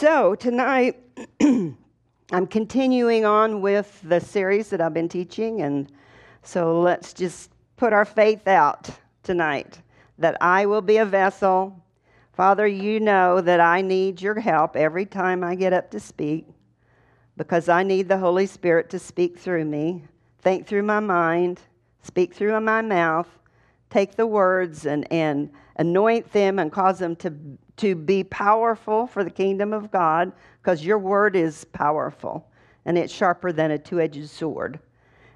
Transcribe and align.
So, 0.00 0.36
tonight, 0.36 0.94
I'm 1.40 2.46
continuing 2.48 3.24
on 3.24 3.60
with 3.60 4.00
the 4.04 4.20
series 4.20 4.70
that 4.70 4.80
I've 4.80 4.94
been 4.94 5.08
teaching, 5.08 5.62
and 5.62 5.90
so 6.44 6.80
let's 6.80 7.12
just 7.12 7.50
put 7.76 7.92
our 7.92 8.04
faith 8.04 8.46
out 8.46 8.88
tonight 9.24 9.80
that 10.16 10.36
I 10.40 10.66
will 10.66 10.82
be 10.82 10.98
a 10.98 11.04
vessel. 11.04 11.84
Father, 12.32 12.64
you 12.64 13.00
know 13.00 13.40
that 13.40 13.58
I 13.58 13.80
need 13.80 14.22
your 14.22 14.38
help 14.38 14.76
every 14.76 15.04
time 15.04 15.42
I 15.42 15.56
get 15.56 15.72
up 15.72 15.90
to 15.90 15.98
speak 15.98 16.46
because 17.36 17.68
I 17.68 17.82
need 17.82 18.08
the 18.08 18.18
Holy 18.18 18.46
Spirit 18.46 18.90
to 18.90 19.00
speak 19.00 19.36
through 19.36 19.64
me, 19.64 20.04
think 20.42 20.68
through 20.68 20.84
my 20.84 21.00
mind, 21.00 21.60
speak 22.04 22.34
through 22.34 22.60
my 22.60 22.82
mouth, 22.82 23.26
take 23.90 24.14
the 24.14 24.28
words 24.28 24.86
and, 24.86 25.12
and 25.12 25.50
anoint 25.74 26.32
them 26.32 26.60
and 26.60 26.70
cause 26.70 27.00
them 27.00 27.16
to, 27.16 27.34
to 27.78 27.94
be 27.94 28.22
powerful 28.24 29.06
for 29.06 29.24
the 29.24 29.30
kingdom 29.30 29.72
of 29.72 29.90
God 29.90 30.32
because 30.62 30.84
your 30.84 30.98
word 30.98 31.34
is 31.34 31.64
powerful 31.64 32.46
and 32.84 32.96
it's 32.96 33.12
sharper 33.12 33.52
than 33.52 33.70
a 33.70 33.78
two 33.78 34.00
edged 34.00 34.28
sword. 34.28 34.78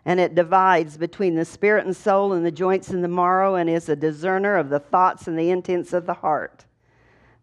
And 0.04 0.18
it 0.18 0.34
divides 0.34 0.96
between 0.96 1.36
the 1.36 1.44
spirit 1.44 1.86
and 1.86 1.96
soul 1.96 2.32
and 2.32 2.44
the 2.44 2.50
joints 2.50 2.90
and 2.90 3.04
the 3.04 3.08
marrow 3.08 3.54
and 3.54 3.70
is 3.70 3.88
a 3.88 3.96
discerner 3.96 4.56
of 4.56 4.68
the 4.68 4.80
thoughts 4.80 5.28
and 5.28 5.38
the 5.38 5.50
intents 5.50 5.92
of 5.92 6.06
the 6.06 6.14
heart. 6.14 6.64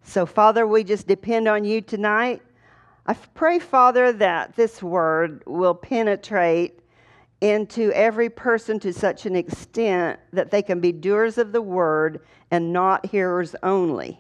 So, 0.04 0.26
Father, 0.26 0.68
we 0.68 0.84
just 0.84 1.08
depend 1.08 1.48
on 1.48 1.64
you 1.64 1.82
tonight. 1.82 2.42
I 3.06 3.14
pray, 3.14 3.60
Father, 3.60 4.12
that 4.14 4.56
this 4.56 4.84
word 4.84 5.44
will 5.46 5.74
penetrate 5.74 6.80
into 7.42 7.92
every 7.94 8.30
person 8.30 8.80
to 8.82 8.94
such 8.94 9.26
an 9.26 9.36
extent 9.36 10.20
that 10.34 10.52
they 10.52 10.62
can 10.62 10.80
be 10.80 10.92
doers 10.92 11.38
of 11.38 11.52
the 11.52 11.62
word 11.62 12.20
and 12.52 12.74
not 12.74 13.06
hearers 13.06 13.56
only. 13.64 14.20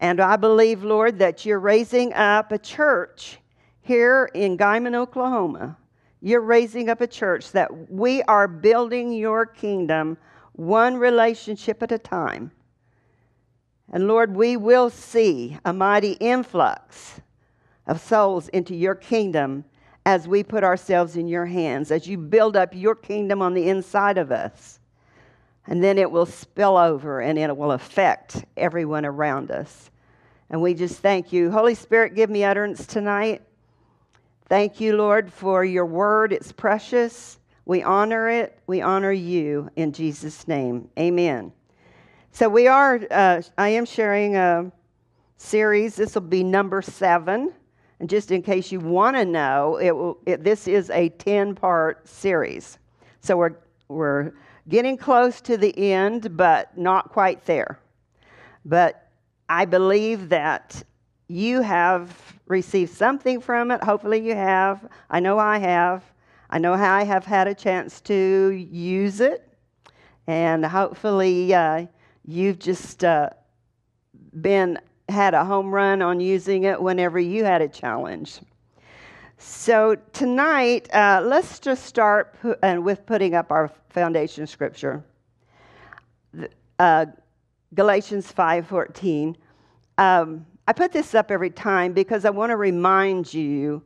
And 0.00 0.18
I 0.18 0.36
believe, 0.36 0.82
Lord, 0.82 1.18
that 1.18 1.44
you're 1.44 1.60
raising 1.60 2.12
up 2.14 2.52
a 2.52 2.58
church 2.58 3.38
here 3.82 4.30
in 4.34 4.56
Guymon, 4.56 4.94
Oklahoma. 4.94 5.76
You're 6.22 6.40
raising 6.40 6.88
up 6.88 7.00
a 7.00 7.06
church 7.06 7.52
that 7.52 7.90
we 7.90 8.22
are 8.22 8.48
building 8.48 9.12
your 9.12 9.46
kingdom 9.46 10.16
one 10.52 10.96
relationship 10.96 11.82
at 11.82 11.92
a 11.92 11.98
time. 11.98 12.50
And 13.92 14.06
Lord, 14.06 14.34
we 14.34 14.56
will 14.56 14.90
see 14.90 15.58
a 15.64 15.72
mighty 15.72 16.12
influx 16.12 17.20
of 17.86 18.00
souls 18.00 18.48
into 18.48 18.74
your 18.74 18.94
kingdom 18.94 19.64
as 20.06 20.28
we 20.28 20.42
put 20.42 20.64
ourselves 20.64 21.16
in 21.16 21.28
your 21.28 21.46
hands, 21.46 21.90
as 21.90 22.06
you 22.06 22.16
build 22.16 22.56
up 22.56 22.74
your 22.74 22.94
kingdom 22.94 23.42
on 23.42 23.52
the 23.52 23.68
inside 23.68 24.16
of 24.16 24.32
us. 24.32 24.78
And 25.66 25.82
then 25.82 25.98
it 25.98 26.10
will 26.10 26.26
spill 26.26 26.76
over 26.76 27.20
and 27.20 27.38
it 27.38 27.56
will 27.56 27.72
affect 27.72 28.44
everyone 28.56 29.04
around 29.04 29.50
us. 29.50 29.90
And 30.50 30.60
we 30.60 30.74
just 30.74 30.98
thank 30.98 31.32
you. 31.32 31.50
Holy 31.50 31.76
Spirit, 31.76 32.16
give 32.16 32.28
me 32.28 32.42
utterance 32.42 32.84
tonight. 32.84 33.42
Thank 34.48 34.80
you, 34.80 34.96
Lord, 34.96 35.32
for 35.32 35.64
your 35.64 35.86
word. 35.86 36.32
It's 36.32 36.50
precious. 36.50 37.38
We 37.66 37.84
honor 37.84 38.28
it. 38.28 38.58
We 38.66 38.80
honor 38.80 39.12
you 39.12 39.70
in 39.76 39.92
Jesus' 39.92 40.48
name. 40.48 40.88
Amen. 40.98 41.52
So 42.32 42.48
we 42.48 42.66
are, 42.66 43.00
uh, 43.12 43.42
I 43.56 43.68
am 43.68 43.84
sharing 43.84 44.34
a 44.34 44.72
series. 45.36 45.94
This 45.94 46.14
will 46.14 46.22
be 46.22 46.42
number 46.42 46.82
seven. 46.82 47.52
And 48.00 48.10
just 48.10 48.32
in 48.32 48.42
case 48.42 48.72
you 48.72 48.80
want 48.80 49.16
to 49.16 49.24
know, 49.24 49.76
it 49.76 49.94
will, 49.94 50.18
it, 50.26 50.42
this 50.42 50.66
is 50.66 50.90
a 50.90 51.10
10 51.10 51.54
part 51.54 52.08
series. 52.08 52.78
So 53.20 53.36
we're, 53.36 53.56
we're 53.86 54.32
getting 54.68 54.96
close 54.96 55.40
to 55.42 55.56
the 55.56 55.92
end, 55.92 56.36
but 56.36 56.76
not 56.76 57.10
quite 57.10 57.44
there. 57.44 57.78
But 58.64 59.09
I 59.50 59.64
believe 59.64 60.28
that 60.28 60.80
you 61.26 61.60
have 61.60 62.16
received 62.46 62.94
something 62.94 63.40
from 63.40 63.72
it. 63.72 63.82
Hopefully, 63.82 64.24
you 64.24 64.36
have. 64.36 64.88
I 65.10 65.18
know 65.18 65.40
I 65.40 65.58
have. 65.58 66.04
I 66.50 66.60
know 66.60 66.76
how 66.76 66.94
I 66.94 67.02
have 67.02 67.24
had 67.26 67.48
a 67.48 67.54
chance 67.54 68.00
to 68.02 68.50
use 68.70 69.20
it. 69.20 69.46
And 70.28 70.64
hopefully, 70.64 71.52
uh, 71.52 71.86
you've 72.24 72.60
just 72.60 73.02
uh, 73.02 73.30
been 74.40 74.78
had 75.08 75.34
a 75.34 75.44
home 75.44 75.74
run 75.74 76.00
on 76.00 76.20
using 76.20 76.62
it 76.62 76.80
whenever 76.80 77.18
you 77.18 77.44
had 77.44 77.60
a 77.60 77.68
challenge. 77.68 78.38
So 79.36 79.96
tonight, 80.12 80.88
uh, 80.94 81.22
let's 81.24 81.58
just 81.58 81.86
start 81.86 82.40
pu- 82.40 82.54
uh, 82.62 82.80
with 82.80 83.04
putting 83.04 83.34
up 83.34 83.50
our 83.50 83.68
foundation 83.88 84.46
scripture, 84.46 85.02
uh, 86.78 87.06
Galatians 87.74 88.30
five 88.30 88.66
fourteen. 88.66 89.36
Um, 89.98 90.46
I 90.66 90.72
put 90.72 90.92
this 90.92 91.14
up 91.14 91.30
every 91.30 91.50
time 91.50 91.92
because 91.92 92.24
I 92.24 92.30
want 92.30 92.50
to 92.50 92.56
remind 92.56 93.32
you 93.32 93.82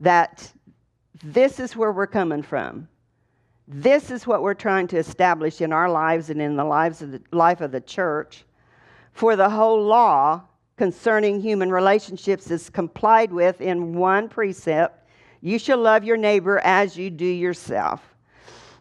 that 0.00 0.52
this 1.22 1.58
is 1.60 1.76
where 1.76 1.92
we're 1.92 2.06
coming 2.06 2.42
from. 2.42 2.88
This 3.66 4.10
is 4.10 4.26
what 4.26 4.42
we're 4.42 4.54
trying 4.54 4.86
to 4.88 4.98
establish 4.98 5.60
in 5.60 5.72
our 5.72 5.88
lives 5.88 6.30
and 6.30 6.40
in 6.40 6.56
the 6.56 6.64
lives 6.64 7.02
of 7.02 7.12
the 7.12 7.22
life 7.32 7.60
of 7.60 7.72
the 7.72 7.80
church. 7.80 8.44
For 9.12 9.36
the 9.36 9.48
whole 9.48 9.82
law 9.82 10.42
concerning 10.76 11.40
human 11.40 11.70
relationships 11.70 12.50
is 12.50 12.68
complied 12.68 13.32
with 13.32 13.60
in 13.60 13.94
one 13.94 14.28
precept 14.28 15.08
you 15.40 15.58
shall 15.58 15.78
love 15.78 16.04
your 16.04 16.16
neighbor 16.16 16.58
as 16.64 16.96
you 16.96 17.10
do 17.10 17.26
yourself. 17.26 18.14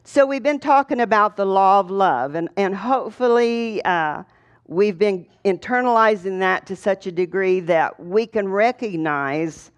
So, 0.06 0.25
we've 0.25 0.44
been 0.44 0.59
talking 0.59 1.02
about 1.02 1.38
the 1.38 1.46
law 1.46 1.80
of 1.80 1.90
love, 1.90 2.35
and, 2.35 2.50
and 2.58 2.75
hopefully, 2.75 3.84
uh, 3.85 4.24
we've 4.68 4.97
been 4.97 5.25
internalizing 5.46 6.40
that 6.40 6.66
to 6.68 6.75
such 6.75 7.07
a 7.07 7.12
degree 7.12 7.59
that 7.62 8.00
we 8.00 8.25
can 8.25 8.47
recognize 8.47 9.72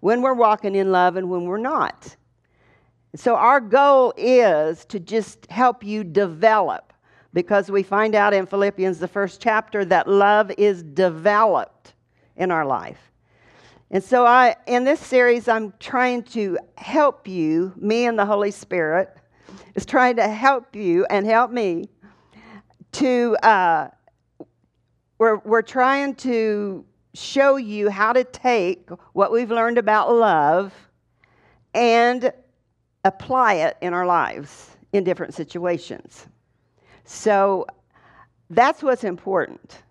when 0.00 0.22
we're 0.22 0.34
walking 0.34 0.74
in 0.74 0.90
love 0.90 1.16
and 1.16 1.28
when 1.28 1.44
we're 1.44 1.58
not. 1.58 2.16
So, 3.16 3.34
our 3.34 3.60
goal 3.60 4.14
is 4.16 4.84
to 4.86 5.00
just 5.00 5.50
help 5.50 5.82
you 5.82 6.04
develop 6.04 6.92
because 7.32 7.70
we 7.70 7.82
find 7.82 8.14
out 8.14 8.32
in 8.32 8.46
Philippians, 8.46 8.98
the 8.98 9.08
first 9.08 9.40
chapter, 9.40 9.84
that 9.84 10.08
love 10.08 10.50
is 10.56 10.82
developed 10.82 11.94
in 12.36 12.50
our 12.50 12.64
life. 12.64 13.10
And 13.90 14.02
so, 14.02 14.24
I, 14.24 14.54
in 14.66 14.84
this 14.84 15.00
series, 15.00 15.48
I'm 15.48 15.74
trying 15.80 16.22
to 16.24 16.56
help 16.76 17.26
you, 17.26 17.72
me 17.76 18.06
and 18.06 18.16
the 18.16 18.26
Holy 18.26 18.52
Spirit, 18.52 19.16
is 19.74 19.84
trying 19.84 20.16
to 20.16 20.28
help 20.28 20.76
you 20.76 21.04
and 21.06 21.26
help 21.26 21.50
me 21.50 21.88
to, 22.92 23.36
uh, 23.42 23.88
we're, 25.20 25.36
we're 25.44 25.60
trying 25.60 26.14
to 26.14 26.82
show 27.12 27.56
you 27.56 27.90
how 27.90 28.10
to 28.10 28.24
take 28.24 28.88
what 29.12 29.30
we've 29.30 29.50
learned 29.50 29.76
about 29.76 30.10
love 30.10 30.72
and 31.74 32.32
apply 33.04 33.54
it 33.54 33.76
in 33.82 33.92
our 33.92 34.06
lives 34.06 34.78
in 34.94 35.04
different 35.04 35.34
situations. 35.34 36.26
So 37.04 37.66
that's 38.48 38.82
what's 38.82 39.04
important. 39.04 39.82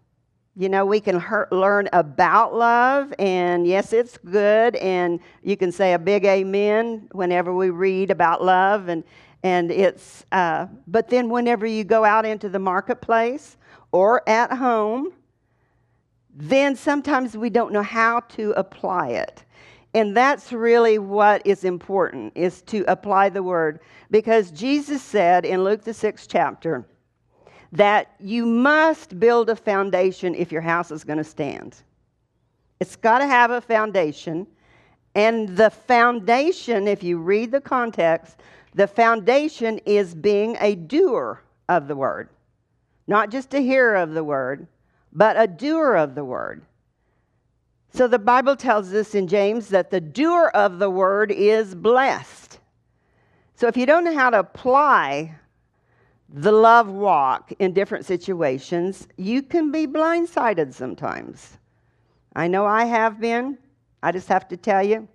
You 0.55 0.67
know, 0.67 0.83
we 0.83 0.99
can 0.99 1.23
learn 1.51 1.89
about 1.93 2.55
love, 2.55 3.13
and 3.19 3.67
yes, 3.67 3.93
it's 3.93 4.17
good, 4.17 4.77
and 4.77 5.19
you 5.43 5.55
can 5.55 5.71
say 5.71 5.93
a 5.93 5.99
big 5.99 6.25
amen 6.25 7.07
whenever 7.11 7.53
we 7.53 7.69
read 7.69 8.09
about 8.09 8.43
love, 8.43 8.89
and 8.89 9.03
and 9.43 9.71
it's. 9.71 10.25
Uh, 10.31 10.65
but 10.87 11.07
then, 11.07 11.29
whenever 11.29 11.65
you 11.65 11.85
go 11.85 12.03
out 12.03 12.25
into 12.25 12.49
the 12.49 12.59
marketplace 12.59 13.55
or 13.93 14.27
at 14.27 14.51
home, 14.51 15.13
then 16.41 16.73
sometimes 16.73 17.35
we 17.35 17.49
don't 17.49 17.73
know 17.73 17.83
how 17.83 18.21
to 18.21 18.51
apply 18.51 19.09
it. 19.09 19.43
And 19.93 20.15
that's 20.15 20.53
really 20.53 20.97
what 20.97 21.45
is 21.45 21.65
important 21.65 22.31
is 22.33 22.61
to 22.63 22.85
apply 22.87 23.29
the 23.29 23.43
word 23.43 23.81
because 24.09 24.49
Jesus 24.51 25.01
said 25.01 25.45
in 25.45 25.65
Luke 25.65 25.83
the 25.83 25.91
6th 25.91 26.27
chapter, 26.29 26.85
that 27.73 28.15
you 28.19 28.45
must 28.45 29.19
build 29.19 29.49
a 29.49 29.55
foundation 29.55 30.33
if 30.33 30.49
your 30.51 30.61
house 30.61 30.91
is 30.91 31.03
going 31.03 31.17
to 31.17 31.23
stand. 31.25 31.75
It's 32.79 32.95
got 32.95 33.19
to 33.19 33.27
have 33.27 33.51
a 33.51 33.59
foundation. 33.59 34.47
And 35.15 35.49
the 35.49 35.69
foundation, 35.69 36.87
if 36.87 37.03
you 37.03 37.17
read 37.17 37.51
the 37.51 37.61
context, 37.61 38.39
the 38.75 38.87
foundation 38.87 39.79
is 39.79 40.15
being 40.15 40.55
a 40.61 40.75
doer 40.75 41.43
of 41.67 41.87
the 41.89 41.95
word. 41.95 42.29
Not 43.07 43.29
just 43.29 43.53
a 43.53 43.59
hearer 43.59 43.95
of 43.95 44.13
the 44.13 44.23
word, 44.23 44.67
but 45.13 45.39
a 45.39 45.47
doer 45.47 45.95
of 45.95 46.15
the 46.15 46.25
word. 46.25 46.63
So 47.91 48.07
the 48.07 48.19
Bible 48.19 48.55
tells 48.55 48.93
us 48.93 49.15
in 49.15 49.27
James 49.27 49.69
that 49.69 49.89
the 49.89 50.01
doer 50.01 50.51
of 50.53 50.79
the 50.79 50.89
word 50.89 51.31
is 51.31 51.73
blessed. 51.73 52.59
So 53.55 53.67
if 53.67 53.75
you 53.75 53.85
don't 53.85 54.03
know 54.03 54.15
how 54.15 54.29
to 54.29 54.39
apply 54.39 55.35
the 56.31 56.51
love 56.51 56.87
walk 56.87 57.51
in 57.59 57.73
different 57.73 58.05
situations, 58.05 59.07
you 59.17 59.41
can 59.41 59.71
be 59.71 59.87
blindsided 59.87 60.73
sometimes. 60.73 61.57
I 62.35 62.47
know 62.47 62.65
I 62.65 62.85
have 62.85 63.19
been. 63.19 63.57
I 64.03 64.11
just 64.11 64.27
have 64.27 64.47
to 64.49 64.57
tell 64.57 64.83
you, 64.83 65.07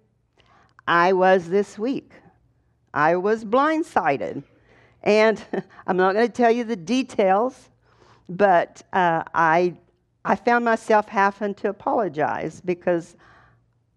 I 0.87 1.13
was 1.13 1.49
this 1.49 1.79
week. 1.79 2.13
I 2.93 3.17
was 3.17 3.45
blindsided. 3.45 4.43
And 5.05 5.43
I'm 5.87 5.97
not 5.97 6.15
going 6.15 6.27
to 6.27 6.33
tell 6.33 6.51
you 6.51 6.65
the 6.65 6.77
details, 6.77 7.71
but 8.29 8.83
uh, 8.93 9.23
I, 9.35 9.77
I 10.25 10.37
found 10.37 10.65
myself 10.65 11.09
having 11.09 11.55
to 11.57 11.69
apologize 11.69 12.61
because 12.65 13.17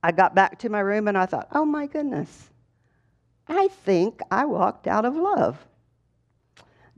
I 0.03 0.11
got 0.11 0.35
back 0.35 0.59
to 0.59 0.69
my 0.69 0.81
room 0.81 1.07
and 1.07 1.17
I 1.17 1.25
thought, 1.25 1.47
oh 1.53 1.65
my 1.65 1.87
goodness, 1.87 2.49
I 3.47 3.69
think 3.69 4.21
I 4.29 4.45
walked 4.45 4.87
out 4.87 5.05
of 5.05 5.15
love. 5.15 5.65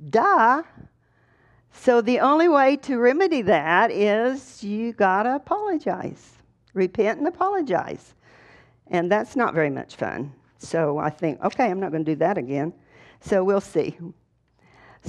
Duh. 0.09 0.63
So 1.71 2.01
the 2.01 2.19
only 2.19 2.49
way 2.49 2.77
to 2.77 2.97
remedy 2.97 3.43
that 3.43 3.91
is 3.91 4.63
you 4.63 4.93
got 4.93 5.23
to 5.23 5.35
apologize. 5.35 6.37
Repent 6.73 7.19
and 7.19 7.27
apologize. 7.27 8.15
And 8.87 9.11
that's 9.11 9.35
not 9.35 9.53
very 9.53 9.69
much 9.69 9.95
fun. 9.95 10.33
So 10.57 10.97
I 10.97 11.09
think, 11.09 11.41
okay, 11.43 11.69
I'm 11.69 11.79
not 11.79 11.91
going 11.91 12.03
to 12.03 12.11
do 12.11 12.17
that 12.17 12.37
again. 12.37 12.73
So 13.21 13.43
we'll 13.43 13.61
see. 13.61 13.97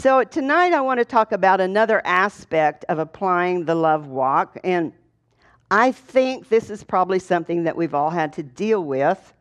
So 0.00 0.24
tonight 0.24 0.72
I 0.72 0.80
want 0.80 0.98
to 0.98 1.04
talk 1.04 1.30
about 1.30 1.60
another 1.60 2.00
aspect 2.06 2.86
of 2.88 2.98
applying 2.98 3.66
the 3.66 3.74
love 3.74 4.06
walk. 4.06 4.56
And 4.64 4.94
I 5.70 5.92
think 5.92 6.48
this 6.48 6.70
is 6.70 6.82
probably 6.82 7.18
something 7.18 7.64
that 7.64 7.76
we've 7.76 7.92
all 7.92 8.08
had 8.08 8.32
to 8.32 8.42
deal 8.42 8.82
with. 8.82 9.34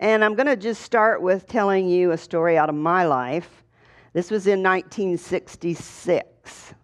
And 0.00 0.22
I'm 0.22 0.34
going 0.34 0.48
to 0.48 0.56
just 0.56 0.82
start 0.82 1.22
with 1.22 1.46
telling 1.46 1.88
you 1.88 2.10
a 2.10 2.18
story 2.18 2.58
out 2.58 2.68
of 2.68 2.74
my 2.74 3.06
life. 3.06 3.64
This 4.12 4.30
was 4.30 4.46
in 4.46 4.62
1966. 4.62 6.74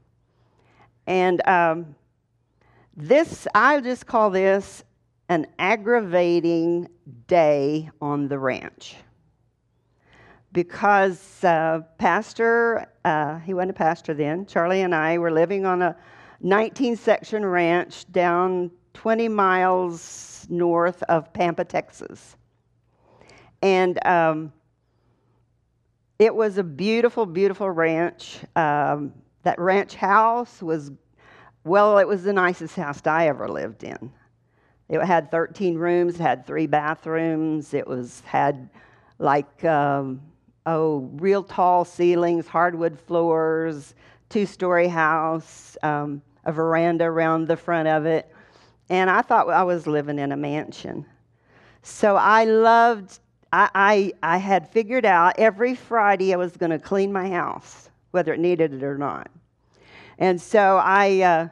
And 1.06 1.46
um, 1.46 1.94
this, 2.96 3.46
I'll 3.54 3.82
just 3.82 4.06
call 4.06 4.30
this 4.30 4.82
an 5.28 5.46
aggravating 5.58 6.88
day 7.26 7.90
on 8.00 8.28
the 8.28 8.38
ranch. 8.38 8.96
Because 10.52 11.44
uh, 11.44 11.82
Pastor, 11.98 12.86
uh, 13.04 13.38
he 13.40 13.54
wasn't 13.54 13.70
a 13.70 13.74
pastor 13.74 14.14
then, 14.14 14.46
Charlie 14.46 14.82
and 14.82 14.94
I 14.94 15.18
were 15.18 15.30
living 15.30 15.64
on 15.64 15.82
a 15.82 15.96
19 16.40 16.96
section 16.96 17.44
ranch 17.44 18.10
down 18.10 18.70
20 18.94 19.28
miles 19.28 20.46
north 20.48 21.02
of 21.04 21.32
Pampa, 21.32 21.64
Texas. 21.64 22.36
And 23.62 24.04
um, 24.06 24.52
it 26.18 26.34
was 26.34 26.58
a 26.58 26.64
beautiful, 26.64 27.26
beautiful 27.26 27.70
ranch. 27.70 28.40
Um, 28.56 29.12
that 29.42 29.58
ranch 29.58 29.94
house 29.94 30.62
was, 30.62 30.90
well, 31.64 31.98
it 31.98 32.08
was 32.08 32.24
the 32.24 32.32
nicest 32.32 32.76
house 32.76 33.00
I 33.06 33.28
ever 33.28 33.48
lived 33.48 33.84
in. 33.84 34.12
It 34.88 35.02
had 35.02 35.30
13 35.30 35.76
rooms, 35.76 36.16
it 36.16 36.20
had 36.20 36.46
three 36.46 36.66
bathrooms. 36.66 37.74
It 37.74 37.86
was 37.86 38.22
had 38.26 38.68
like 39.18 39.64
um, 39.64 40.20
oh, 40.70 41.10
real 41.14 41.42
tall 41.42 41.84
ceilings, 41.84 42.46
hardwood 42.46 42.98
floors, 42.98 43.94
two-story 44.28 44.86
house, 44.86 45.76
um, 45.82 46.22
a 46.44 46.52
veranda 46.52 47.04
around 47.04 47.48
the 47.48 47.56
front 47.56 47.88
of 47.88 48.06
it, 48.06 48.32
and 48.88 49.10
I 49.10 49.22
thought 49.22 49.48
I 49.48 49.64
was 49.64 49.86
living 49.86 50.18
in 50.18 50.32
a 50.32 50.36
mansion. 50.36 51.04
So 51.82 52.16
I 52.16 52.44
loved. 52.44 53.18
I, 53.52 53.68
I, 53.74 54.34
I 54.34 54.36
had 54.36 54.68
figured 54.68 55.04
out 55.04 55.38
every 55.38 55.74
Friday 55.74 56.32
I 56.32 56.36
was 56.36 56.56
going 56.56 56.70
to 56.70 56.78
clean 56.78 57.12
my 57.12 57.28
house, 57.28 57.90
whether 58.12 58.32
it 58.32 58.38
needed 58.38 58.72
it 58.72 58.84
or 58.84 58.96
not. 58.96 59.28
And 60.18 60.40
so 60.40 60.80
I, 60.82 61.20
uh, 61.20 61.48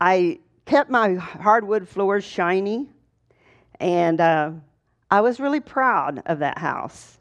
I 0.00 0.40
kept 0.66 0.90
my 0.90 1.14
hardwood 1.14 1.88
floors 1.88 2.24
shiny, 2.24 2.88
and 3.78 4.20
uh, 4.20 4.50
I 5.10 5.20
was 5.20 5.38
really 5.38 5.60
proud 5.60 6.22
of 6.26 6.40
that 6.40 6.58
house. 6.58 7.17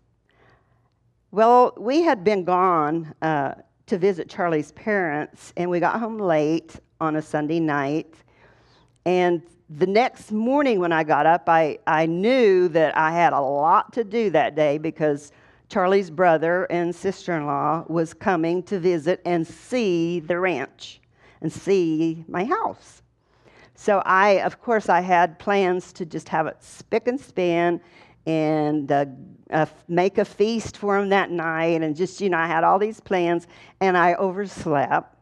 Well, 1.37 1.75
we 1.77 2.01
had 2.01 2.23
been 2.23 2.45
gone 2.45 3.13
uh, 3.21 3.53
to 3.85 3.99
visit 3.99 4.27
Charlie's 4.27 4.71
parents, 4.71 5.53
and 5.55 5.69
we 5.69 5.79
got 5.79 5.99
home 5.99 6.17
late 6.17 6.77
on 6.99 7.17
a 7.17 7.21
Sunday 7.21 7.59
night. 7.59 8.15
And 9.05 9.43
the 9.69 9.85
next 9.85 10.31
morning 10.31 10.79
when 10.79 10.91
I 10.91 11.03
got 11.03 11.27
up, 11.27 11.47
I, 11.47 11.77
I 11.85 12.07
knew 12.07 12.69
that 12.69 12.97
I 12.97 13.11
had 13.11 13.33
a 13.33 13.39
lot 13.39 13.93
to 13.93 14.03
do 14.03 14.31
that 14.31 14.55
day 14.55 14.79
because 14.79 15.31
Charlie's 15.69 16.09
brother 16.09 16.63
and 16.71 16.95
sister 16.95 17.37
in 17.37 17.45
law 17.45 17.85
was 17.87 18.15
coming 18.15 18.63
to 18.63 18.79
visit 18.79 19.21
and 19.23 19.45
see 19.45 20.19
the 20.19 20.39
ranch 20.39 21.01
and 21.41 21.53
see 21.53 22.25
my 22.27 22.45
house. 22.45 23.03
So 23.75 24.01
I, 24.07 24.41
of 24.41 24.59
course, 24.59 24.89
I 24.89 25.01
had 25.01 25.37
plans 25.37 25.93
to 25.93 26.05
just 26.07 26.29
have 26.29 26.47
it 26.47 26.63
spick 26.63 27.07
and 27.07 27.21
span 27.21 27.79
and 28.25 28.91
uh, 28.91 29.05
uh, 29.51 29.65
make 29.87 30.17
a 30.17 30.25
feast 30.25 30.77
for 30.77 30.97
him 30.97 31.09
that 31.09 31.31
night. 31.31 31.81
And 31.81 31.95
just, 31.95 32.21
you 32.21 32.29
know, 32.29 32.37
I 32.37 32.47
had 32.47 32.63
all 32.63 32.79
these 32.79 32.99
plans 32.99 33.47
and 33.79 33.97
I 33.97 34.13
overslept, 34.15 35.15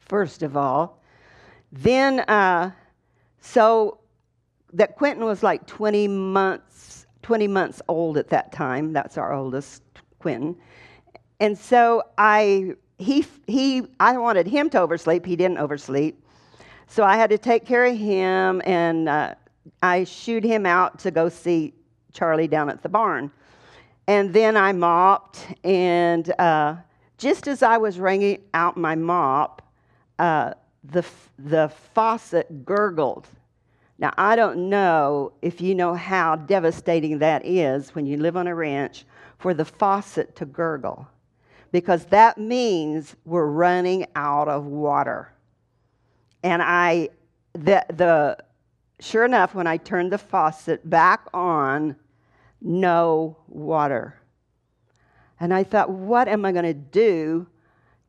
first 0.00 0.42
of 0.42 0.56
all. 0.56 1.02
Then, 1.70 2.20
uh, 2.20 2.72
so 3.40 3.98
that 4.72 4.96
Quentin 4.96 5.24
was 5.24 5.42
like 5.42 5.66
20 5.66 6.08
months, 6.08 7.06
20 7.22 7.48
months 7.48 7.82
old 7.88 8.18
at 8.18 8.28
that 8.28 8.52
time. 8.52 8.92
That's 8.92 9.18
our 9.18 9.32
oldest, 9.32 9.82
Quentin. 10.18 10.56
And 11.40 11.58
so 11.58 12.02
I, 12.18 12.74
he, 12.98 13.24
he, 13.46 13.82
I 13.98 14.16
wanted 14.18 14.46
him 14.46 14.70
to 14.70 14.80
oversleep. 14.80 15.26
He 15.26 15.36
didn't 15.36 15.58
oversleep. 15.58 16.18
So 16.86 17.04
I 17.04 17.16
had 17.16 17.30
to 17.30 17.38
take 17.38 17.64
care 17.64 17.86
of 17.86 17.96
him, 17.96 18.60
and 18.66 19.08
uh, 19.08 19.34
I 19.82 20.04
shooed 20.04 20.44
him 20.44 20.66
out 20.66 20.98
to 21.00 21.10
go 21.10 21.30
see 21.30 21.72
Charlie 22.12 22.48
down 22.48 22.68
at 22.68 22.82
the 22.82 22.88
barn. 22.90 23.30
And 24.12 24.30
then 24.34 24.58
I 24.58 24.72
mopped, 24.74 25.38
and 25.64 26.30
uh, 26.38 26.76
just 27.16 27.48
as 27.48 27.62
I 27.62 27.78
was 27.78 27.98
wringing 27.98 28.42
out 28.52 28.76
my 28.76 28.94
mop, 28.94 29.62
uh, 30.18 30.52
the, 30.84 31.02
the 31.38 31.72
faucet 31.94 32.66
gurgled. 32.66 33.26
Now, 33.98 34.12
I 34.18 34.36
don't 34.36 34.68
know 34.68 35.32
if 35.40 35.62
you 35.62 35.74
know 35.74 35.94
how 35.94 36.36
devastating 36.36 37.20
that 37.20 37.46
is 37.46 37.94
when 37.94 38.04
you 38.04 38.18
live 38.18 38.36
on 38.36 38.48
a 38.48 38.54
ranch 38.54 39.06
for 39.38 39.54
the 39.54 39.64
faucet 39.64 40.36
to 40.36 40.44
gurgle, 40.44 41.08
because 41.70 42.04
that 42.06 42.36
means 42.36 43.16
we're 43.24 43.46
running 43.46 44.04
out 44.14 44.46
of 44.46 44.66
water. 44.66 45.32
And 46.42 46.60
I, 46.60 47.08
the, 47.54 47.82
the, 47.88 48.36
sure 49.00 49.24
enough, 49.24 49.54
when 49.54 49.66
I 49.66 49.78
turned 49.78 50.12
the 50.12 50.18
faucet 50.18 50.90
back 50.90 51.28
on, 51.32 51.96
no 52.62 53.36
water. 53.48 54.14
And 55.40 55.52
I 55.52 55.64
thought, 55.64 55.90
what 55.90 56.28
am 56.28 56.44
I 56.44 56.52
going 56.52 56.64
to 56.64 56.74
do 56.74 57.46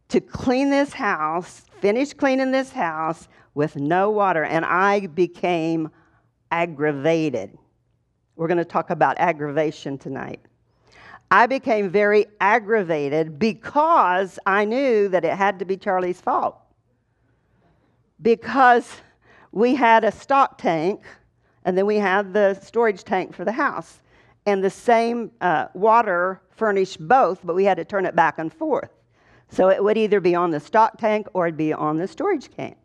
to 0.09 0.21
clean 0.21 0.69
this 0.69 0.93
house, 0.93 1.63
finish 1.81 2.13
cleaning 2.13 2.51
this 2.51 2.71
house 2.71 3.27
with 3.55 3.75
no 3.75 4.11
water? 4.11 4.43
And 4.43 4.63
I 4.63 5.07
became 5.07 5.89
aggravated. 6.51 7.57
We're 8.35 8.47
going 8.47 8.57
to 8.57 8.65
talk 8.65 8.89
about 8.91 9.17
aggravation 9.17 9.97
tonight. 9.97 10.39
I 11.31 11.47
became 11.47 11.89
very 11.89 12.27
aggravated 12.39 13.39
because 13.39 14.37
I 14.45 14.65
knew 14.65 15.09
that 15.09 15.25
it 15.25 15.33
had 15.33 15.57
to 15.59 15.65
be 15.65 15.77
Charlie's 15.77 16.21
fault 16.21 16.59
because 18.21 18.87
we 19.51 19.73
had 19.73 20.03
a 20.03 20.11
stock 20.11 20.59
tank 20.59 21.03
and 21.65 21.75
then 21.75 21.87
we 21.87 21.95
had 21.95 22.33
the 22.33 22.53
storage 22.55 23.03
tank 23.03 23.33
for 23.33 23.45
the 23.45 23.51
house. 23.51 24.02
And 24.45 24.63
the 24.63 24.69
same 24.69 25.31
uh, 25.41 25.67
water 25.73 26.41
furnished 26.51 27.05
both, 27.07 27.39
but 27.43 27.55
we 27.55 27.63
had 27.63 27.77
to 27.77 27.85
turn 27.85 28.05
it 28.05 28.15
back 28.15 28.39
and 28.39 28.51
forth. 28.51 28.91
So 29.49 29.69
it 29.69 29.83
would 29.83 29.97
either 29.97 30.19
be 30.19 30.35
on 30.35 30.51
the 30.51 30.59
stock 30.59 30.97
tank 30.97 31.27
or 31.33 31.47
it'd 31.47 31.57
be 31.57 31.73
on 31.73 31.97
the 31.97 32.07
storage 32.07 32.49
tank. 32.49 32.77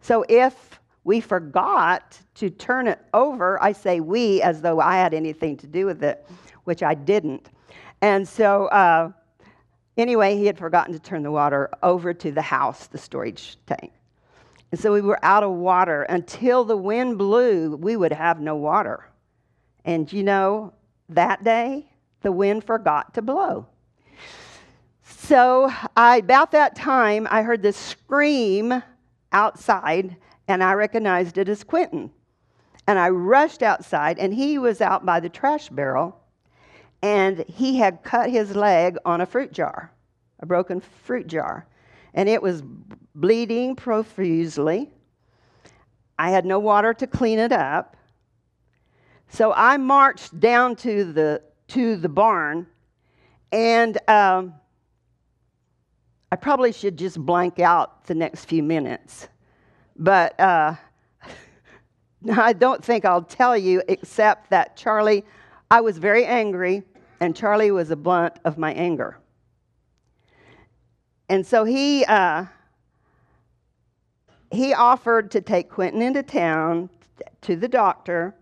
So 0.00 0.24
if 0.28 0.80
we 1.04 1.20
forgot 1.20 2.18
to 2.34 2.50
turn 2.50 2.86
it 2.86 3.00
over, 3.14 3.62
I 3.62 3.72
say 3.72 4.00
we 4.00 4.42
as 4.42 4.60
though 4.60 4.80
I 4.80 4.96
had 4.96 5.14
anything 5.14 5.56
to 5.58 5.66
do 5.66 5.86
with 5.86 6.02
it, 6.02 6.26
which 6.64 6.82
I 6.82 6.94
didn't. 6.94 7.48
And 8.02 8.26
so, 8.26 8.66
uh, 8.66 9.12
anyway, 9.96 10.36
he 10.36 10.46
had 10.46 10.58
forgotten 10.58 10.92
to 10.92 11.00
turn 11.00 11.22
the 11.22 11.30
water 11.30 11.70
over 11.82 12.14
to 12.14 12.30
the 12.30 12.42
house, 12.42 12.86
the 12.86 12.98
storage 12.98 13.56
tank. 13.66 13.92
And 14.72 14.80
so 14.80 14.92
we 14.92 15.00
were 15.00 15.18
out 15.22 15.42
of 15.42 15.52
water. 15.52 16.02
Until 16.02 16.64
the 16.64 16.76
wind 16.76 17.18
blew, 17.18 17.76
we 17.76 17.96
would 17.96 18.12
have 18.12 18.40
no 18.40 18.56
water. 18.56 19.08
And 19.84 20.10
you 20.12 20.22
know, 20.22 20.72
that 21.14 21.44
day, 21.44 21.90
the 22.22 22.32
wind 22.32 22.64
forgot 22.64 23.14
to 23.14 23.22
blow. 23.22 23.66
So 25.02 25.70
I, 25.96 26.18
about 26.18 26.52
that 26.52 26.74
time, 26.74 27.26
I 27.30 27.42
heard 27.42 27.62
this 27.62 27.76
scream 27.76 28.82
outside, 29.32 30.16
and 30.48 30.62
I 30.62 30.74
recognized 30.74 31.38
it 31.38 31.48
as 31.48 31.64
Quentin. 31.64 32.10
And 32.86 32.98
I 32.98 33.10
rushed 33.10 33.62
outside, 33.62 34.18
and 34.18 34.34
he 34.34 34.58
was 34.58 34.80
out 34.80 35.06
by 35.06 35.20
the 35.20 35.28
trash 35.28 35.68
barrel, 35.68 36.18
and 37.02 37.44
he 37.48 37.78
had 37.78 38.02
cut 38.02 38.30
his 38.30 38.56
leg 38.56 38.96
on 39.04 39.20
a 39.20 39.26
fruit 39.26 39.52
jar, 39.52 39.92
a 40.40 40.46
broken 40.46 40.80
fruit 40.80 41.26
jar 41.26 41.66
and 42.14 42.28
it 42.28 42.42
was 42.42 42.62
bleeding 43.14 43.76
profusely. 43.76 44.90
I 46.18 46.30
had 46.30 46.44
no 46.44 46.58
water 46.58 46.92
to 46.94 47.06
clean 47.06 47.38
it 47.38 47.52
up. 47.52 47.96
So 49.32 49.52
I 49.52 49.76
marched 49.76 50.38
down 50.40 50.74
to 50.76 51.12
the, 51.12 51.40
to 51.68 51.94
the 51.94 52.08
barn, 52.08 52.66
and 53.52 53.96
um, 54.08 54.54
I 56.32 56.36
probably 56.36 56.72
should 56.72 56.98
just 56.98 57.16
blank 57.16 57.60
out 57.60 58.04
the 58.06 58.14
next 58.14 58.46
few 58.46 58.64
minutes. 58.64 59.28
But 59.96 60.38
uh, 60.40 60.74
I 62.32 62.52
don't 62.52 62.84
think 62.84 63.04
I'll 63.04 63.22
tell 63.22 63.56
you 63.56 63.84
except 63.86 64.50
that 64.50 64.76
Charlie, 64.76 65.24
I 65.70 65.80
was 65.80 65.96
very 65.96 66.24
angry, 66.24 66.82
and 67.20 67.34
Charlie 67.36 67.70
was 67.70 67.92
a 67.92 67.96
blunt 67.96 68.34
of 68.44 68.58
my 68.58 68.72
anger. 68.74 69.16
And 71.28 71.46
so 71.46 71.62
he, 71.62 72.04
uh, 72.06 72.46
he 74.50 74.74
offered 74.74 75.30
to 75.30 75.40
take 75.40 75.70
Quentin 75.70 76.02
into 76.02 76.24
town 76.24 76.90
to 77.42 77.54
the 77.54 77.68
doctor 77.68 78.34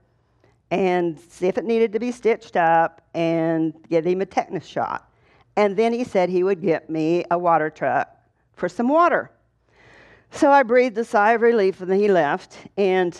and 0.70 1.18
see 1.18 1.46
if 1.46 1.56
it 1.56 1.64
needed 1.64 1.92
to 1.92 1.98
be 1.98 2.12
stitched 2.12 2.56
up 2.56 3.02
and 3.14 3.75
get 3.88 4.06
him 4.06 4.20
a 4.20 4.26
tetanus 4.26 4.66
shot. 4.66 5.10
And 5.56 5.76
then 5.76 5.92
he 5.92 6.04
said 6.04 6.28
he 6.28 6.44
would 6.44 6.62
get 6.62 6.88
me 6.90 7.25
a 7.30 7.38
water 7.38 7.70
truck 7.70 8.08
for 8.54 8.68
some 8.68 8.88
water. 8.88 9.30
So 10.30 10.50
I 10.50 10.62
breathed 10.62 10.98
a 10.98 11.04
sigh 11.04 11.32
of 11.32 11.40
relief 11.40 11.80
and 11.80 11.90
then 11.90 11.98
he 11.98 12.08
left. 12.08 12.58
And 12.76 13.18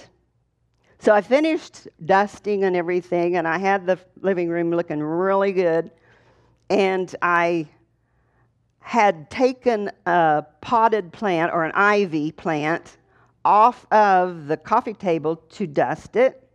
so 0.99 1.15
I 1.15 1.21
finished 1.21 1.89
dusting 2.05 2.65
and 2.65 2.75
everything, 2.75 3.37
and 3.37 3.47
I 3.47 3.59
had 3.59 3.87
the 3.87 3.99
living 4.21 4.49
room 4.49 4.73
looking 4.73 5.01
really 5.01 5.53
good. 5.53 5.93
And 6.69 7.15
I 7.23 7.69
had 8.81 9.31
taken 9.31 9.91
a 10.07 10.45
potted 10.61 11.13
plant 11.13 11.53
or 11.53 11.65
an 11.65 11.73
ivy 11.75 12.33
plant 12.33 12.97
off 13.45 13.87
of 13.93 14.49
the 14.49 14.57
coffee 14.57 14.95
table 14.95 15.37
to 15.37 15.67
dust 15.67 16.17
it 16.17 16.48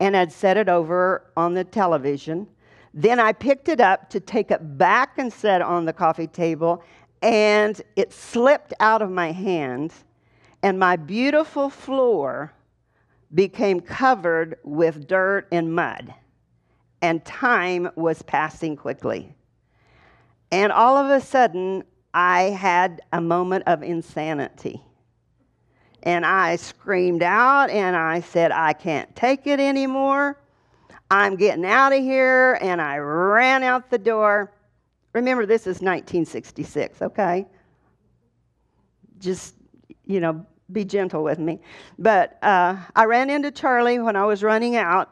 and 0.00 0.14
had 0.14 0.32
set 0.32 0.56
it 0.56 0.68
over 0.68 1.30
on 1.36 1.54
the 1.54 1.64
television. 1.64 2.46
Then 2.92 3.20
I 3.20 3.32
picked 3.32 3.68
it 3.68 3.80
up 3.80 4.10
to 4.10 4.20
take 4.20 4.50
it 4.50 4.78
back 4.78 5.18
and 5.18 5.32
set 5.32 5.62
on 5.62 5.84
the 5.84 5.92
coffee 5.92 6.26
table, 6.26 6.82
and 7.22 7.80
it 7.94 8.12
slipped 8.12 8.72
out 8.80 9.02
of 9.02 9.10
my 9.10 9.32
hand, 9.32 9.92
and 10.62 10.78
my 10.78 10.96
beautiful 10.96 11.70
floor 11.70 12.52
became 13.34 13.80
covered 13.80 14.56
with 14.64 15.06
dirt 15.06 15.48
and 15.52 15.74
mud, 15.74 16.14
and 17.02 17.24
time 17.24 17.90
was 17.96 18.22
passing 18.22 18.76
quickly. 18.76 19.34
And 20.50 20.72
all 20.72 20.96
of 20.96 21.10
a 21.10 21.20
sudden, 21.20 21.84
I 22.14 22.44
had 22.44 23.02
a 23.12 23.20
moment 23.20 23.64
of 23.66 23.82
insanity. 23.82 24.80
And 26.06 26.24
I 26.24 26.54
screamed 26.54 27.24
out 27.24 27.68
and 27.68 27.96
I 27.96 28.20
said, 28.20 28.52
I 28.52 28.74
can't 28.74 29.14
take 29.16 29.48
it 29.48 29.58
anymore. 29.58 30.38
I'm 31.10 31.34
getting 31.34 31.64
out 31.64 31.92
of 31.92 31.98
here. 31.98 32.60
And 32.62 32.80
I 32.80 32.98
ran 32.98 33.64
out 33.64 33.90
the 33.90 33.98
door. 33.98 34.52
Remember, 35.14 35.46
this 35.46 35.62
is 35.62 35.82
1966, 35.82 37.02
okay? 37.02 37.44
Just, 39.18 39.56
you 40.04 40.20
know, 40.20 40.46
be 40.70 40.84
gentle 40.84 41.24
with 41.24 41.40
me. 41.40 41.58
But 41.98 42.38
uh, 42.40 42.76
I 42.94 43.04
ran 43.06 43.28
into 43.28 43.50
Charlie 43.50 43.98
when 43.98 44.14
I 44.14 44.26
was 44.26 44.44
running 44.44 44.76
out, 44.76 45.10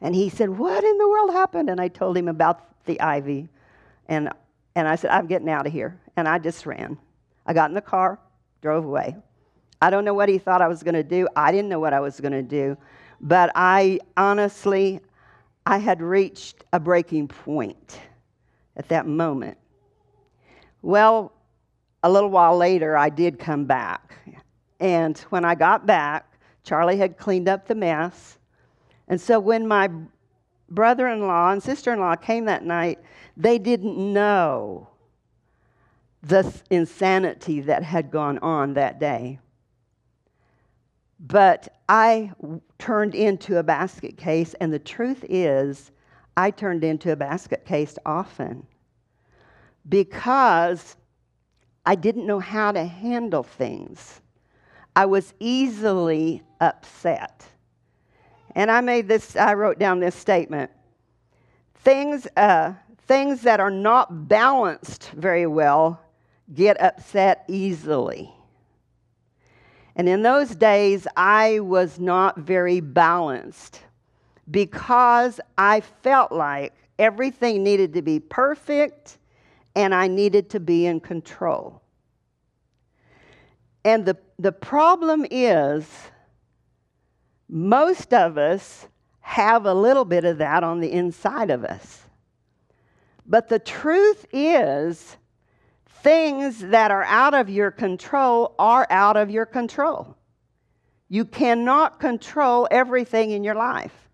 and 0.00 0.16
he 0.16 0.30
said, 0.30 0.50
What 0.50 0.82
in 0.82 0.98
the 0.98 1.08
world 1.08 1.30
happened? 1.30 1.70
And 1.70 1.80
I 1.80 1.86
told 1.86 2.16
him 2.16 2.26
about 2.26 2.84
the 2.86 3.00
ivy. 3.00 3.48
And, 4.08 4.30
and 4.74 4.88
I 4.88 4.96
said, 4.96 5.10
I'm 5.12 5.28
getting 5.28 5.48
out 5.48 5.68
of 5.68 5.72
here. 5.72 5.96
And 6.16 6.26
I 6.26 6.40
just 6.40 6.66
ran. 6.66 6.98
I 7.46 7.52
got 7.52 7.70
in 7.70 7.74
the 7.74 7.80
car, 7.80 8.18
drove 8.62 8.84
away. 8.84 9.16
I 9.84 9.90
don't 9.90 10.06
know 10.06 10.14
what 10.14 10.30
he 10.30 10.38
thought 10.38 10.62
I 10.62 10.68
was 10.68 10.82
going 10.82 10.94
to 10.94 11.02
do. 11.02 11.28
I 11.36 11.52
didn't 11.52 11.68
know 11.68 11.78
what 11.78 11.92
I 11.92 12.00
was 12.00 12.18
going 12.18 12.32
to 12.32 12.42
do. 12.42 12.74
But 13.20 13.52
I 13.54 14.00
honestly, 14.16 14.98
I 15.66 15.76
had 15.76 16.00
reached 16.00 16.64
a 16.72 16.80
breaking 16.80 17.28
point 17.28 18.00
at 18.78 18.88
that 18.88 19.06
moment. 19.06 19.58
Well, 20.80 21.34
a 22.02 22.10
little 22.10 22.30
while 22.30 22.56
later, 22.56 22.96
I 22.96 23.10
did 23.10 23.38
come 23.38 23.66
back. 23.66 24.16
And 24.80 25.18
when 25.28 25.44
I 25.44 25.54
got 25.54 25.84
back, 25.84 26.32
Charlie 26.62 26.96
had 26.96 27.18
cleaned 27.18 27.50
up 27.50 27.66
the 27.66 27.74
mess. 27.74 28.38
And 29.06 29.20
so 29.20 29.38
when 29.38 29.68
my 29.68 29.90
brother 30.70 31.08
in 31.08 31.20
law 31.26 31.52
and 31.52 31.62
sister 31.62 31.92
in 31.92 32.00
law 32.00 32.16
came 32.16 32.46
that 32.46 32.64
night, 32.64 33.00
they 33.36 33.58
didn't 33.58 33.98
know 33.98 34.88
the 36.22 36.50
insanity 36.70 37.60
that 37.60 37.82
had 37.82 38.10
gone 38.10 38.38
on 38.38 38.72
that 38.72 38.98
day. 38.98 39.40
But 41.20 41.68
I 41.88 42.32
turned 42.78 43.14
into 43.14 43.58
a 43.58 43.62
basket 43.62 44.16
case, 44.16 44.54
and 44.54 44.72
the 44.72 44.78
truth 44.78 45.24
is, 45.28 45.90
I 46.36 46.50
turned 46.50 46.84
into 46.84 47.12
a 47.12 47.16
basket 47.16 47.64
case 47.64 47.96
often 48.04 48.66
because 49.88 50.96
I 51.86 51.94
didn't 51.94 52.26
know 52.26 52.40
how 52.40 52.72
to 52.72 52.84
handle 52.84 53.42
things. 53.42 54.20
I 54.96 55.06
was 55.06 55.34
easily 55.38 56.42
upset. 56.60 57.44
And 58.54 58.70
I 58.70 58.80
made 58.80 59.08
this, 59.08 59.36
I 59.36 59.54
wrote 59.54 59.78
down 59.78 60.00
this 60.00 60.14
statement. 60.14 60.70
Things, 61.76 62.26
uh, 62.36 62.72
things 63.06 63.42
that 63.42 63.60
are 63.60 63.70
not 63.70 64.28
balanced 64.28 65.10
very 65.10 65.46
well 65.46 66.00
get 66.52 66.80
upset 66.80 67.44
easily. 67.48 68.33
And 69.96 70.08
in 70.08 70.22
those 70.22 70.54
days, 70.54 71.06
I 71.16 71.60
was 71.60 71.98
not 71.98 72.38
very 72.38 72.80
balanced 72.80 73.80
because 74.50 75.40
I 75.56 75.80
felt 75.80 76.32
like 76.32 76.74
everything 76.98 77.62
needed 77.62 77.94
to 77.94 78.02
be 78.02 78.20
perfect 78.20 79.18
and 79.76 79.94
I 79.94 80.08
needed 80.08 80.50
to 80.50 80.60
be 80.60 80.86
in 80.86 81.00
control. 81.00 81.82
And 83.84 84.06
the, 84.06 84.16
the 84.38 84.52
problem 84.52 85.26
is, 85.30 85.86
most 87.48 88.14
of 88.14 88.38
us 88.38 88.88
have 89.20 89.66
a 89.66 89.74
little 89.74 90.04
bit 90.04 90.24
of 90.24 90.38
that 90.38 90.64
on 90.64 90.80
the 90.80 90.90
inside 90.90 91.50
of 91.50 91.64
us. 91.64 92.02
But 93.26 93.48
the 93.48 93.58
truth 93.58 94.26
is, 94.32 95.16
things 96.04 96.60
that 96.60 96.90
are 96.90 97.02
out 97.04 97.32
of 97.32 97.48
your 97.48 97.70
control 97.70 98.54
are 98.58 98.86
out 98.90 99.16
of 99.16 99.30
your 99.30 99.46
control. 99.46 100.14
You 101.08 101.24
cannot 101.24 101.98
control 101.98 102.68
everything 102.70 103.30
in 103.30 103.42
your 103.42 103.54
life. 103.54 104.08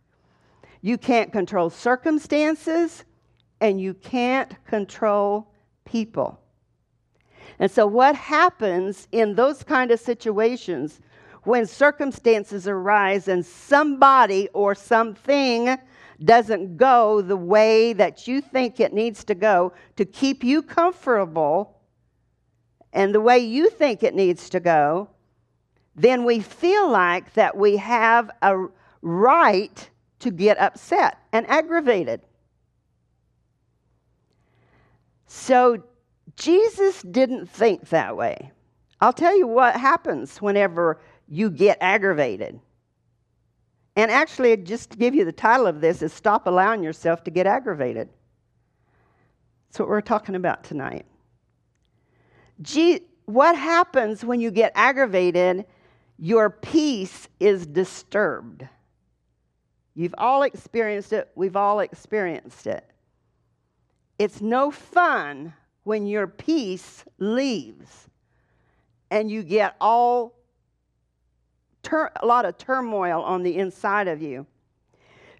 You 0.83 0.97
can't 0.97 1.33
control 1.33 1.69
circumstances, 1.69 3.05
and 3.61 3.81
you 3.81 3.93
can't 3.93 4.55
control 4.65 5.53
people. 5.85 6.41
And 7.59 7.71
so, 7.71 7.87
what 7.87 8.15
happens 8.15 9.09
in 9.13 9.35
those 9.35 9.63
kind 9.63 9.91
of 9.91 10.01
situations 10.01 11.01
when 11.43 11.67
circumstances 11.67 12.69
arise 12.69 13.29
and 13.29 13.45
somebody 13.45 14.49
or 14.55 14.75
something 14.75 15.77
doesn't 16.25 16.77
go 16.77 17.21
the 17.21 17.37
way 17.37 17.93
that 17.95 18.29
you 18.29 18.41
think 18.41 18.79
it 18.79 18.93
needs 18.93 19.25
to 19.25 19.35
go 19.35 19.73
to 19.97 20.05
keep 20.05 20.45
you 20.45 20.63
comfortable 20.63 21.80
and 22.93 23.15
the 23.15 23.21
way 23.21 23.39
you 23.39 23.71
think 23.71 24.03
it 24.03 24.15
needs 24.15 24.51
to 24.51 24.61
go, 24.61 25.09
then 25.95 26.25
we 26.25 26.41
feel 26.41 26.89
like 26.89 27.33
that 27.35 27.57
we 27.57 27.77
have 27.77 28.31
a 28.43 28.67
right 29.03 29.91
to 30.21 30.31
get 30.31 30.59
upset 30.59 31.19
and 31.33 31.49
aggravated. 31.49 32.21
So 35.27 35.83
Jesus 36.37 37.03
didn't 37.03 37.47
think 37.49 37.89
that 37.91 38.17
way. 38.17 38.51
I'll 39.01 39.13
tell 39.13 39.37
you 39.37 39.47
what 39.47 39.77
happens 39.77 40.43
whenever 40.43 41.01
you 41.29 41.51
get 41.51 41.79
aggravated. 41.81 42.61
And 43.97 44.11
actually, 44.11 44.57
just 44.57 44.91
to 44.91 44.99
give 44.99 45.15
you 45.15 45.25
the 45.25 45.33
title 45.33 45.67
of 45.67 45.81
this 45.81 46.03
is 46.03 46.13
Stop 46.13 46.47
Allowing 46.47 46.83
Yourself 46.83 47.25
to 47.25 47.31
Get 47.31 47.47
Aggravated. 47.47 48.09
That's 49.69 49.79
what 49.79 49.89
we're 49.89 50.01
talking 50.01 50.35
about 50.35 50.65
tonight. 50.65 51.07
Gee, 52.63 53.01
what 53.25 53.57
happens 53.57 54.25
when 54.25 54.41
you 54.41 54.51
get 54.51 54.73
aggravated? 54.75 55.65
Your 56.19 56.51
peace 56.51 57.29
is 57.39 57.67
disturbed. 57.67 58.69
You've 59.95 60.15
all 60.19 60.43
experienced 60.43 61.13
it. 61.13 61.31
We've 61.35 61.57
all 61.57 61.81
experienced 61.81 62.67
it. 62.67 62.85
It's 64.19 64.41
no 64.41 64.71
fun 64.71 65.55
when 65.85 66.07
your 66.07 66.27
peace 66.27 67.05
leaves 67.19 68.09
and 69.11 69.31
you 69.31 69.43
get 69.43 69.77
all 69.81 70.35
a 72.23 72.27
lot 72.27 72.45
of 72.45 72.59
turmoil 72.59 73.23
on 73.23 73.43
the 73.43 73.57
inside 73.57 74.07
of 74.07 74.23
you. 74.23 74.47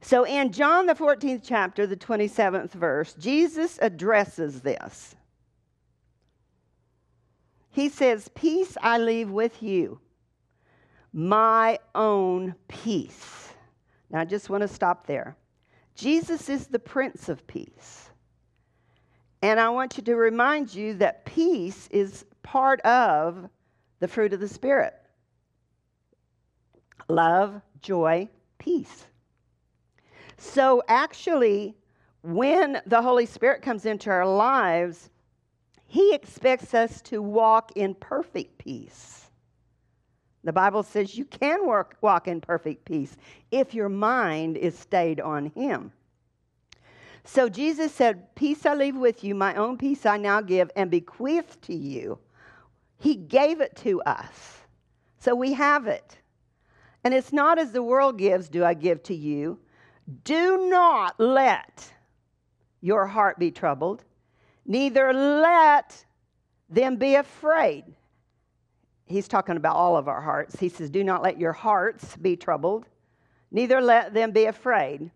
So 0.01 0.25
in 0.25 0.51
John 0.51 0.87
the 0.87 0.95
14th 0.95 1.43
chapter, 1.45 1.87
the 1.87 1.97
27th 1.97 2.73
verse, 2.73 3.15
Jesus 3.15 3.79
addresses 3.83 4.63
this. 4.63 5.15
He 7.71 7.89
says, 7.89 8.29
Peace 8.35 8.77
I 8.83 8.99
leave 8.99 9.31
with 9.31 9.63
you, 9.63 10.01
my 11.13 11.79
own 11.95 12.55
peace. 12.69 13.53
Now, 14.11 14.21
I 14.21 14.25
just 14.25 14.51
want 14.51 14.63
to 14.63 14.69
stop 14.69 15.07
there. 15.07 15.37
Jesus 15.95 16.49
is 16.49 16.67
the 16.67 16.79
Prince 16.79 17.29
of 17.29 17.47
Peace. 17.47 18.11
And 19.43 19.61
I 19.61 19.69
want 19.71 19.97
you 19.97 20.03
to 20.05 20.17
remind 20.17 20.75
you 20.75 20.95
that 20.95 21.25
peace 21.25 21.89
is 21.91 22.25
part 22.43 22.81
of 22.83 23.49
the 24.01 24.09
fruit 24.09 24.33
of 24.33 24.41
the 24.41 24.49
Spirit. 24.49 24.95
love, 27.09 27.61
joy, 27.83 28.29
peace. 28.59 29.07
So, 30.37 30.83
actually, 30.89 31.77
when 32.23 32.81
the 32.87 33.03
Holy 33.03 33.27
Spirit 33.27 33.63
comes 33.63 33.85
into 33.85 34.11
our 34.11 34.27
lives, 34.27 35.10
He 35.91 36.15
expects 36.15 36.73
us 36.73 37.03
to 37.03 37.21
walk 37.21 37.73
in 37.75 37.97
perfect 37.97 38.59
peace. 38.59 39.29
The 40.45 40.53
Bible 40.53 40.85
says 40.85 41.19
you 41.19 41.25
can 41.25 41.67
work, 41.67 41.97
walk 42.01 42.29
in 42.29 42.41
perfect 42.41 42.85
peace 42.85 43.17
if 43.51 43.75
your 43.75 43.89
mind 43.89 44.57
is 44.57 44.79
stayed 44.79 45.21
on 45.21 45.47
Him. 45.47 45.91
So 47.25 47.49
Jesus 47.49 47.93
said, 47.93 48.37
Peace 48.37 48.65
I 48.67 48.75
leave 48.75 48.95
with 48.95 49.25
you, 49.25 49.35
my 49.35 49.57
own 49.57 49.77
peace 49.77 50.07
I 50.07 50.17
now 50.17 50.41
give 50.41 50.71
and 50.77 50.93
bequeath 50.93 51.61
to 51.63 51.75
you. 51.75 52.21
He 53.01 53.17
gave 53.17 53.61
it 53.61 53.75
to 53.79 54.01
us. 54.03 54.59
So 55.19 55.35
we 55.35 55.55
have 55.55 55.89
it. 55.89 56.19
And 57.03 57.13
it's 57.13 57.33
not 57.33 57.59
as 57.59 57.73
the 57.73 57.83
world 57.83 58.17
gives, 58.17 58.49
do 58.49 58.65
I 58.65 58.75
give 58.75 59.03
to 59.03 59.15
you. 59.17 59.59
Do 60.23 60.69
not 60.69 61.19
let 61.19 61.93
your 62.81 63.09
heart 63.09 63.41
be 63.41 63.51
troubled, 63.51 64.05
neither 64.71 65.13
let 65.13 66.07
them 66.69 66.95
be 66.95 67.17
afraid. 67.17 67.85
He's 69.05 69.27
talking 69.27 69.57
about 69.57 69.75
all 69.75 69.97
of 69.97 70.07
our 70.07 70.21
hearts. 70.21 70.61
He 70.61 70.69
says, 70.69 70.89
Do 70.91 71.03
not 71.03 71.23
let 71.23 71.41
your 71.41 71.53
hearts 71.53 72.17
be 72.17 72.37
troubled, 72.37 72.87
neither 73.51 73.81
let 73.81 74.15
them 74.15 74.31
be 74.31 74.45
afraid. 74.45 75.11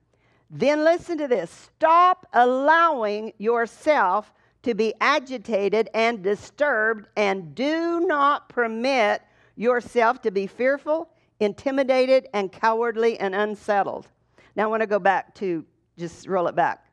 Then 0.50 0.84
listen 0.84 1.18
to 1.18 1.28
this 1.28 1.50
stop 1.50 2.26
allowing 2.32 3.32
yourself 3.38 4.32
to 4.62 4.74
be 4.74 4.92
agitated 5.00 5.88
and 5.94 6.22
disturbed, 6.22 7.06
and 7.16 7.54
do 7.54 8.00
not 8.00 8.48
permit 8.48 9.22
yourself 9.56 10.20
to 10.22 10.32
be 10.32 10.48
fearful, 10.48 11.08
intimidated, 11.38 12.26
and 12.34 12.50
cowardly 12.50 13.20
and 13.20 13.34
unsettled. 13.36 14.08
Now, 14.56 14.64
I 14.64 14.66
want 14.66 14.80
to 14.80 14.88
go 14.88 14.98
back 14.98 15.32
to 15.36 15.64
just 15.96 16.26
roll 16.26 16.48
it 16.48 16.56
back. 16.56 16.83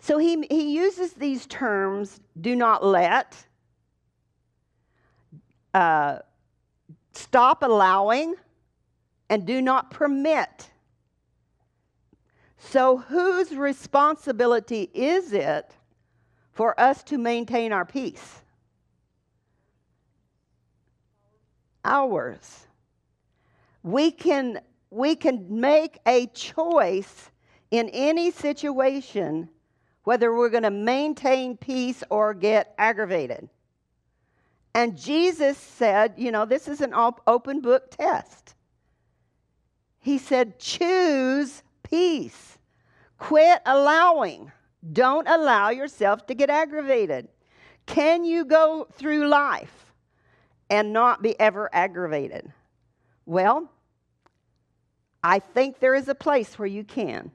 So 0.00 0.16
he, 0.16 0.44
he 0.50 0.74
uses 0.74 1.12
these 1.12 1.46
terms 1.46 2.20
do 2.40 2.56
not 2.56 2.84
let, 2.84 3.36
uh, 5.74 6.20
stop 7.12 7.62
allowing, 7.62 8.34
and 9.28 9.46
do 9.46 9.60
not 9.60 9.90
permit. 9.90 10.70
So, 12.56 12.96
whose 12.98 13.54
responsibility 13.54 14.90
is 14.92 15.32
it 15.32 15.74
for 16.52 16.78
us 16.80 17.02
to 17.04 17.18
maintain 17.18 17.72
our 17.72 17.84
peace? 17.84 18.42
Ours. 21.84 22.66
We 23.82 24.10
can, 24.10 24.60
we 24.90 25.14
can 25.14 25.46
make 25.48 25.98
a 26.06 26.26
choice 26.28 27.30
in 27.70 27.88
any 27.90 28.30
situation 28.30 29.48
whether 30.04 30.34
we're 30.34 30.48
going 30.48 30.62
to 30.62 30.70
maintain 30.70 31.56
peace 31.56 32.02
or 32.10 32.34
get 32.34 32.74
aggravated. 32.78 33.48
And 34.74 34.96
Jesus 34.96 35.58
said, 35.58 36.14
you 36.16 36.30
know, 36.30 36.44
this 36.44 36.68
is 36.68 36.80
an 36.80 36.94
open 37.26 37.60
book 37.60 37.90
test. 37.90 38.54
He 39.98 40.18
said, 40.18 40.58
choose 40.58 41.62
peace. 41.82 42.58
Quit 43.18 43.60
allowing. 43.66 44.50
Don't 44.92 45.28
allow 45.28 45.70
yourself 45.70 46.26
to 46.26 46.34
get 46.34 46.48
aggravated. 46.48 47.28
Can 47.86 48.24
you 48.24 48.44
go 48.44 48.86
through 48.92 49.28
life 49.28 49.92
and 50.70 50.92
not 50.92 51.20
be 51.20 51.38
ever 51.38 51.68
aggravated? 51.72 52.50
Well, 53.26 53.70
I 55.22 55.40
think 55.40 55.80
there 55.80 55.94
is 55.94 56.08
a 56.08 56.14
place 56.14 56.58
where 56.58 56.68
you 56.68 56.84
can. 56.84 57.32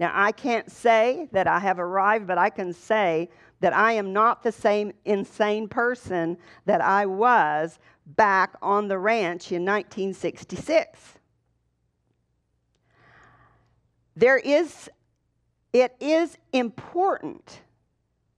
Now, 0.00 0.12
I 0.14 0.32
can't 0.32 0.72
say 0.72 1.28
that 1.32 1.46
I 1.46 1.58
have 1.58 1.78
arrived, 1.78 2.26
but 2.26 2.38
I 2.38 2.48
can 2.48 2.72
say 2.72 3.28
that 3.60 3.74
I 3.74 3.92
am 3.92 4.14
not 4.14 4.42
the 4.42 4.50
same 4.50 4.92
insane 5.04 5.68
person 5.68 6.38
that 6.64 6.80
I 6.80 7.04
was 7.04 7.78
back 8.06 8.54
on 8.62 8.88
the 8.88 8.98
ranch 8.98 9.52
in 9.52 9.62
1966. 9.62 10.98
There 14.16 14.38
is, 14.38 14.88
it 15.74 15.94
is 16.00 16.38
important, 16.54 17.60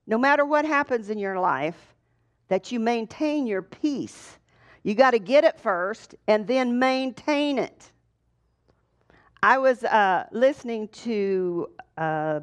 no 0.09 0.19
matter 0.19 0.45
what 0.45 0.65
happens 0.65 1.11
in 1.11 1.19
your 1.19 1.39
life, 1.39 1.95
that 2.49 2.73
you 2.73 2.81
maintain 2.81 3.47
your 3.47 3.63
peace. 3.63 4.37
You 4.83 4.97
got 4.97 5.13
to 5.13 5.21
get 5.21 5.45
it 5.45 5.61
first 5.61 6.17
and 6.27 6.45
then 6.49 6.81
maintain 6.81 7.61
it. 7.61 7.93
I 9.45 9.59
was 9.59 9.83
uh, 9.83 10.27
listening 10.31 10.87
to 10.89 11.69
uh, 11.99 12.41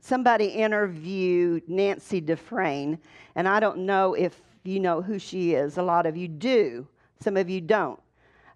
somebody 0.00 0.46
interview 0.46 1.60
Nancy 1.68 2.20
Dufresne, 2.20 2.98
and 3.36 3.46
I 3.46 3.60
don't 3.60 3.78
know 3.86 4.14
if 4.14 4.40
you 4.64 4.80
know 4.80 5.00
who 5.00 5.20
she 5.20 5.54
is. 5.54 5.78
A 5.78 5.82
lot 5.82 6.04
of 6.04 6.16
you 6.16 6.26
do, 6.26 6.88
some 7.20 7.36
of 7.36 7.48
you 7.48 7.60
don't. 7.60 8.00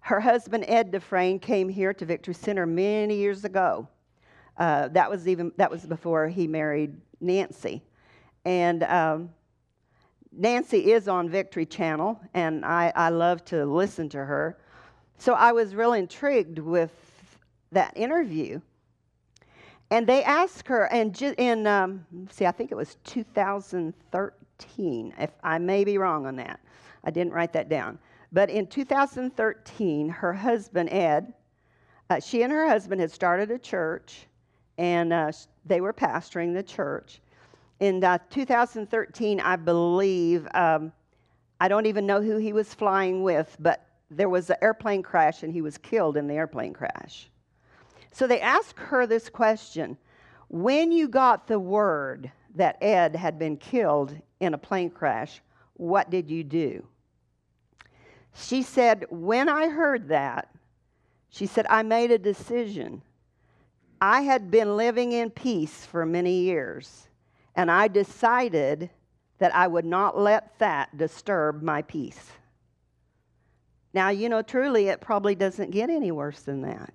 Her 0.01 0.19
husband, 0.19 0.65
Ed 0.67 0.91
Dufresne, 0.91 1.39
came 1.39 1.69
here 1.69 1.93
to 1.93 2.05
Victory 2.05 2.33
Center 2.33 2.65
many 2.65 3.15
years 3.15 3.45
ago. 3.45 3.87
Uh, 4.57 4.89
that 4.89 5.09
was 5.09 5.29
even 5.29 5.53
that 5.55 5.71
was 5.71 5.85
before 5.85 6.27
he 6.27 6.47
married 6.47 6.97
Nancy, 7.21 7.81
and 8.43 8.83
um, 8.83 9.29
Nancy 10.33 10.91
is 10.91 11.07
on 11.07 11.29
Victory 11.29 11.65
Channel, 11.65 12.19
and 12.33 12.65
I, 12.65 12.91
I 12.97 13.07
love 13.07 13.45
to 13.45 13.65
listen 13.65 14.09
to 14.09 14.17
her. 14.17 14.57
So 15.17 15.35
I 15.35 15.53
was 15.53 15.73
real 15.73 15.93
intrigued 15.93 16.59
with 16.59 17.10
that 17.71 17.95
interview. 17.95 18.59
And 19.89 20.07
they 20.07 20.23
asked 20.23 20.67
her, 20.67 20.85
and 20.85 21.19
in, 21.21 21.67
um, 21.67 22.05
see, 22.31 22.45
I 22.45 22.51
think 22.51 22.71
it 22.71 22.75
was 22.75 22.95
2013, 23.03 25.13
if 25.19 25.31
I 25.43 25.57
may 25.57 25.83
be 25.83 25.97
wrong 25.97 26.25
on 26.25 26.37
that. 26.37 26.61
I 27.03 27.11
didn't 27.11 27.33
write 27.33 27.51
that 27.53 27.67
down. 27.67 27.99
But 28.31 28.49
in 28.49 28.67
2013, 28.67 30.07
her 30.07 30.33
husband, 30.33 30.89
Ed, 30.91 31.33
uh, 32.09 32.19
she 32.19 32.43
and 32.43 32.53
her 32.53 32.67
husband 32.67 33.01
had 33.01 33.11
started 33.11 33.51
a 33.51 33.59
church, 33.59 34.27
and 34.77 35.11
uh, 35.11 35.31
they 35.65 35.81
were 35.81 35.93
pastoring 35.93 36.53
the 36.53 36.63
church. 36.63 37.19
In 37.81 38.03
uh, 38.03 38.19
2013, 38.29 39.39
I 39.39 39.55
believe, 39.55 40.47
um, 40.53 40.93
I 41.59 41.67
don't 41.67 41.85
even 41.85 42.05
know 42.05 42.21
who 42.21 42.37
he 42.37 42.53
was 42.53 42.73
flying 42.73 43.23
with, 43.23 43.57
but 43.59 43.85
there 44.09 44.29
was 44.29 44.49
an 44.49 44.57
airplane 44.61 45.03
crash, 45.03 45.43
and 45.43 45.51
he 45.51 45.61
was 45.61 45.77
killed 45.77 46.15
in 46.15 46.27
the 46.27 46.35
airplane 46.35 46.73
crash. 46.73 47.30
So 48.11 48.27
they 48.27 48.41
asked 48.41 48.77
her 48.77 49.07
this 49.07 49.29
question 49.29 49.97
When 50.49 50.91
you 50.91 51.07
got 51.07 51.47
the 51.47 51.59
word 51.59 52.31
that 52.55 52.77
Ed 52.81 53.15
had 53.15 53.39
been 53.39 53.57
killed 53.57 54.15
in 54.39 54.53
a 54.53 54.57
plane 54.57 54.89
crash, 54.89 55.41
what 55.73 56.09
did 56.09 56.29
you 56.29 56.43
do? 56.43 56.85
She 58.33 58.61
said, 58.61 59.05
When 59.09 59.49
I 59.49 59.69
heard 59.69 60.09
that, 60.09 60.49
she 61.29 61.45
said, 61.45 61.65
I 61.69 61.83
made 61.83 62.11
a 62.11 62.17
decision. 62.17 63.01
I 64.01 64.21
had 64.21 64.51
been 64.51 64.75
living 64.77 65.11
in 65.11 65.29
peace 65.29 65.85
for 65.85 66.05
many 66.05 66.41
years, 66.41 67.07
and 67.55 67.69
I 67.69 67.87
decided 67.87 68.89
that 69.37 69.55
I 69.55 69.67
would 69.67 69.85
not 69.85 70.17
let 70.17 70.57
that 70.59 70.97
disturb 70.97 71.61
my 71.61 71.83
peace. 71.83 72.31
Now, 73.93 74.09
you 74.09 74.29
know, 74.29 74.41
truly, 74.41 74.87
it 74.87 75.01
probably 75.01 75.35
doesn't 75.35 75.71
get 75.71 75.89
any 75.89 76.11
worse 76.11 76.41
than 76.41 76.61
that. 76.61 76.93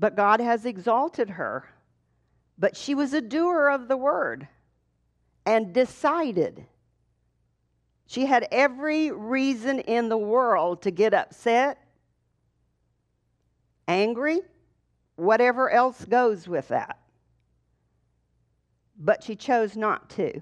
But 0.00 0.16
God 0.16 0.40
has 0.40 0.64
exalted 0.64 1.28
her. 1.30 1.68
But 2.58 2.74
she 2.74 2.94
was 2.94 3.12
a 3.12 3.20
doer 3.20 3.68
of 3.68 3.86
the 3.86 3.98
word 3.98 4.48
and 5.44 5.74
decided. 5.74 6.64
She 8.06 8.24
had 8.24 8.48
every 8.50 9.10
reason 9.10 9.78
in 9.78 10.08
the 10.08 10.18
world 10.18 10.82
to 10.82 10.90
get 10.90 11.12
upset, 11.12 11.78
angry, 13.86 14.40
whatever 15.16 15.70
else 15.70 16.04
goes 16.06 16.48
with 16.48 16.68
that. 16.68 16.98
But 18.98 19.22
she 19.22 19.36
chose 19.36 19.76
not 19.76 20.08
to. 20.10 20.40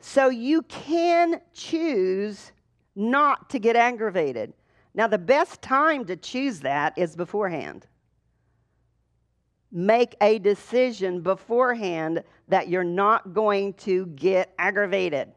So 0.00 0.28
you 0.28 0.62
can 0.62 1.40
choose 1.54 2.52
not 2.94 3.48
to 3.50 3.58
get 3.58 3.74
aggravated. 3.74 4.52
Now, 4.94 5.06
the 5.06 5.18
best 5.18 5.62
time 5.62 6.04
to 6.04 6.16
choose 6.16 6.60
that 6.60 6.96
is 6.98 7.16
beforehand 7.16 7.86
make 9.74 10.16
a 10.22 10.38
decision 10.38 11.20
beforehand 11.20 12.22
that 12.48 12.68
you're 12.68 12.82
not 12.82 13.34
going 13.34 13.74
to 13.74 14.06
get 14.06 14.54
aggravated. 14.58 15.32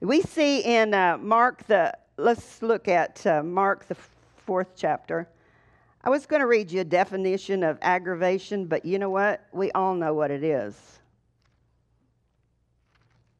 We 0.00 0.22
see 0.22 0.60
in 0.60 0.94
uh, 0.94 1.18
Mark 1.18 1.66
the, 1.66 1.92
let's 2.16 2.62
look 2.62 2.88
at 2.88 3.26
uh, 3.26 3.42
Mark 3.42 3.86
the 3.88 3.96
fourth 4.46 4.68
chapter. 4.76 5.28
I 6.04 6.10
was 6.10 6.24
going 6.24 6.40
to 6.40 6.46
read 6.46 6.70
you 6.70 6.80
a 6.80 6.84
definition 6.84 7.64
of 7.64 7.78
aggravation, 7.82 8.66
but 8.66 8.84
you 8.84 8.98
know 8.98 9.10
what? 9.10 9.44
We 9.52 9.72
all 9.72 9.94
know 9.94 10.14
what 10.14 10.30
it 10.30 10.44
is. 10.44 10.74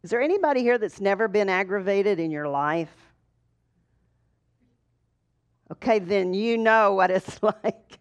Is 0.02 0.10
there 0.10 0.20
anybody 0.20 0.62
here 0.62 0.78
that's 0.78 1.00
never 1.00 1.28
been 1.28 1.48
aggravated 1.48 2.18
in 2.18 2.30
your 2.30 2.48
life? 2.48 3.08
okay, 5.72 5.98
then 5.98 6.34
you 6.34 6.58
know 6.58 6.94
what 6.94 7.10
it's 7.10 7.42
like. 7.42 7.98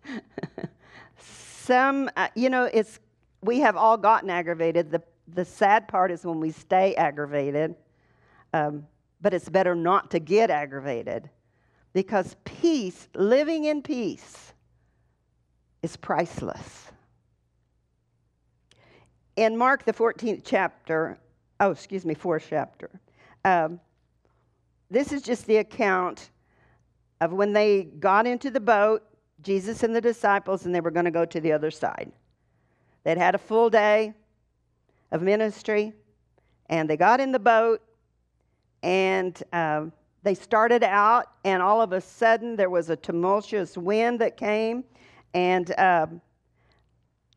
Some, 1.67 2.09
uh, 2.15 2.29
you 2.33 2.49
know, 2.49 2.63
it's 2.63 2.97
we 3.41 3.59
have 3.59 3.75
all 3.75 3.97
gotten 3.97 4.29
aggravated. 4.29 4.89
The 4.89 5.03
the 5.27 5.43
sad 5.43 5.89
part 5.89 6.11
is 6.11 6.25
when 6.25 6.39
we 6.39 6.51
stay 6.51 6.95
aggravated, 6.95 7.75
um, 8.53 8.87
but 9.19 9.33
it's 9.33 9.49
better 9.49 9.75
not 9.75 10.09
to 10.11 10.19
get 10.19 10.49
aggravated 10.49 11.29
because 11.91 12.37
peace, 12.45 13.09
living 13.13 13.65
in 13.65 13.81
peace, 13.81 14.53
is 15.83 15.97
priceless. 15.97 16.85
In 19.35 19.57
Mark, 19.57 19.83
the 19.83 19.93
14th 19.93 20.43
chapter, 20.45 21.19
oh, 21.59 21.71
excuse 21.71 22.05
me, 22.05 22.13
fourth 22.13 22.45
chapter, 22.49 22.89
um, 23.43 23.81
this 24.89 25.11
is 25.11 25.21
just 25.21 25.45
the 25.45 25.57
account 25.57 26.29
of 27.19 27.33
when 27.33 27.51
they 27.51 27.83
got 27.83 28.25
into 28.25 28.49
the 28.49 28.61
boat, 28.61 29.03
Jesus 29.41 29.83
and 29.83 29.95
the 29.95 30.01
disciples, 30.01 30.65
and 30.65 30.73
they 30.73 30.81
were 30.81 30.91
going 30.91 31.05
to 31.05 31.11
go 31.11 31.25
to 31.25 31.39
the 31.39 31.51
other 31.51 31.71
side. 31.71 32.11
They'd 33.03 33.17
had 33.17 33.35
a 33.35 33.39
full 33.39 33.69
day 33.69 34.13
of 35.11 35.21
ministry, 35.21 35.93
and 36.67 36.89
they 36.89 36.97
got 36.97 37.19
in 37.19 37.31
the 37.31 37.39
boat, 37.39 37.81
and 38.83 39.41
um, 39.53 39.93
they 40.23 40.33
started 40.33 40.83
out, 40.83 41.27
and 41.45 41.61
all 41.61 41.81
of 41.81 41.93
a 41.93 42.01
sudden 42.01 42.55
there 42.55 42.69
was 42.69 42.89
a 42.89 42.95
tumultuous 42.95 43.77
wind 43.77 44.19
that 44.19 44.37
came, 44.37 44.83
and 45.33 45.77
um, 45.79 46.21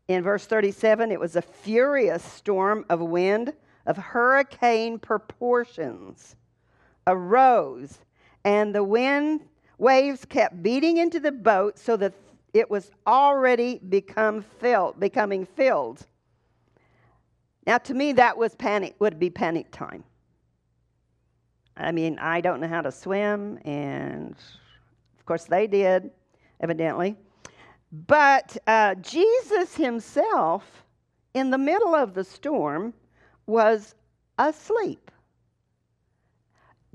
in 0.08 0.24
verse 0.24 0.46
37, 0.46 1.12
it 1.12 1.20
was 1.20 1.36
a 1.36 1.42
furious 1.42 2.24
storm 2.24 2.84
of 2.90 3.00
wind 3.00 3.52
of 3.86 3.96
hurricane 3.96 4.98
proportions 4.98 6.34
arose, 7.06 7.98
and 8.44 8.74
the 8.74 8.82
wind 8.82 9.42
waves 9.80 10.24
kept 10.24 10.62
beating 10.62 10.98
into 10.98 11.18
the 11.18 11.32
boat 11.32 11.78
so 11.78 11.96
that 11.96 12.12
it 12.52 12.70
was 12.70 12.90
already 13.06 13.78
become 13.88 14.42
filled, 14.42 15.00
becoming 15.00 15.46
filled. 15.46 16.06
Now, 17.66 17.78
to 17.78 17.94
me, 17.94 18.12
that 18.12 18.36
was 18.36 18.54
panic, 18.54 18.94
would 18.98 19.18
be 19.18 19.30
panic 19.30 19.70
time. 19.70 20.04
I 21.76 21.92
mean, 21.92 22.18
I 22.18 22.40
don't 22.40 22.60
know 22.60 22.68
how 22.68 22.82
to 22.82 22.92
swim, 22.92 23.58
and 23.64 24.34
of 25.18 25.24
course 25.24 25.44
they 25.44 25.66
did, 25.66 26.10
evidently. 26.60 27.16
But 28.06 28.56
uh, 28.66 28.96
Jesus 28.96 29.74
himself, 29.74 30.84
in 31.34 31.50
the 31.50 31.58
middle 31.58 31.94
of 31.94 32.12
the 32.14 32.24
storm, 32.24 32.92
was 33.46 33.94
asleep. 34.38 35.10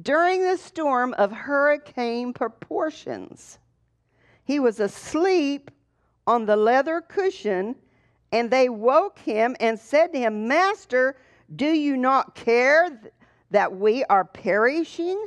During 0.01 0.43
the 0.43 0.58
storm 0.58 1.13
of 1.13 1.31
hurricane 1.31 2.34
proportions, 2.34 3.60
he 4.43 4.60
was 4.60 4.79
asleep 4.79 5.71
on 6.27 6.45
the 6.45 6.55
leather 6.55 7.01
cushion, 7.01 7.75
and 8.31 8.51
they 8.51 8.67
woke 8.67 9.19
him 9.19 9.55
and 9.60 9.79
said 9.79 10.12
to 10.13 10.19
him, 10.19 10.47
Master, 10.47 11.15
do 11.55 11.65
you 11.65 11.95
not 11.95 12.36
care 12.36 12.99
that 13.51 13.75
we 13.75 14.03
are 14.05 14.25
perishing? 14.25 15.25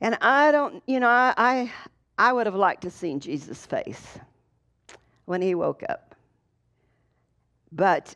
And 0.00 0.16
I 0.20 0.52
don't, 0.52 0.82
you 0.86 1.00
know, 1.00 1.08
I, 1.08 1.34
I, 1.36 1.72
I 2.16 2.32
would 2.32 2.46
have 2.46 2.54
liked 2.54 2.82
to 2.82 2.90
seen 2.90 3.20
Jesus' 3.20 3.66
face 3.66 4.18
when 5.24 5.42
he 5.42 5.54
woke 5.54 5.82
up. 5.88 6.14
But 7.72 8.14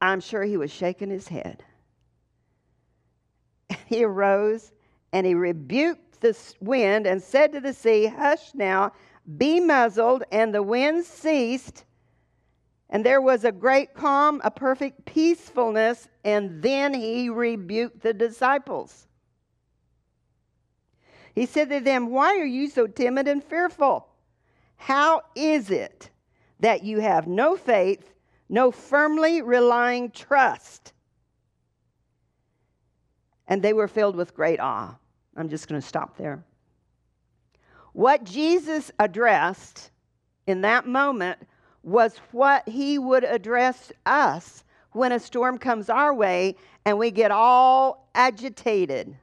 I'm 0.00 0.20
sure 0.20 0.42
he 0.44 0.56
was 0.56 0.70
shaking 0.70 1.10
his 1.10 1.28
head. 1.28 1.64
He 3.86 4.04
arose 4.04 4.72
and 5.12 5.24
he 5.24 5.34
rebuked 5.34 6.20
the 6.20 6.36
wind 6.60 7.06
and 7.06 7.22
said 7.22 7.52
to 7.52 7.60
the 7.60 7.72
sea, 7.72 8.06
Hush 8.06 8.52
now, 8.52 8.92
be 9.38 9.60
muzzled. 9.60 10.24
And 10.32 10.52
the 10.52 10.62
wind 10.62 11.04
ceased, 11.04 11.84
and 12.90 13.06
there 13.06 13.20
was 13.20 13.44
a 13.44 13.52
great 13.52 13.94
calm, 13.94 14.40
a 14.44 14.50
perfect 14.50 15.04
peacefulness. 15.04 16.08
And 16.24 16.60
then 16.62 16.94
he 16.94 17.30
rebuked 17.30 18.02
the 18.02 18.12
disciples. 18.12 19.06
He 21.34 21.46
said 21.46 21.70
to 21.70 21.80
them, 21.80 22.10
Why 22.10 22.38
are 22.38 22.44
you 22.44 22.68
so 22.68 22.86
timid 22.86 23.28
and 23.28 23.42
fearful? 23.42 24.08
How 24.76 25.22
is 25.36 25.70
it 25.70 26.10
that 26.58 26.82
you 26.82 26.98
have 26.98 27.28
no 27.28 27.56
faith, 27.56 28.12
no 28.48 28.72
firmly 28.72 29.42
relying 29.42 30.10
trust? 30.10 30.92
And 33.48 33.62
they 33.62 33.72
were 33.72 33.88
filled 33.88 34.16
with 34.16 34.34
great 34.34 34.60
awe. 34.60 34.96
I'm 35.36 35.48
just 35.48 35.68
going 35.68 35.80
to 35.80 35.86
stop 35.86 36.16
there. 36.16 36.42
What 37.92 38.24
Jesus 38.24 38.90
addressed 38.98 39.90
in 40.46 40.62
that 40.62 40.86
moment 40.86 41.38
was 41.82 42.16
what 42.32 42.68
he 42.68 42.98
would 42.98 43.24
address 43.24 43.92
us 44.04 44.64
when 44.92 45.12
a 45.12 45.20
storm 45.20 45.58
comes 45.58 45.88
our 45.88 46.12
way 46.12 46.56
and 46.84 46.98
we 46.98 47.10
get 47.10 47.30
all 47.30 48.08
agitated, 48.14 49.16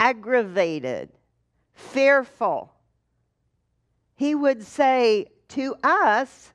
aggravated, 0.00 1.10
fearful. 1.74 2.72
He 4.14 4.34
would 4.34 4.62
say 4.62 5.26
to 5.48 5.76
us, 5.82 6.52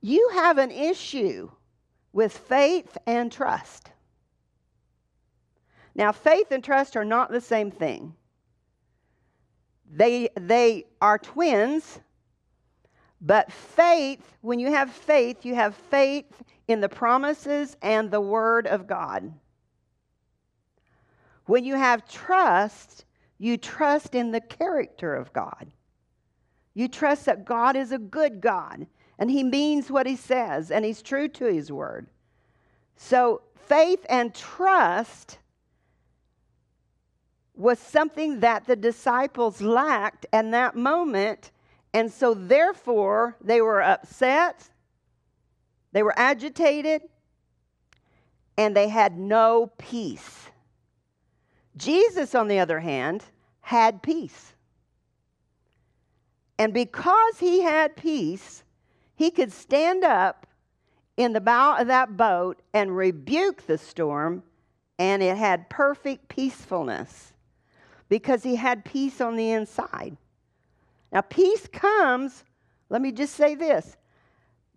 You 0.00 0.30
have 0.34 0.58
an 0.58 0.70
issue 0.70 1.50
with 2.12 2.36
faith 2.36 2.96
and 3.06 3.30
trust. 3.30 3.90
Now, 5.98 6.12
faith 6.12 6.52
and 6.52 6.62
trust 6.62 6.96
are 6.96 7.04
not 7.04 7.32
the 7.32 7.40
same 7.40 7.72
thing. 7.72 8.14
They, 9.90 10.28
they 10.36 10.84
are 11.00 11.18
twins, 11.18 11.98
but 13.20 13.50
faith, 13.50 14.36
when 14.40 14.60
you 14.60 14.70
have 14.70 14.92
faith, 14.92 15.44
you 15.44 15.56
have 15.56 15.74
faith 15.74 16.40
in 16.68 16.80
the 16.80 16.88
promises 16.88 17.76
and 17.82 18.12
the 18.12 18.20
Word 18.20 18.68
of 18.68 18.86
God. 18.86 19.32
When 21.46 21.64
you 21.64 21.74
have 21.74 22.08
trust, 22.08 23.04
you 23.38 23.56
trust 23.56 24.14
in 24.14 24.30
the 24.30 24.40
character 24.40 25.16
of 25.16 25.32
God. 25.32 25.66
You 26.74 26.86
trust 26.86 27.24
that 27.24 27.44
God 27.44 27.74
is 27.74 27.90
a 27.90 27.98
good 27.98 28.40
God 28.40 28.86
and 29.18 29.28
He 29.28 29.42
means 29.42 29.90
what 29.90 30.06
He 30.06 30.14
says 30.14 30.70
and 30.70 30.84
He's 30.84 31.02
true 31.02 31.26
to 31.26 31.46
His 31.46 31.72
Word. 31.72 32.06
So, 32.94 33.42
faith 33.56 34.06
and 34.08 34.32
trust 34.32 35.38
was 37.58 37.80
something 37.80 38.38
that 38.40 38.66
the 38.66 38.76
disciples 38.76 39.60
lacked 39.60 40.24
in 40.32 40.52
that 40.52 40.76
moment. 40.76 41.50
And 41.92 42.10
so, 42.10 42.32
therefore, 42.32 43.36
they 43.42 43.60
were 43.60 43.82
upset, 43.82 44.70
they 45.92 46.04
were 46.04 46.14
agitated, 46.16 47.02
and 48.56 48.76
they 48.76 48.88
had 48.88 49.18
no 49.18 49.72
peace. 49.76 50.46
Jesus, 51.76 52.34
on 52.34 52.46
the 52.46 52.60
other 52.60 52.78
hand, 52.78 53.24
had 53.60 54.02
peace. 54.02 54.54
And 56.58 56.72
because 56.72 57.38
he 57.38 57.62
had 57.62 57.96
peace, 57.96 58.62
he 59.16 59.30
could 59.30 59.52
stand 59.52 60.04
up 60.04 60.46
in 61.16 61.32
the 61.32 61.40
bow 61.40 61.76
of 61.76 61.88
that 61.88 62.16
boat 62.16 62.60
and 62.72 62.96
rebuke 62.96 63.66
the 63.66 63.78
storm, 63.78 64.44
and 64.98 65.22
it 65.22 65.36
had 65.36 65.68
perfect 65.68 66.28
peacefulness 66.28 67.32
because 68.08 68.42
he 68.42 68.56
had 68.56 68.84
peace 68.84 69.20
on 69.20 69.36
the 69.36 69.50
inside. 69.50 70.16
Now, 71.12 71.22
peace 71.22 71.66
comes, 71.72 72.44
let 72.88 73.02
me 73.02 73.12
just 73.12 73.34
say 73.34 73.54
this 73.54 73.96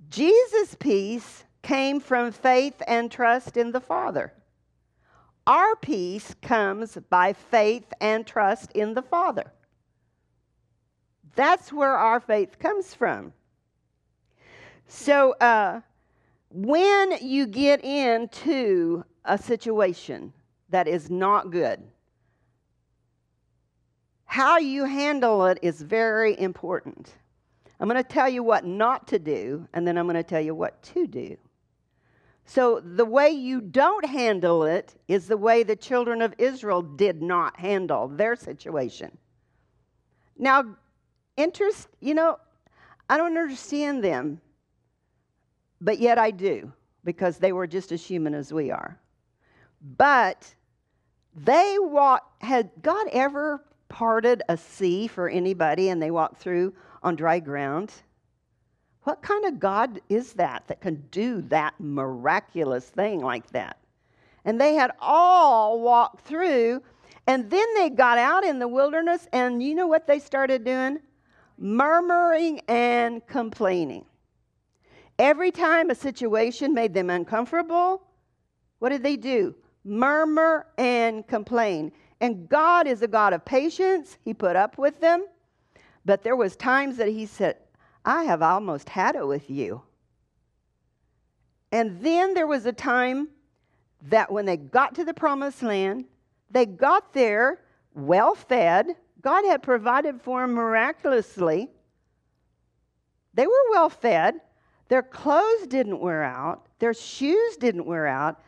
Jesus' 0.09 0.75
peace 0.79 1.43
came 1.61 1.99
from 1.99 2.31
faith 2.31 2.81
and 2.87 3.11
trust 3.11 3.57
in 3.57 3.71
the 3.71 3.79
Father. 3.79 4.33
Our 5.47 5.75
peace 5.75 6.35
comes 6.41 6.97
by 7.09 7.33
faith 7.33 7.91
and 7.99 8.25
trust 8.25 8.71
in 8.73 8.93
the 8.93 9.01
Father. 9.01 9.51
That's 11.35 11.71
where 11.71 11.95
our 11.95 12.19
faith 12.19 12.59
comes 12.59 12.93
from. 12.93 13.33
So, 14.87 15.31
uh, 15.39 15.81
when 16.49 17.17
you 17.21 17.47
get 17.47 17.83
into 17.83 19.05
a 19.23 19.37
situation 19.37 20.33
that 20.69 20.87
is 20.87 21.09
not 21.09 21.49
good, 21.49 21.81
how 24.31 24.57
you 24.57 24.85
handle 24.85 25.45
it 25.47 25.59
is 25.61 25.81
very 25.81 26.39
important. 26.39 27.11
I'm 27.81 27.89
going 27.89 28.01
to 28.01 28.09
tell 28.09 28.29
you 28.29 28.43
what 28.43 28.65
not 28.65 29.05
to 29.09 29.19
do, 29.19 29.67
and 29.73 29.85
then 29.85 29.97
I'm 29.97 30.05
going 30.05 30.15
to 30.15 30.23
tell 30.23 30.39
you 30.39 30.55
what 30.55 30.81
to 30.83 31.05
do. 31.05 31.35
So, 32.45 32.79
the 32.79 33.03
way 33.03 33.31
you 33.31 33.59
don't 33.59 34.05
handle 34.05 34.63
it 34.63 34.95
is 35.09 35.27
the 35.27 35.35
way 35.35 35.63
the 35.63 35.75
children 35.75 36.21
of 36.21 36.33
Israel 36.37 36.81
did 36.81 37.21
not 37.21 37.59
handle 37.59 38.07
their 38.07 38.37
situation. 38.37 39.17
Now, 40.37 40.77
interest, 41.35 41.89
you 41.99 42.13
know, 42.13 42.39
I 43.09 43.17
don't 43.17 43.37
understand 43.37 44.01
them, 44.01 44.39
but 45.81 45.99
yet 45.99 46.17
I 46.17 46.31
do, 46.31 46.71
because 47.03 47.37
they 47.37 47.51
were 47.51 47.67
just 47.67 47.91
as 47.91 48.01
human 48.01 48.33
as 48.33 48.53
we 48.53 48.71
are. 48.71 48.97
But 49.97 50.55
They 51.35 51.77
walked, 51.79 52.43
had 52.43 52.71
God 52.81 53.07
ever 53.11 53.63
parted 53.91 54.41
a 54.47 54.55
sea 54.55 55.05
for 55.05 55.27
anybody 55.27 55.89
and 55.89 56.01
they 56.01 56.11
walked 56.11 56.37
through 56.37 56.73
on 57.03 57.15
dry 57.15 57.39
ground? 57.39 57.91
What 59.03 59.21
kind 59.21 59.45
of 59.45 59.59
God 59.59 59.99
is 60.09 60.33
that 60.33 60.67
that 60.67 60.79
can 60.79 61.03
do 61.11 61.41
that 61.43 61.73
miraculous 61.79 62.85
thing 62.85 63.19
like 63.19 63.49
that? 63.51 63.77
And 64.45 64.59
they 64.59 64.75
had 64.75 64.91
all 64.99 65.81
walked 65.81 66.21
through, 66.21 66.81
and 67.27 67.49
then 67.49 67.65
they 67.75 67.89
got 67.89 68.17
out 68.17 68.43
in 68.43 68.59
the 68.59 68.67
wilderness, 68.67 69.27
and 69.33 69.61
you 69.61 69.75
know 69.75 69.87
what 69.87 70.07
they 70.07 70.19
started 70.19 70.63
doing? 70.63 70.99
Murmuring 71.57 72.61
and 72.67 73.25
complaining. 73.27 74.05
Every 75.19 75.51
time 75.51 75.89
a 75.89 75.95
situation 75.95 76.73
made 76.73 76.93
them 76.93 77.09
uncomfortable, 77.09 78.03
what 78.79 78.89
did 78.89 79.03
they 79.03 79.17
do? 79.17 79.53
Murmur 79.83 80.67
and 80.77 81.27
complain. 81.27 81.91
And 82.21 82.47
God 82.47 82.87
is 82.87 83.01
a 83.01 83.07
God 83.07 83.33
of 83.33 83.43
patience. 83.43 84.17
He 84.23 84.33
put 84.33 84.55
up 84.55 84.77
with 84.77 85.01
them. 85.01 85.25
But 86.05 86.23
there 86.23 86.35
was 86.35 86.55
times 86.55 86.97
that 86.97 87.09
he 87.09 87.25
said, 87.25 87.57
I 88.05 88.23
have 88.23 88.43
almost 88.43 88.89
had 88.89 89.15
it 89.15 89.27
with 89.27 89.49
you. 89.49 89.81
And 91.71 92.01
then 92.01 92.33
there 92.35 92.47
was 92.47 92.65
a 92.65 92.73
time 92.73 93.29
that 94.09 94.31
when 94.31 94.45
they 94.45 94.57
got 94.57 94.95
to 94.95 95.03
the 95.03 95.13
promised 95.13 95.63
land, 95.63 96.05
they 96.49 96.65
got 96.65 97.13
there 97.13 97.59
well 97.95 98.35
fed. 98.35 98.95
God 99.21 99.45
had 99.45 99.63
provided 99.63 100.21
for 100.21 100.41
them 100.41 100.53
miraculously. 100.53 101.69
They 103.33 103.47
were 103.47 103.71
well 103.71 103.89
fed. 103.89 104.41
Their 104.89 105.03
clothes 105.03 105.67
didn't 105.67 106.01
wear 106.01 106.23
out, 106.23 106.67
their 106.79 106.93
shoes 106.93 107.55
didn't 107.57 107.85
wear 107.85 108.05
out. 108.07 108.41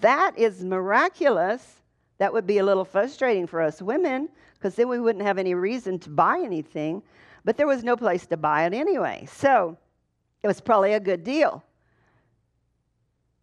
That 0.00 0.38
is 0.38 0.64
miraculous. 0.64 1.81
That 2.22 2.32
would 2.32 2.46
be 2.46 2.58
a 2.58 2.64
little 2.64 2.84
frustrating 2.84 3.48
for 3.48 3.60
us 3.60 3.82
women 3.82 4.28
because 4.54 4.76
then 4.76 4.88
we 4.88 5.00
wouldn't 5.00 5.24
have 5.24 5.38
any 5.38 5.54
reason 5.54 5.98
to 5.98 6.10
buy 6.10 6.38
anything 6.38 7.02
but 7.44 7.56
there 7.56 7.66
was 7.66 7.82
no 7.82 7.96
place 7.96 8.26
to 8.26 8.36
buy 8.36 8.64
it 8.64 8.72
anyway. 8.72 9.26
So 9.30 9.76
it 10.42 10.46
was 10.46 10.60
probably 10.60 10.92
a 10.92 11.00
good 11.00 11.24
deal. 11.24 11.62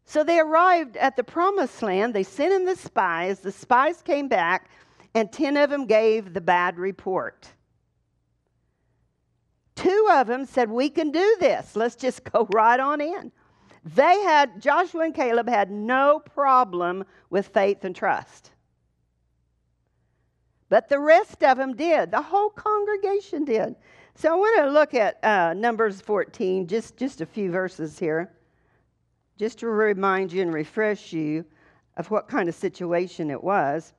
So 0.06 0.24
they 0.24 0.40
arrived 0.40 0.98
at 0.98 1.16
the 1.16 1.24
promised 1.24 1.82
land. 1.82 2.14
They 2.14 2.24
sent 2.24 2.54
in 2.54 2.66
the 2.66 2.76
spies. 2.76 3.40
The 3.40 3.52
spies 3.52 4.02
came 4.02 4.28
back, 4.28 4.70
and 5.14 5.32
10 5.32 5.58
of 5.58 5.70
them 5.70 5.86
gave 5.86 6.34
the 6.34 6.42
bad 6.42 6.80
report. 6.80 7.48
Two 9.76 10.08
of 10.12 10.28
them 10.28 10.46
said, 10.46 10.70
We 10.70 10.90
can 10.90 11.12
do 11.12 11.38
this. 11.40 11.76
Let's 11.76 11.96
just 11.96 12.24
go 12.24 12.48
right 12.54 12.80
on 12.80 13.02
in. 13.02 13.32
They 13.86 14.20
had, 14.22 14.62
Joshua 14.62 15.04
and 15.04 15.16
Caleb 15.16 15.48
had 15.48 15.72
no 15.72 16.20
problem 16.20 17.06
with 17.30 17.48
faith 17.50 17.86
and 17.86 17.96
trust. 17.96 18.52
But 20.70 20.88
the 20.88 21.00
rest 21.00 21.44
of 21.44 21.58
them 21.58 21.76
did. 21.76 22.12
The 22.12 22.22
whole 22.22 22.50
congregation 22.50 23.44
did. 23.44 23.76
So 24.16 24.32
I 24.32 24.36
want 24.36 24.66
to 24.66 24.72
look 24.72 24.94
at 24.94 25.24
uh, 25.24 25.54
Numbers 25.54 26.02
14, 26.02 26.68
just, 26.68 26.98
just 26.98 27.22
a 27.22 27.26
few 27.26 27.52
verses 27.52 27.98
here, 27.98 28.32
just 29.38 29.60
to 29.60 29.68
remind 29.68 30.32
you 30.32 30.42
and 30.42 30.54
refresh 30.54 31.12
you 31.12 31.46
of 31.98 32.12
what 32.12 32.28
kind 32.28 32.48
of 32.48 32.56
situation 32.56 33.32
it 33.32 33.44
was. 33.44 33.94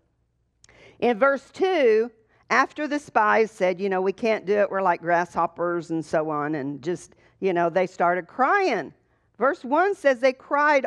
In 1.01 1.19
verse 1.19 1.51
2, 1.53 2.11
after 2.51 2.87
the 2.87 2.99
spies 2.99 3.51
said, 3.51 3.81
you 3.81 3.89
know, 3.89 4.03
we 4.03 4.13
can't 4.13 4.45
do 4.45 4.59
it, 4.59 4.71
we're 4.71 4.83
like 4.83 5.01
grasshoppers 5.01 5.91
and 5.91 6.05
so 6.05 6.31
on, 6.31 6.55
and 6.55 6.83
just, 6.83 7.15
you 7.41 7.53
know, 7.53 7.71
they 7.71 7.87
started 7.87 8.27
crying. 8.27 8.93
Verse 9.39 9.65
1 9.65 9.95
says 9.95 10.21
they 10.21 10.33
cried 10.33 10.87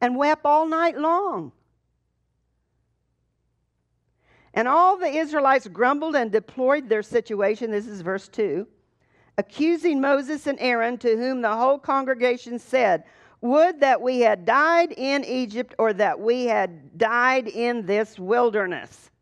and 0.00 0.16
wept 0.16 0.42
all 0.44 0.66
night 0.66 0.96
long. 0.96 1.50
And 4.58 4.66
all 4.66 4.96
the 4.96 5.06
Israelites 5.06 5.68
grumbled 5.68 6.16
and 6.16 6.32
deplored 6.32 6.88
their 6.88 7.04
situation. 7.04 7.70
This 7.70 7.86
is 7.86 8.00
verse 8.00 8.26
2. 8.26 8.66
Accusing 9.36 10.00
Moses 10.00 10.48
and 10.48 10.58
Aaron, 10.58 10.98
to 10.98 11.16
whom 11.16 11.42
the 11.42 11.54
whole 11.54 11.78
congregation 11.78 12.58
said, 12.58 13.04
Would 13.40 13.78
that 13.78 14.02
we 14.02 14.18
had 14.18 14.44
died 14.44 14.90
in 14.90 15.24
Egypt 15.24 15.76
or 15.78 15.92
that 15.92 16.18
we 16.18 16.46
had 16.46 16.98
died 16.98 17.46
in 17.46 17.86
this 17.86 18.18
wilderness. 18.18 19.12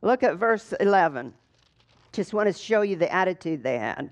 Look 0.00 0.22
at 0.22 0.36
verse 0.36 0.72
11. 0.80 1.34
Just 2.12 2.32
want 2.32 2.46
to 2.46 2.54
show 2.54 2.80
you 2.80 2.96
the 2.96 3.12
attitude 3.12 3.62
they 3.62 3.76
had. 3.76 4.10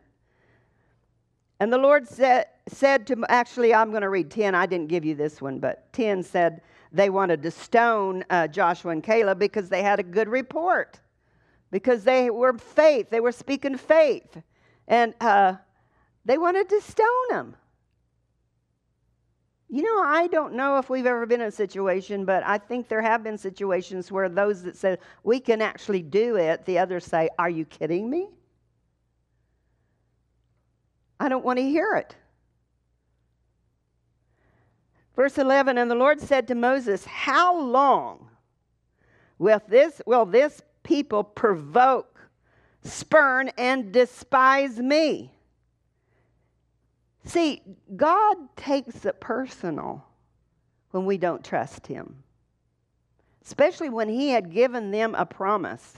And 1.59 1.73
the 1.73 1.79
Lord 1.79 2.07
said, 2.07 2.49
said 2.67 3.07
to, 3.07 3.25
actually, 3.31 3.73
I'm 3.73 3.89
going 3.93 4.03
to 4.03 4.11
read 4.11 4.31
10. 4.31 4.55
I 4.55 4.67
didn't 4.67 4.89
give 4.89 5.07
you 5.07 5.15
this 5.15 5.41
one, 5.41 5.59
but 5.59 5.91
10 5.95 6.23
said, 6.23 6.61
they 6.93 7.11
wanted 7.11 7.43
to 7.43 7.51
stone 7.51 8.25
uh, 8.31 8.49
Joshua 8.49 8.93
and 8.93 9.03
Caleb 9.03 9.39
because 9.39 9.69
they 9.69 9.83
had 9.83 10.01
a 10.01 10.03
good 10.03 10.29
report, 10.29 11.01
because 11.71 12.05
they 12.05 12.31
were 12.31 12.57
faith, 12.57 13.11
they 13.11 13.21
were 13.21 13.33
speaking 13.33 13.77
faith, 13.77 14.39
and 14.87 15.15
uh, 15.21 15.55
they 16.25 16.39
wanted 16.39 16.69
to 16.69 16.81
stone 16.81 17.29
them. 17.31 17.57
You 19.71 19.83
know, 19.83 20.03
I 20.03 20.29
don't 20.29 20.55
know 20.55 20.79
if 20.79 20.89
we've 20.89 21.05
ever 21.05 21.27
been 21.27 21.43
in 21.43 21.49
a 21.49 21.53
situation, 21.53 22.25
but 22.25 22.43
I 22.43 22.57
think 22.57 22.89
there 22.89 23.03
have 23.03 23.23
been 23.23 23.37
situations 23.37 24.11
where 24.11 24.31
those 24.31 24.63
that 24.63 24.77
said, 24.77 24.99
we 25.25 25.41
can 25.41 25.61
actually 25.61 26.01
do 26.01 26.37
it, 26.37 26.65
the 26.65 26.79
others 26.79 27.05
say, 27.05 27.29
Are 27.39 27.51
you 27.51 27.67
kidding 27.67 28.09
me? 28.09 28.29
I 31.21 31.29
don't 31.29 31.45
want 31.45 31.59
to 31.59 31.65
hear 31.65 31.97
it. 31.97 32.17
Verse 35.19 35.37
11 35.37 35.79
And 35.79 35.91
the 35.91 35.97
Lord 35.97 36.21
said 36.21 36.47
to 36.47 36.55
Moses, 36.55 37.05
How 37.05 37.59
long 37.61 38.29
will 39.37 39.61
this, 39.67 40.01
will 40.07 40.25
this 40.25 40.63
people 40.85 41.25
provoke, 41.25 42.21
spurn, 42.85 43.51
and 43.59 43.91
despise 43.91 44.79
me? 44.79 45.35
See, 47.25 47.63
God 47.97 48.37
takes 48.55 49.05
it 49.05 49.21
personal 49.21 50.07
when 50.93 51.05
we 51.05 51.19
don't 51.19 51.45
trust 51.45 51.89
Him, 51.89 52.23
especially 53.45 53.89
when 53.89 54.09
He 54.09 54.29
had 54.29 54.53
given 54.53 54.93
them 54.93 55.17
a 55.17 55.27
promise. 55.27 55.95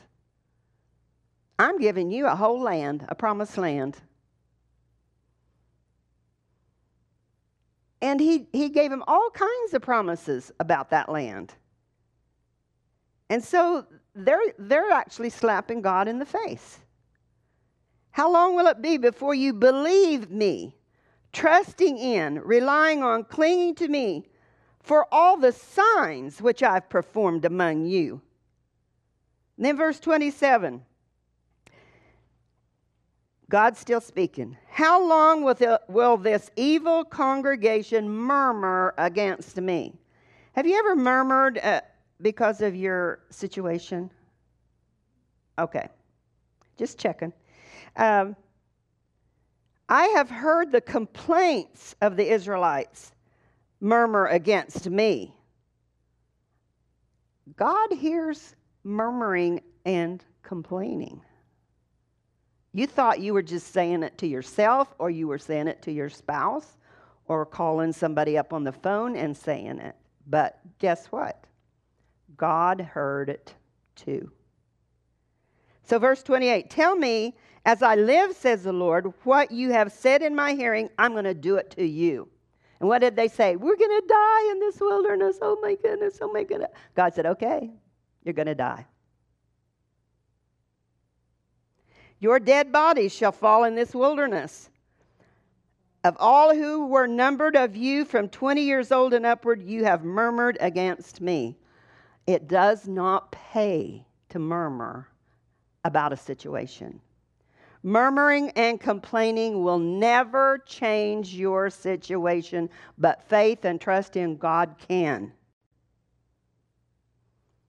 I'm 1.59 1.79
giving 1.79 2.11
you 2.11 2.27
a 2.27 2.35
whole 2.35 2.63
land, 2.63 3.05
a 3.11 3.15
promised 3.15 3.59
land. 3.59 3.99
And 8.03 8.21
he, 8.21 8.47
he 8.53 8.69
gave 8.69 8.91
him 8.91 9.05
all 9.07 9.31
kinds 9.31 9.75
of 9.75 9.83
promises 9.83 10.53
about 10.59 10.91
that 10.91 11.09
land. 11.09 11.55
And 13.29 13.45
so 13.45 13.87
they're, 14.15 14.41
they're 14.59 14.91
actually 14.91 15.31
slapping 15.31 15.83
God 15.83 16.09
in 16.09 16.19
the 16.19 16.27
face. 16.27 16.79
How 18.11 18.31
long 18.31 18.57
will 18.57 18.67
it 18.67 18.83
be 18.83 18.99
before 18.99 19.35
you 19.35 19.53
believe 19.53 20.31
me, 20.31 20.77
trusting 21.33 21.97
in, 21.99 22.41
relying 22.41 23.03
on, 23.03 23.25
clinging 23.25 23.77
to 23.77 23.89
me 23.89 24.27
for 24.83 25.07
all 25.13 25.37
the 25.37 25.53
signs 25.53 26.43
which 26.43 26.63
I've 26.63 26.89
performed 26.89 27.45
among 27.45 27.87
you? 27.87 28.21
And 29.57 29.67
then 29.67 29.77
verse 29.77 30.01
27 30.01 30.83
God's 33.51 33.81
still 33.81 34.01
speaking. 34.01 34.57
How 34.71 35.05
long 35.05 35.43
will, 35.43 35.55
the, 35.55 35.81
will 35.89 36.17
this 36.17 36.53
evil 36.55 37.05
congregation 37.05 38.09
murmur 38.09 38.95
against 38.97 39.61
me? 39.61 39.99
Have 40.53 40.69
you 40.69 40.79
ever 40.79 40.95
murmured 40.95 41.59
uh, 41.59 41.81
because 42.23 42.61
of 42.61 42.77
your 42.77 43.19
situation? 43.31 44.09
Okay, 45.59 45.89
just 46.79 46.97
checking. 46.97 47.33
Um, 47.97 48.37
I 49.89 50.05
have 50.15 50.31
heard 50.31 50.71
the 50.71 50.81
complaints 50.81 51.97
of 52.01 52.17
the 52.17 52.31
Israelites 52.31 53.11
murmur 53.81 54.27
against 54.27 54.89
me. 54.89 55.35
God 57.57 57.93
hears 57.95 58.55
murmuring 58.85 59.61
and 59.85 60.25
complaining. 60.45 61.21
You 62.73 62.87
thought 62.87 63.21
you 63.21 63.35
were 63.35 63.43
just 63.43 63.73
saying 63.73 64.03
it 64.03 64.17
to 64.19 64.27
yourself, 64.27 64.95
or 64.99 65.11
you 65.11 65.27
were 65.27 65.39
saying 65.39 65.69
it 65.69 65.83
to 65.83 65.93
your 65.93 66.09
spouse, 66.09 66.77
or 67.27 67.45
calling 67.45 67.93
somebody 67.93 68.39
up 68.39 68.53
on 68.53 68.65
the 68.65 68.73
phone 68.73 69.17
and 69.17 69.37
saying 69.37 69.79
it. 69.79 69.97
But 70.27 70.61
guess 70.79 71.07
what? 71.07 71.45
God 72.37 72.81
heard 72.81 73.29
it 73.29 73.55
too. 73.97 74.31
So, 75.83 75.99
verse 75.99 76.23
28 76.23 76.71
Tell 76.71 76.95
me, 76.95 77.37
as 77.65 77.83
I 77.83 77.97
live, 77.97 78.35
says 78.35 78.63
the 78.63 78.73
Lord, 78.73 79.13
what 79.25 79.51
you 79.51 79.73
have 79.73 79.93
said 79.93 80.23
in 80.23 80.35
my 80.35 80.53
hearing, 80.53 80.89
I'm 80.99 81.13
going 81.13 81.25
to 81.25 81.35
do 81.35 81.57
it 81.57 81.71
to 81.73 81.87
you. 81.87 82.29
And 82.79 82.89
what 82.89 83.01
did 83.01 83.17
they 83.17 83.29
say? 83.29 83.57
We're 83.57 83.77
going 83.77 84.01
to 84.01 84.07
die 84.09 84.51
in 84.53 84.61
this 84.61 84.81
wilderness. 84.81 85.39
Oh 85.43 85.59
my 85.61 85.75
goodness. 85.75 86.19
Oh 86.23 86.33
my 86.33 86.45
goodness. 86.45 86.71
God 86.95 87.15
said, 87.15 87.27
Okay, 87.27 87.71
you're 88.25 88.33
going 88.33 88.47
to 88.47 88.55
die. 88.55 88.87
Your 92.21 92.39
dead 92.39 92.71
bodies 92.71 93.15
shall 93.15 93.33
fall 93.33 93.65
in 93.65 93.75
this 93.75 93.95
wilderness. 93.95 94.69
Of 96.05 96.17
all 96.21 96.55
who 96.55 96.87
were 96.87 97.07
numbered 97.07 97.57
of 97.57 97.77
you 97.77 98.05
from 98.05 98.29
20 98.29 98.63
years 98.63 98.93
old 98.93 99.13
and 99.15 99.27
upward, 99.27 99.63
you 99.63 99.85
have 99.85 100.05
murmured 100.05 100.59
against 100.61 101.21
me. 101.21 101.57
It 102.27 102.47
does 102.47 102.87
not 102.87 103.33
pay 103.33 104.05
to 104.29 104.39
murmur 104.39 105.09
about 105.85 106.13
a 106.13 106.17
situation. 106.17 107.01
Murmuring 107.83 108.51
and 108.51 108.79
complaining 108.79 109.65
will 109.65 109.79
never 109.79 110.59
change 110.67 111.35
your 111.35 111.71
situation, 111.71 112.69
but 112.99 113.27
faith 113.29 113.65
and 113.65 113.81
trust 113.81 114.17
in 114.17 114.37
God 114.37 114.77
can. 114.87 115.33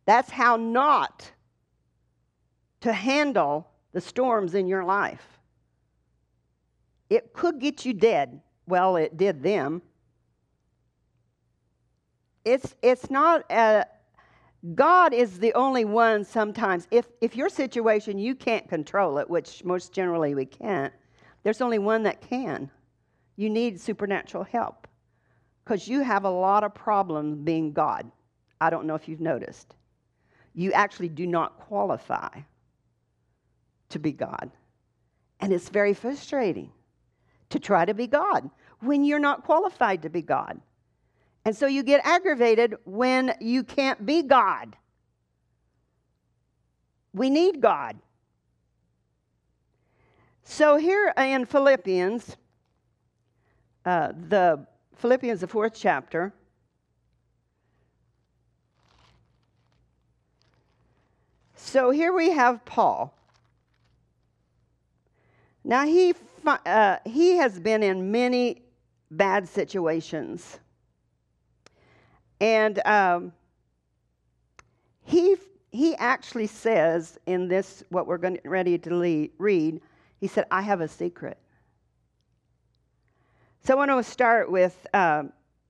That's 0.05 0.29
how 0.29 0.57
not 0.57 1.31
to 2.81 2.91
handle 2.91 3.70
the 3.93 4.01
storms 4.01 4.53
in 4.53 4.67
your 4.67 4.83
life. 4.83 5.39
It 7.09 7.33
could 7.33 7.59
get 7.59 7.85
you 7.85 7.93
dead. 7.93 8.41
Well, 8.67 8.95
it 8.95 9.17
did 9.17 9.43
them. 9.43 9.81
It's, 12.45 12.75
it's 12.81 13.09
not 13.09 13.43
a, 13.51 13.85
God 14.75 15.13
is 15.13 15.39
the 15.39 15.53
only 15.53 15.85
one 15.85 16.23
sometimes. 16.23 16.87
If, 16.89 17.07
if 17.19 17.35
your 17.35 17.49
situation, 17.49 18.17
you 18.17 18.33
can't 18.35 18.67
control 18.69 19.17
it, 19.17 19.29
which 19.29 19.63
most 19.63 19.91
generally 19.91 20.35
we 20.35 20.45
can't, 20.45 20.93
there's 21.43 21.61
only 21.61 21.79
one 21.79 22.03
that 22.03 22.21
can. 22.21 22.69
You 23.35 23.49
need 23.49 23.79
supernatural 23.79 24.43
help 24.43 24.87
because 25.63 25.87
you 25.87 26.01
have 26.01 26.25
a 26.25 26.29
lot 26.29 26.63
of 26.63 26.73
problems 26.73 27.39
being 27.43 27.73
God. 27.73 28.09
I 28.59 28.69
don't 28.69 28.85
know 28.85 28.95
if 28.95 29.07
you've 29.07 29.21
noticed. 29.21 29.75
You 30.53 30.71
actually 30.73 31.09
do 31.09 31.25
not 31.25 31.57
qualify 31.59 32.41
to 33.91 33.99
be 33.99 34.11
God. 34.11 34.51
And 35.39 35.53
it's 35.53 35.69
very 35.69 35.93
frustrating 35.93 36.71
to 37.49 37.59
try 37.59 37.85
to 37.85 37.93
be 37.93 38.07
God 38.07 38.49
when 38.79 39.03
you're 39.03 39.19
not 39.19 39.43
qualified 39.43 40.01
to 40.03 40.09
be 40.09 40.21
God. 40.21 40.59
And 41.45 41.55
so 41.55 41.65
you 41.65 41.83
get 41.83 42.05
aggravated 42.05 42.75
when 42.85 43.33
you 43.39 43.63
can't 43.63 44.05
be 44.05 44.21
God. 44.21 44.75
We 47.13 47.29
need 47.29 47.61
God. 47.61 47.97
So 50.43 50.77
here 50.77 51.13
in 51.17 51.45
Philippians, 51.45 52.37
uh, 53.85 54.11
the 54.29 54.65
Philippians, 54.95 55.41
the 55.41 55.47
fourth 55.47 55.73
chapter, 55.75 56.33
so 61.55 61.89
here 61.89 62.13
we 62.13 62.31
have 62.31 62.63
Paul. 62.65 63.17
Now 65.63 65.85
he 65.85 66.13
uh, 66.45 66.97
he 67.05 67.37
has 67.37 67.59
been 67.59 67.83
in 67.83 68.11
many 68.11 68.63
bad 69.11 69.47
situations. 69.47 70.59
And 72.39 72.85
um, 72.87 73.33
he, 75.03 75.35
he 75.71 75.95
actually 75.97 76.47
says 76.47 77.19
in 77.27 77.47
this, 77.47 77.83
what 77.89 78.07
we're 78.07 78.17
going 78.17 78.39
ready 78.45 78.77
to 78.79 78.95
lead, 78.95 79.31
read, 79.37 79.81
he 80.19 80.27
said, 80.27 80.45
I 80.49 80.61
have 80.61 80.81
a 80.81 80.87
secret. 80.87 81.37
So 83.63 83.73
I 83.73 83.77
want 83.85 83.91
to 83.91 84.09
start 84.09 84.49
with 84.51 84.87
uh, 84.93 85.23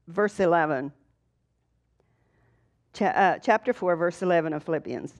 verse 0.08 0.40
11, 0.40 0.94
Ch- 2.94 3.02
uh, 3.02 3.40
chapter 3.40 3.74
4, 3.74 3.96
verse 3.98 4.22
11 4.22 4.54
of 4.54 4.64
Philippians. 4.64 5.14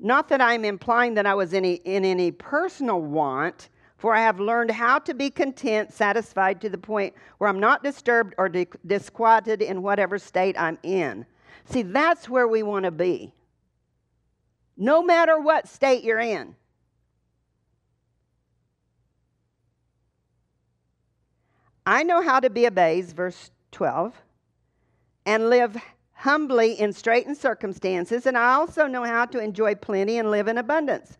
Not 0.00 0.28
that 0.28 0.40
I'm 0.40 0.64
implying 0.64 1.14
that 1.14 1.26
I 1.26 1.34
was 1.34 1.54
any, 1.54 1.74
in 1.74 2.04
any 2.04 2.32
personal 2.32 3.00
want 3.00 3.68
for 3.98 4.14
I 4.14 4.20
have 4.20 4.38
learned 4.38 4.70
how 4.70 5.00
to 5.00 5.12
be 5.12 5.28
content, 5.28 5.92
satisfied 5.92 6.60
to 6.60 6.68
the 6.68 6.78
point 6.78 7.14
where 7.38 7.50
I'm 7.50 7.58
not 7.58 7.82
disturbed 7.82 8.34
or 8.38 8.48
disquieted 8.48 9.60
in 9.60 9.82
whatever 9.82 10.18
state 10.18 10.58
I'm 10.58 10.78
in. 10.84 11.26
See, 11.64 11.82
that's 11.82 12.28
where 12.28 12.46
we 12.46 12.62
want 12.62 12.84
to 12.84 12.92
be. 12.92 13.34
No 14.76 15.02
matter 15.02 15.40
what 15.40 15.66
state 15.66 16.04
you're 16.04 16.20
in. 16.20 16.54
I 21.84 22.04
know 22.04 22.22
how 22.22 22.38
to 22.38 22.50
be 22.50 22.66
abased, 22.66 23.16
verse 23.16 23.50
12, 23.72 24.14
and 25.26 25.50
live 25.50 25.76
humbly 26.12 26.74
in 26.74 26.92
straitened 26.92 27.36
circumstances, 27.36 28.26
and 28.26 28.38
I 28.38 28.52
also 28.54 28.86
know 28.86 29.04
how 29.04 29.24
to 29.26 29.40
enjoy 29.40 29.74
plenty 29.74 30.18
and 30.18 30.30
live 30.30 30.46
in 30.46 30.58
abundance. 30.58 31.18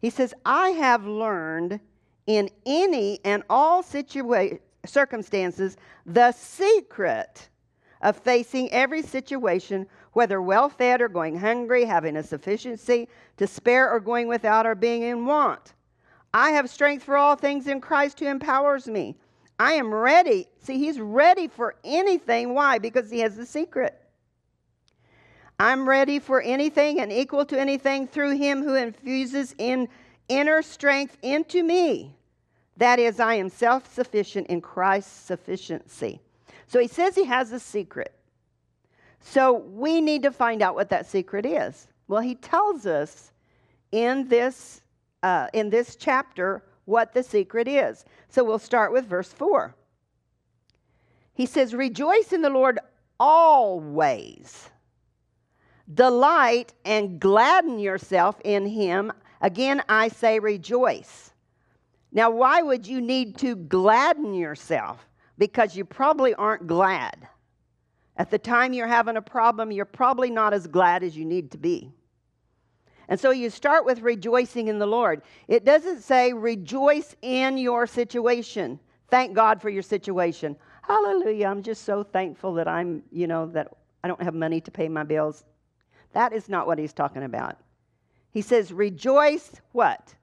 He 0.00 0.10
says, 0.10 0.32
I 0.44 0.70
have 0.70 1.06
learned 1.06 1.80
in 2.30 2.48
any 2.64 3.18
and 3.24 3.42
all 3.50 3.82
situa- 3.82 4.60
circumstances 4.86 5.76
the 6.06 6.30
secret 6.30 7.48
of 8.02 8.16
facing 8.16 8.70
every 8.70 9.02
situation, 9.02 9.84
whether 10.12 10.40
well 10.40 10.68
fed 10.68 11.02
or 11.02 11.08
going 11.08 11.36
hungry, 11.36 11.84
having 11.84 12.16
a 12.16 12.22
sufficiency 12.22 13.08
to 13.36 13.46
spare 13.48 13.90
or 13.90 13.98
going 13.98 14.28
without 14.28 14.64
or 14.64 14.76
being 14.76 15.02
in 15.02 15.26
want. 15.26 15.74
I 16.32 16.50
have 16.50 16.70
strength 16.70 17.02
for 17.02 17.16
all 17.16 17.34
things 17.34 17.66
in 17.66 17.80
Christ 17.80 18.20
who 18.20 18.26
empowers 18.26 18.86
me. 18.86 19.16
I 19.58 19.72
am 19.72 19.92
ready. 19.92 20.46
See, 20.62 20.78
he's 20.78 21.00
ready 21.00 21.48
for 21.48 21.74
anything. 21.82 22.54
Why? 22.54 22.78
Because 22.78 23.10
he 23.10 23.18
has 23.18 23.36
the 23.36 23.44
secret. 23.44 24.00
I'm 25.58 25.86
ready 25.86 26.20
for 26.20 26.40
anything 26.40 27.00
and 27.00 27.12
equal 27.12 27.44
to 27.46 27.60
anything 27.60 28.06
through 28.06 28.36
him 28.36 28.62
who 28.62 28.76
infuses 28.76 29.54
in 29.58 29.88
inner 30.28 30.62
strength 30.62 31.18
into 31.22 31.62
me. 31.62 32.16
That 32.76 32.98
is, 32.98 33.20
I 33.20 33.34
am 33.34 33.48
self 33.48 33.92
sufficient 33.92 34.46
in 34.48 34.60
Christ's 34.60 35.12
sufficiency. 35.12 36.20
So 36.66 36.78
he 36.78 36.88
says 36.88 37.14
he 37.14 37.24
has 37.24 37.52
a 37.52 37.60
secret. 37.60 38.14
So 39.20 39.52
we 39.52 40.00
need 40.00 40.22
to 40.22 40.30
find 40.30 40.62
out 40.62 40.74
what 40.74 40.88
that 40.90 41.06
secret 41.06 41.44
is. 41.44 41.88
Well, 42.08 42.20
he 42.20 42.34
tells 42.34 42.86
us 42.86 43.32
in 43.92 44.28
this, 44.28 44.80
uh, 45.22 45.48
in 45.52 45.70
this 45.70 45.96
chapter 45.96 46.62
what 46.84 47.12
the 47.12 47.22
secret 47.22 47.68
is. 47.68 48.04
So 48.28 48.44
we'll 48.44 48.58
start 48.58 48.92
with 48.92 49.06
verse 49.06 49.32
4. 49.32 49.74
He 51.34 51.46
says, 51.46 51.74
Rejoice 51.74 52.32
in 52.32 52.42
the 52.42 52.50
Lord 52.50 52.78
always. 53.18 54.70
Delight 55.92 56.72
and 56.84 57.20
gladden 57.20 57.78
yourself 57.78 58.40
in 58.44 58.66
him. 58.66 59.12
Again, 59.40 59.82
I 59.88 60.08
say 60.08 60.38
rejoice. 60.38 61.32
Now, 62.12 62.30
why 62.30 62.62
would 62.62 62.86
you 62.86 63.00
need 63.00 63.38
to 63.38 63.54
gladden 63.54 64.34
yourself? 64.34 65.06
Because 65.38 65.76
you 65.76 65.84
probably 65.84 66.34
aren't 66.34 66.66
glad. 66.66 67.28
At 68.16 68.30
the 68.30 68.38
time 68.38 68.72
you're 68.72 68.86
having 68.86 69.16
a 69.16 69.22
problem, 69.22 69.70
you're 69.70 69.84
probably 69.84 70.30
not 70.30 70.52
as 70.52 70.66
glad 70.66 71.02
as 71.02 71.16
you 71.16 71.24
need 71.24 71.52
to 71.52 71.58
be. 71.58 71.92
And 73.08 73.18
so 73.18 73.30
you 73.30 73.50
start 73.50 73.84
with 73.84 74.02
rejoicing 74.02 74.68
in 74.68 74.78
the 74.78 74.86
Lord. 74.86 75.22
It 75.48 75.64
doesn't 75.64 76.02
say 76.02 76.32
rejoice 76.32 77.16
in 77.22 77.58
your 77.58 77.86
situation. 77.86 78.78
Thank 79.08 79.34
God 79.34 79.60
for 79.60 79.68
your 79.68 79.82
situation. 79.82 80.56
Hallelujah. 80.82 81.46
I'm 81.46 81.62
just 81.62 81.84
so 81.84 82.02
thankful 82.02 82.54
that 82.54 82.68
I'm, 82.68 83.02
you 83.10 83.26
know, 83.26 83.46
that 83.46 83.68
I 84.04 84.08
don't 84.08 84.22
have 84.22 84.34
money 84.34 84.60
to 84.60 84.70
pay 84.70 84.88
my 84.88 85.02
bills. 85.02 85.44
That 86.12 86.32
is 86.32 86.48
not 86.48 86.66
what 86.66 86.78
he's 86.78 86.92
talking 86.92 87.24
about. 87.24 87.56
He 88.32 88.42
says, 88.42 88.72
rejoice 88.72 89.60
what? 89.72 90.14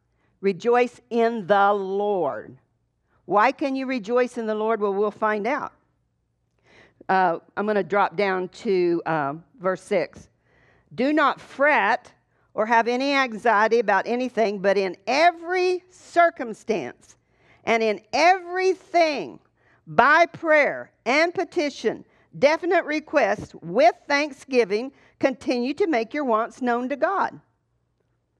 Rejoice 0.42 1.02
in 1.10 1.48
the 1.48 1.74
Lord. 1.74 2.58
Why 3.26 3.52
can 3.52 3.76
you 3.76 3.86
rejoice 3.86 4.38
in 4.38 4.46
the 4.46 4.56
Lord? 4.56 4.80
Well, 4.80 4.94
we'll 4.94 5.12
find 5.12 5.48
out. 5.48 5.74
Uh, 7.10 7.40
I'm 7.56 7.66
going 7.66 7.76
to 7.76 7.84
drop 7.84 8.16
down 8.16 8.50
to 8.50 9.02
uh, 9.06 9.34
verse 9.60 9.82
6. 9.84 10.30
Do 10.96 11.14
not 11.14 11.40
fret 11.40 12.12
or 12.54 12.66
have 12.66 12.88
any 12.88 13.14
anxiety 13.14 13.80
about 13.80 14.08
anything, 14.08 14.60
but 14.60 14.78
in 14.78 14.96
every 15.06 15.84
circumstance 15.90 17.16
and 17.66 17.84
in 17.84 18.02
everything, 18.14 19.40
by 19.86 20.26
prayer 20.26 20.92
and 21.06 21.34
petition, 21.34 22.06
definite 22.40 22.86
requests 22.86 23.54
with 23.62 23.96
thanksgiving, 24.08 24.92
continue 25.20 25.74
to 25.74 25.88
make 25.88 26.14
your 26.14 26.24
wants 26.24 26.62
known 26.62 26.90
to 26.90 26.96
God. 26.96 27.40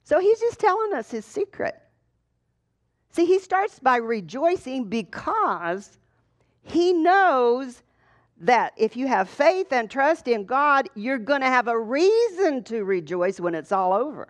So 0.04 0.20
he's 0.20 0.40
just 0.40 0.60
telling 0.60 0.94
us 0.94 1.12
his 1.12 1.26
secret. 1.26 1.76
See, 3.12 3.26
he 3.26 3.40
starts 3.40 3.80
by 3.80 3.98
rejoicing 3.98 4.86
because 4.86 5.98
he 6.62 6.94
knows 6.94 7.82
that 8.40 8.74
if 8.78 8.96
you 8.96 9.08
have 9.08 9.30
faith 9.30 9.72
and 9.72 9.90
trust 9.90 10.28
in 10.28 10.46
God, 10.46 10.90
you're 10.96 11.18
going 11.18 11.42
to 11.42 11.48
have 11.48 11.68
a 11.68 11.80
reason 11.80 12.64
to 12.66 12.84
rejoice 12.84 13.40
when 13.40 13.56
it's 13.56 13.72
all 13.72 13.94
over. 13.94 14.28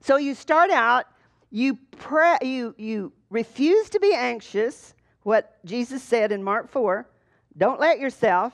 So 0.00 0.16
you 0.16 0.34
start 0.34 0.70
out, 0.70 1.06
you 1.50 1.78
pray, 1.96 2.38
you 2.42 2.74
you 2.78 3.12
refuse 3.30 3.88
to 3.90 4.00
be 4.00 4.14
anxious, 4.14 4.94
what 5.22 5.64
Jesus 5.64 6.02
said 6.02 6.32
in 6.32 6.42
Mark 6.42 6.68
4, 6.70 7.08
don't 7.56 7.80
let 7.80 7.98
yourself, 7.98 8.52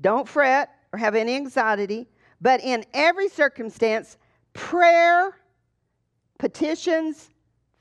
don't 0.00 0.28
fret 0.28 0.70
or 0.92 0.98
have 0.98 1.14
any 1.14 1.34
anxiety, 1.34 2.08
but 2.40 2.60
in 2.62 2.84
every 2.94 3.28
circumstance, 3.28 4.16
prayer, 4.52 5.36
petitions, 6.38 7.30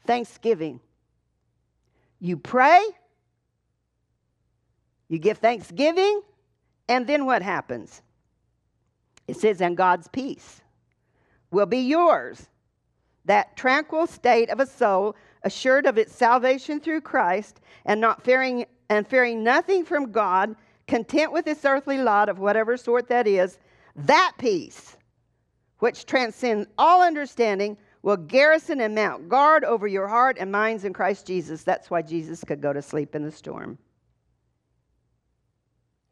thanksgiving. 0.06 0.80
You 2.20 2.38
pray, 2.38 2.84
you 5.08 5.20
give 5.20 5.38
thanksgiving, 5.38 6.22
and 6.88 7.06
then 7.06 7.26
what 7.26 7.42
happens? 7.42 8.02
It 9.28 9.38
says, 9.38 9.62
and 9.62 9.76
God's 9.76 10.08
peace 10.08 10.62
will 11.52 11.66
be 11.66 11.80
yours. 11.80 12.48
That 13.26 13.58
tranquil 13.58 14.08
state 14.08 14.50
of 14.50 14.60
a 14.60 14.68
soul 14.68 15.16
assured 15.44 15.86
of 15.86 15.98
its 15.98 16.16
salvation 16.16 16.80
through 16.80 17.02
Christ 17.02 17.60
and 17.86 18.00
not 18.00 18.24
fearing 18.24 18.66
and 18.90 19.08
fearing 19.08 19.44
nothing 19.44 19.84
from 19.84 20.12
God, 20.12 20.56
content 20.88 21.32
with 21.32 21.48
its 21.48 21.66
earthly 21.66 21.98
lot 21.98 22.30
of 22.30 22.38
whatever 22.38 22.78
sort 22.78 23.08
that 23.08 23.26
is, 23.26 23.58
that 23.96 24.34
peace 24.38 24.96
which 25.80 26.06
transcends 26.06 26.68
all 26.78 27.02
understanding 27.02 27.78
will 28.06 28.18
garrison 28.18 28.82
and 28.82 28.94
mount 28.94 29.28
guard 29.28 29.64
over 29.64 29.88
your 29.88 30.08
heart 30.08 30.38
and 30.40 30.52
minds 30.52 30.86
in 30.86 30.94
Christ 30.94 31.26
Jesus. 31.26 31.64
That's 31.64 31.90
why 31.90 32.04
Jesus 32.04 32.44
could 32.44 32.62
go 32.62 32.72
to 32.72 32.80
sleep 32.80 33.16
in 33.16 33.24
the 33.24 33.32
storm. 33.32 33.80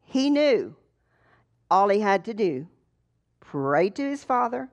He 0.02 0.28
knew 0.28 0.74
all 1.70 1.88
he 1.88 2.00
had 2.00 2.24
to 2.24 2.34
do 2.34 2.66
pray 3.38 3.90
to 3.90 4.02
his 4.02 4.24
father 4.24 4.68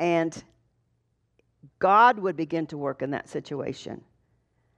and 0.00 0.42
God 1.78 2.18
would 2.18 2.36
begin 2.36 2.66
to 2.66 2.76
work 2.76 3.00
in 3.00 3.12
that 3.12 3.28
situation. 3.28 4.02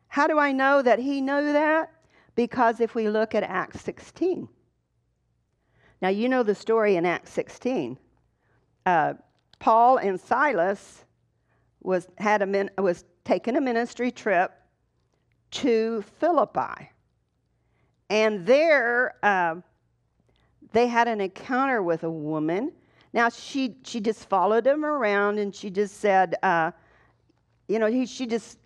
How 0.09 0.27
do 0.27 0.39
I 0.39 0.53
know 0.53 0.83
that 0.83 0.99
he 0.99 1.23
knew 1.23 1.55
that? 1.55 1.93
Because 2.35 2.79
if 2.79 2.95
we 2.95 3.09
look 3.09 3.35
at 3.35 3.43
Acts 3.43 3.81
16. 3.81 4.51
Now, 6.03 6.11
you 6.11 6.29
know 6.29 6.43
the 6.43 6.55
story 6.55 6.97
in 6.97 7.07
Acts 7.07 7.33
16. 7.33 7.99
Uh, 8.85 9.15
Paul 9.59 9.97
and 9.97 10.21
Silas 10.21 11.06
was, 11.87 12.09
had 12.19 12.43
a 12.43 12.47
min, 12.47 12.69
was 12.79 13.05
taking 13.25 13.57
a 13.57 13.61
ministry 13.61 14.11
trip 14.11 14.53
to 15.53 16.03
Philippi. 16.19 16.91
And 18.11 18.45
there, 18.45 19.15
uh, 19.23 19.57
they 20.73 20.89
had 20.89 21.09
an 21.09 21.21
encounter 21.21 21.83
with 21.83 22.03
a 22.03 22.11
woman. 22.11 22.73
Now, 23.13 23.29
she, 23.29 23.77
she 23.85 24.01
just 24.01 24.29
followed 24.29 24.67
him 24.67 24.85
around 24.85 25.39
and 25.39 25.55
she 25.55 25.71
just 25.71 26.01
said, 26.01 26.35
uh, 26.43 26.73
you 27.69 27.79
know, 27.79 27.87
he, 27.87 28.05
she 28.05 28.27
just 28.27 28.59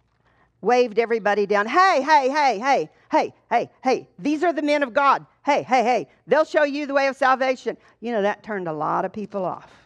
waved 0.62 0.98
everybody 0.98 1.46
down. 1.46 1.66
Hey, 1.66 2.02
hey, 2.02 2.28
hey, 2.28 2.58
hey, 2.58 2.90
hey, 3.10 3.34
hey, 3.50 3.70
hey, 3.84 4.08
these 4.18 4.42
are 4.42 4.52
the 4.52 4.62
men 4.62 4.82
of 4.82 4.92
God. 4.92 5.24
Hey, 5.44 5.62
hey, 5.62 5.82
hey, 5.82 6.08
they'll 6.26 6.44
show 6.44 6.64
you 6.64 6.86
the 6.86 6.94
way 6.94 7.06
of 7.06 7.16
salvation. 7.16 7.76
You 8.00 8.12
know, 8.12 8.22
that 8.22 8.42
turned 8.42 8.66
a 8.66 8.72
lot 8.72 9.04
of 9.04 9.12
people 9.12 9.44
off. 9.44 9.79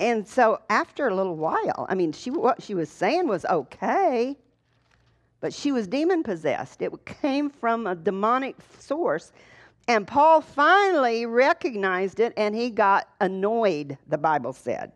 And 0.00 0.26
so 0.26 0.60
after 0.70 1.06
a 1.06 1.14
little 1.14 1.36
while, 1.36 1.86
I 1.90 1.94
mean, 1.94 2.12
she, 2.12 2.30
what 2.30 2.62
she 2.62 2.74
was 2.74 2.88
saying 2.88 3.28
was 3.28 3.44
okay, 3.44 4.34
but 5.40 5.52
she 5.52 5.72
was 5.72 5.86
demon 5.86 6.22
possessed. 6.22 6.80
It 6.80 6.92
came 7.04 7.50
from 7.50 7.86
a 7.86 7.94
demonic 7.94 8.56
source. 8.78 9.32
And 9.88 10.06
Paul 10.06 10.40
finally 10.40 11.26
recognized 11.26 12.18
it 12.18 12.32
and 12.38 12.54
he 12.54 12.70
got 12.70 13.08
annoyed, 13.20 13.98
the 14.08 14.16
Bible 14.16 14.54
said. 14.54 14.92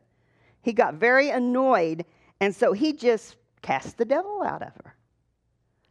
He 0.62 0.72
got 0.72 0.94
very 0.94 1.28
annoyed, 1.28 2.06
and 2.40 2.54
so 2.54 2.72
he 2.72 2.94
just 2.94 3.36
cast 3.60 3.98
the 3.98 4.06
devil 4.06 4.42
out 4.42 4.62
of 4.62 4.72
her. 4.82 4.96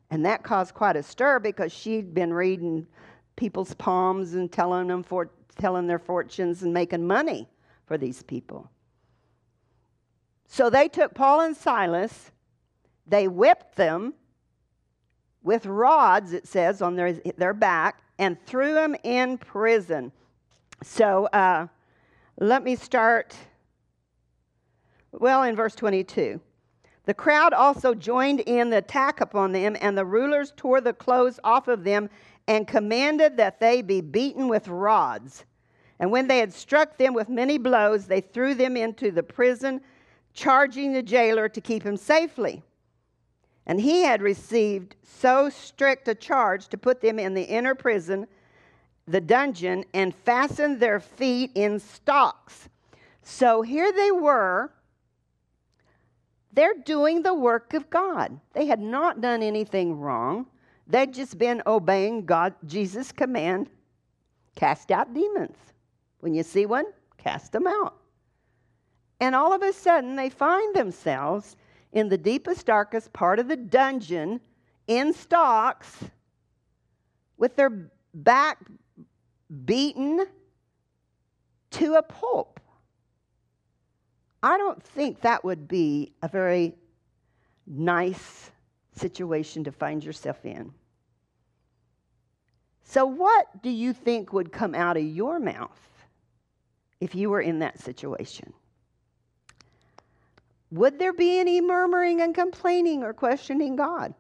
And 0.09 0.26
that 0.26 0.41
caused 0.41 0.74
quite 0.74 0.95
a 0.95 1.03
stir 1.03 1.38
because 1.38 1.72
she'd 1.72 2.16
been 2.16 2.34
reading 2.34 2.88
people's 3.36 3.76
palms 3.76 4.34
and 4.34 4.51
telling 4.51 4.88
them 4.88 5.03
for, 5.03 5.30
telling 5.59 5.86
their 5.86 5.99
fortunes 5.99 6.64
and 6.64 6.74
making 6.74 7.05
money 7.05 7.47
for 7.86 7.99
these 7.99 8.24
people. 8.24 8.70
So 10.48 10.70
they 10.70 10.88
took 10.88 11.14
Paul 11.14 11.41
and 11.41 11.56
Silas, 11.56 12.32
they 13.08 13.28
whipped 13.28 13.76
them 13.76 14.14
with 15.41 15.66
rods, 15.66 16.32
it 16.32 16.48
says, 16.48 16.82
on 16.82 16.96
their, 16.96 17.14
their 17.38 17.54
back, 17.54 18.02
and 18.18 18.38
threw 18.46 18.74
them 18.74 18.96
in 19.04 19.38
prison. 19.38 20.12
So 20.84 21.26
uh, 21.28 21.68
let 22.39 22.64
me 22.64 22.76
start, 22.76 23.36
well, 25.12 25.44
in 25.44 25.56
verse 25.56 25.76
22. 25.76 26.39
The 27.06 27.14
crowd 27.14 27.52
also 27.54 27.94
joined 27.94 28.39
in 28.41 28.70
the 28.70 28.78
attack 28.78 29.20
upon 29.20 29.52
them, 29.52 29.76
and 29.82 29.98
the 29.98 30.06
rulers 30.06 30.54
tore 30.56 30.80
the 30.80 30.94
clothes 30.94 31.39
off 31.44 31.68
of 31.68 31.84
them 31.84 32.10
and 32.48 32.68
commanded 32.68 33.38
that 33.38 33.60
they 33.60 33.82
be 33.82 34.02
beaten 34.02 34.48
with 34.48 34.68
rods. 34.68 35.46
And 36.00 36.12
when 36.12 36.28
they 36.28 36.39
had 36.39 36.54
struck 36.54 36.98
them 36.98 37.14
with 37.14 37.30
many 37.30 37.58
blows, 37.58 38.06
they 38.06 38.22
threw 38.22 38.56
them 38.56 38.78
into 38.78 39.12
the 39.12 39.24
prison 39.24 39.82
charging 40.34 40.94
the 40.94 41.04
jailer 41.04 41.48
to 41.50 41.62
keep 41.62 41.84
him 41.84 41.98
safely. 41.98 42.64
And 43.66 43.80
he 43.80 44.04
had 44.04 44.22
received 44.22 44.96
so 45.04 45.50
strict 45.50 46.08
a 46.08 46.16
charge 46.16 46.68
to 46.70 46.78
put 46.78 47.02
them 47.02 47.18
in 47.18 47.34
the 47.34 47.44
inner 47.44 47.76
prison, 47.76 48.28
the 49.08 49.22
dungeon, 49.22 49.86
and 49.94 50.14
fasten 50.14 50.80
their 50.80 51.00
feet 51.00 51.52
in 51.56 51.80
stocks. 51.80 52.68
So 53.22 53.62
here 53.62 53.92
they 53.92 54.12
were. 54.12 54.72
They're 56.52 56.76
doing 56.86 57.24
the 57.24 57.34
work 57.34 57.74
of 57.74 57.90
God. 57.90 58.40
They 58.54 58.66
had 58.66 58.80
not 58.82 59.22
done 59.22 59.42
anything 59.42 60.00
wrong. 60.00 60.48
They'd 60.86 61.14
just 61.14 61.38
been 61.38 61.64
obeying 61.66 62.26
God, 62.26 62.54
Jesus' 62.66 63.12
command 63.12 63.70
cast 64.56 64.92
out 64.92 65.14
demons. 65.14 65.58
When 66.20 66.34
you 66.34 66.44
see 66.44 66.66
one, 66.66 66.86
cast 67.18 67.52
them 67.52 67.68
out. 67.68 67.96
And 69.24 69.36
all 69.36 69.53
of 69.53 69.61
a 69.61 69.71
sudden, 69.71 70.17
they 70.17 70.30
find 70.30 70.76
themselves 70.76 71.55
in 71.93 72.09
the 72.09 72.17
deepest, 72.17 72.65
darkest 72.65 73.13
part 73.13 73.39
of 73.39 73.47
the 73.47 73.55
dungeon 73.55 74.41
in 74.86 75.13
stocks 75.13 76.03
with 77.38 77.55
their 77.55 77.89
back 78.13 78.57
beaten 79.63 80.28
to 81.71 81.93
a 81.93 82.03
pulp. 82.03 82.59
I 84.43 84.57
don't 84.57 84.84
think 84.84 85.21
that 85.21 85.45
would 85.45 85.69
be 85.69 86.11
a 86.21 86.28
very 86.28 86.76
nice 87.65 88.51
situation 88.91 89.63
to 89.63 89.71
find 89.71 90.03
yourself 90.03 90.45
in. 90.45 90.74
So, 92.84 93.05
what 93.05 93.61
do 93.61 93.69
you 93.69 93.93
think 93.93 94.34
would 94.34 94.51
come 94.51 94.76
out 94.76 94.97
of 94.97 95.03
your 95.05 95.39
mouth 95.39 95.80
if 96.99 97.15
you 97.15 97.30
were 97.30 97.39
in 97.39 97.59
that 97.59 97.80
situation? 97.80 98.51
Would 100.74 100.97
there 100.97 101.13
be 101.13 101.38
any 101.38 101.61
murmuring 101.61 102.19
and 102.19 102.34
complaining 102.34 103.03
or 103.03 103.13
questioning 103.13 103.76
God? 103.76 104.15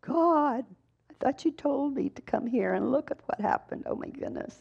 God, 0.00 0.64
I 1.08 1.14
thought 1.20 1.44
you 1.44 1.52
told 1.52 1.94
me 1.94 2.08
to 2.08 2.22
come 2.22 2.44
here 2.44 2.74
and 2.74 2.90
look 2.90 3.12
at 3.12 3.20
what 3.26 3.40
happened. 3.40 3.84
Oh 3.86 3.94
my 3.94 4.08
goodness. 4.08 4.60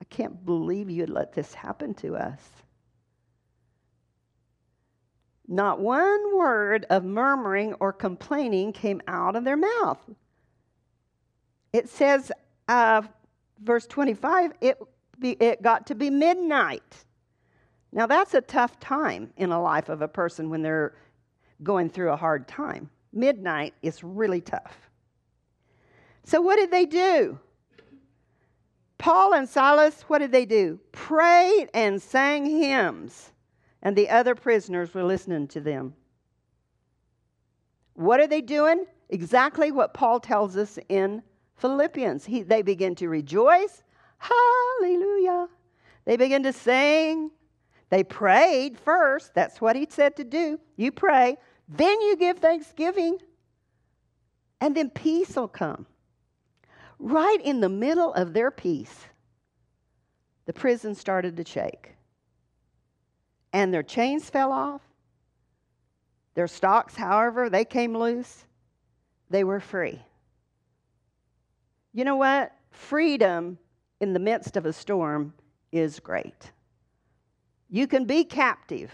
I 0.00 0.04
can't 0.06 0.42
believe 0.46 0.88
you'd 0.88 1.10
let 1.10 1.34
this 1.34 1.52
happen 1.52 1.92
to 1.96 2.16
us. 2.16 2.40
Not 5.46 5.80
one 5.80 6.34
word 6.34 6.86
of 6.88 7.04
murmuring 7.04 7.74
or 7.74 7.92
complaining 7.92 8.72
came 8.72 9.02
out 9.06 9.36
of 9.36 9.44
their 9.44 9.58
mouth. 9.58 9.98
It 11.74 11.90
says, 11.90 12.32
uh, 12.68 13.02
verse 13.62 13.86
25, 13.86 14.54
it, 14.62 14.78
be, 15.18 15.32
it 15.32 15.60
got 15.60 15.88
to 15.88 15.94
be 15.94 16.08
midnight. 16.08 17.04
Now, 17.92 18.06
that's 18.06 18.34
a 18.34 18.40
tough 18.40 18.78
time 18.78 19.32
in 19.36 19.50
the 19.50 19.58
life 19.58 19.88
of 19.88 20.02
a 20.02 20.08
person 20.08 20.48
when 20.48 20.62
they're 20.62 20.94
going 21.62 21.90
through 21.90 22.10
a 22.10 22.16
hard 22.16 22.46
time. 22.46 22.88
Midnight 23.12 23.74
is 23.82 24.04
really 24.04 24.40
tough. 24.40 24.90
So, 26.24 26.40
what 26.40 26.56
did 26.56 26.70
they 26.70 26.86
do? 26.86 27.38
Paul 28.98 29.34
and 29.34 29.48
Silas, 29.48 30.02
what 30.02 30.18
did 30.18 30.30
they 30.30 30.44
do? 30.44 30.78
Prayed 30.92 31.68
and 31.72 32.00
sang 32.00 32.44
hymns, 32.44 33.32
and 33.82 33.96
the 33.96 34.10
other 34.10 34.34
prisoners 34.34 34.92
were 34.94 35.02
listening 35.02 35.48
to 35.48 35.60
them. 35.60 35.94
What 37.94 38.20
are 38.20 38.26
they 38.26 38.42
doing? 38.42 38.86
Exactly 39.08 39.72
what 39.72 39.94
Paul 39.94 40.20
tells 40.20 40.56
us 40.56 40.78
in 40.88 41.22
Philippians. 41.56 42.24
He, 42.24 42.42
they 42.42 42.62
begin 42.62 42.94
to 42.96 43.08
rejoice. 43.08 43.82
Hallelujah. 44.18 45.48
They 46.04 46.16
begin 46.16 46.42
to 46.44 46.52
sing. 46.52 47.30
They 47.90 48.04
prayed 48.04 48.78
first. 48.78 49.34
That's 49.34 49.60
what 49.60 49.76
he 49.76 49.86
said 49.90 50.16
to 50.16 50.24
do. 50.24 50.58
You 50.76 50.92
pray, 50.92 51.36
then 51.68 52.00
you 52.00 52.16
give 52.16 52.38
thanksgiving, 52.38 53.18
and 54.60 54.74
then 54.74 54.90
peace 54.90 55.36
will 55.36 55.48
come. 55.48 55.86
Right 56.98 57.40
in 57.42 57.60
the 57.60 57.68
middle 57.68 58.12
of 58.14 58.32
their 58.32 58.50
peace, 58.50 59.06
the 60.46 60.52
prison 60.52 60.94
started 60.94 61.36
to 61.36 61.44
shake. 61.44 61.94
And 63.52 63.74
their 63.74 63.82
chains 63.82 64.30
fell 64.30 64.52
off. 64.52 64.82
Their 66.34 66.46
stocks, 66.46 66.94
however, 66.94 67.50
they 67.50 67.64
came 67.64 67.96
loose. 67.96 68.46
They 69.30 69.42
were 69.42 69.60
free. 69.60 70.00
You 71.92 72.04
know 72.04 72.16
what? 72.16 72.52
Freedom 72.70 73.58
in 74.00 74.12
the 74.12 74.20
midst 74.20 74.56
of 74.56 74.66
a 74.66 74.72
storm 74.72 75.34
is 75.72 75.98
great. 75.98 76.52
You 77.70 77.86
can 77.86 78.04
be 78.04 78.24
captive. 78.24 78.90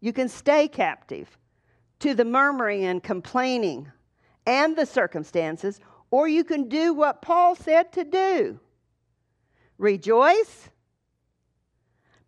You 0.00 0.12
can 0.12 0.28
stay 0.28 0.66
captive 0.66 1.36
to 2.00 2.14
the 2.14 2.24
murmuring 2.24 2.84
and 2.84 3.02
complaining 3.02 3.92
and 4.46 4.74
the 4.76 4.86
circumstances, 4.86 5.78
or 6.10 6.26
you 6.26 6.42
can 6.42 6.68
do 6.68 6.94
what 6.94 7.22
Paul 7.22 7.54
said 7.54 7.92
to 7.92 8.04
do 8.04 8.58
rejoice, 9.78 10.68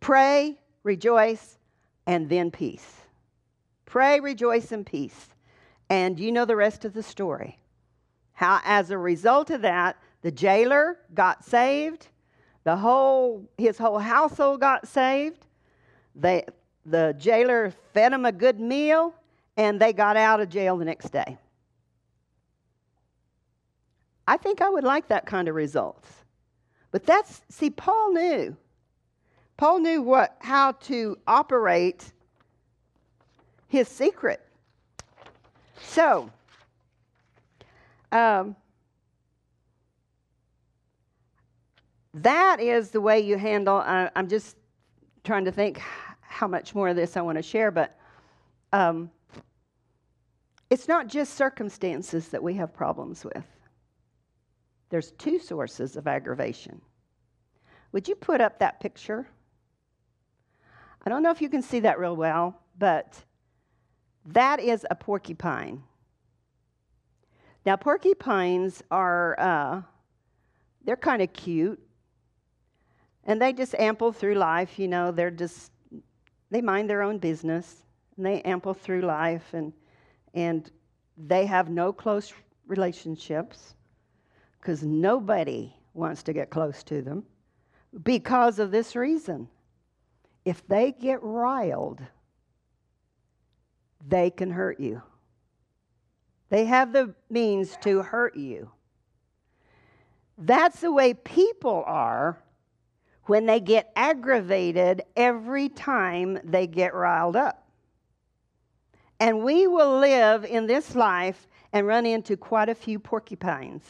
pray, 0.00 0.58
rejoice, 0.82 1.58
and 2.06 2.28
then 2.28 2.50
peace. 2.50 2.96
Pray, 3.84 4.20
rejoice, 4.20 4.72
and 4.72 4.86
peace. 4.86 5.28
And 5.90 6.18
you 6.18 6.32
know 6.32 6.46
the 6.46 6.56
rest 6.56 6.86
of 6.86 6.94
the 6.94 7.02
story. 7.02 7.58
How, 8.32 8.60
as 8.64 8.90
a 8.90 8.96
result 8.96 9.50
of 9.50 9.62
that, 9.62 9.96
the 10.22 10.30
jailer 10.30 10.98
got 11.12 11.44
saved, 11.44 12.08
the 12.64 12.76
whole, 12.76 13.46
his 13.58 13.76
whole 13.76 13.98
household 13.98 14.60
got 14.60 14.88
saved. 14.88 15.46
They, 16.14 16.44
the 16.84 17.14
jailer 17.18 17.72
fed 17.92 18.12
him 18.12 18.24
a 18.24 18.32
good 18.32 18.60
meal, 18.60 19.14
and 19.56 19.80
they 19.80 19.92
got 19.92 20.16
out 20.16 20.40
of 20.40 20.48
jail 20.48 20.76
the 20.76 20.84
next 20.84 21.10
day. 21.10 21.38
I 24.26 24.36
think 24.36 24.60
I 24.60 24.68
would 24.68 24.84
like 24.84 25.08
that 25.08 25.26
kind 25.26 25.48
of 25.48 25.54
results. 25.54 26.08
But 26.90 27.04
that's, 27.06 27.42
see, 27.48 27.70
Paul 27.70 28.12
knew. 28.12 28.56
Paul 29.56 29.80
knew 29.80 30.02
what, 30.02 30.36
how 30.40 30.72
to 30.72 31.18
operate 31.26 32.12
his 33.68 33.88
secret. 33.88 34.40
So, 35.80 36.30
um, 38.10 38.54
that 42.14 42.60
is 42.60 42.90
the 42.90 43.00
way 43.00 43.20
you 43.20 43.38
handle. 43.38 43.78
Uh, 43.78 44.10
I'm 44.14 44.28
just 44.28 44.56
trying 45.24 45.44
to 45.44 45.52
think 45.52 45.80
how 46.32 46.48
much 46.48 46.74
more 46.74 46.88
of 46.88 46.96
this 46.96 47.16
I 47.16 47.20
want 47.20 47.36
to 47.36 47.42
share, 47.42 47.70
but 47.70 47.98
um, 48.72 49.10
it's 50.70 50.88
not 50.88 51.06
just 51.06 51.34
circumstances 51.34 52.28
that 52.28 52.42
we 52.42 52.54
have 52.54 52.72
problems 52.72 53.22
with. 53.24 53.44
There's 54.88 55.12
two 55.12 55.38
sources 55.38 55.96
of 55.96 56.06
aggravation. 56.06 56.80
Would 57.92 58.08
you 58.08 58.14
put 58.14 58.40
up 58.40 58.58
that 58.58 58.80
picture? 58.80 59.28
I 61.04 61.10
don't 61.10 61.22
know 61.22 61.30
if 61.30 61.42
you 61.42 61.50
can 61.50 61.60
see 61.60 61.80
that 61.80 61.98
real 61.98 62.16
well, 62.16 62.58
but 62.78 63.22
that 64.24 64.58
is 64.58 64.86
a 64.90 64.94
porcupine. 64.94 65.82
Now, 67.66 67.76
porcupines 67.76 68.82
are, 68.90 69.38
uh, 69.38 69.82
they're 70.84 70.96
kind 70.96 71.20
of 71.20 71.32
cute. 71.32 71.78
And 73.24 73.40
they 73.40 73.52
just 73.52 73.74
ample 73.78 74.12
through 74.12 74.34
life, 74.34 74.78
you 74.78 74.88
know, 74.88 75.12
they're 75.12 75.30
just, 75.30 75.71
they 76.52 76.60
mind 76.60 76.88
their 76.88 77.02
own 77.02 77.18
business. 77.18 77.82
And 78.16 78.26
they 78.26 78.42
ample 78.42 78.74
through 78.74 79.00
life 79.00 79.54
and, 79.54 79.72
and 80.34 80.70
they 81.16 81.46
have 81.46 81.70
no 81.70 81.92
close 81.92 82.32
relationships 82.66 83.74
because 84.60 84.82
nobody 84.82 85.74
wants 85.94 86.22
to 86.24 86.34
get 86.34 86.50
close 86.50 86.82
to 86.84 87.00
them 87.00 87.24
because 88.02 88.58
of 88.58 88.70
this 88.70 88.94
reason. 88.94 89.48
If 90.44 90.66
they 90.68 90.92
get 90.92 91.22
riled, 91.22 92.02
they 94.06 94.28
can 94.28 94.50
hurt 94.50 94.78
you. 94.78 95.00
They 96.50 96.66
have 96.66 96.92
the 96.92 97.14
means 97.30 97.78
to 97.80 98.02
hurt 98.02 98.36
you. 98.36 98.70
That's 100.36 100.80
the 100.80 100.92
way 100.92 101.14
people 101.14 101.82
are 101.86 102.42
when 103.26 103.46
they 103.46 103.60
get 103.60 103.92
aggravated 103.94 105.02
every 105.16 105.68
time 105.68 106.38
they 106.44 106.66
get 106.66 106.94
riled 106.94 107.36
up. 107.36 107.66
And 109.20 109.44
we 109.44 109.66
will 109.66 109.98
live 109.98 110.44
in 110.44 110.66
this 110.66 110.96
life 110.96 111.46
and 111.72 111.86
run 111.86 112.04
into 112.06 112.36
quite 112.36 112.68
a 112.68 112.74
few 112.74 112.98
porcupines. 112.98 113.84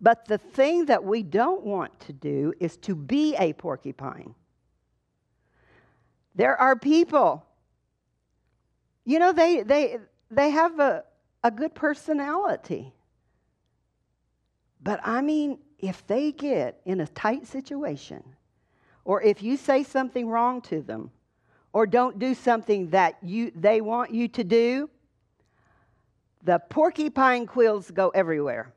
But 0.00 0.26
the 0.26 0.38
thing 0.38 0.86
that 0.86 1.04
we 1.04 1.22
don't 1.22 1.64
want 1.64 1.98
to 2.00 2.12
do 2.12 2.52
is 2.60 2.76
to 2.78 2.94
be 2.94 3.36
a 3.36 3.52
porcupine. 3.52 4.34
There 6.34 6.56
are 6.56 6.76
people, 6.76 7.44
you 9.04 9.18
know, 9.18 9.32
they, 9.32 9.62
they, 9.62 9.98
they 10.30 10.50
have 10.50 10.80
a, 10.80 11.04
a 11.44 11.50
good 11.50 11.74
personality. 11.74 12.92
But 14.82 15.00
I 15.04 15.20
mean, 15.20 15.58
if 15.78 16.06
they 16.06 16.32
get 16.32 16.80
in 16.84 17.00
a 17.00 17.06
tight 17.06 17.46
situation, 17.46 18.22
or 19.04 19.22
if 19.22 19.42
you 19.42 19.56
say 19.56 19.82
something 19.82 20.28
wrong 20.28 20.60
to 20.62 20.80
them, 20.80 21.10
or 21.72 21.86
don't 21.86 22.18
do 22.18 22.34
something 22.34 22.90
that 22.90 23.16
you, 23.22 23.52
they 23.54 23.80
want 23.80 24.12
you 24.12 24.28
to 24.28 24.44
do, 24.44 24.88
the 26.44 26.58
porcupine 26.70 27.46
quills 27.46 27.90
go 27.90 28.10
everywhere. 28.10 28.72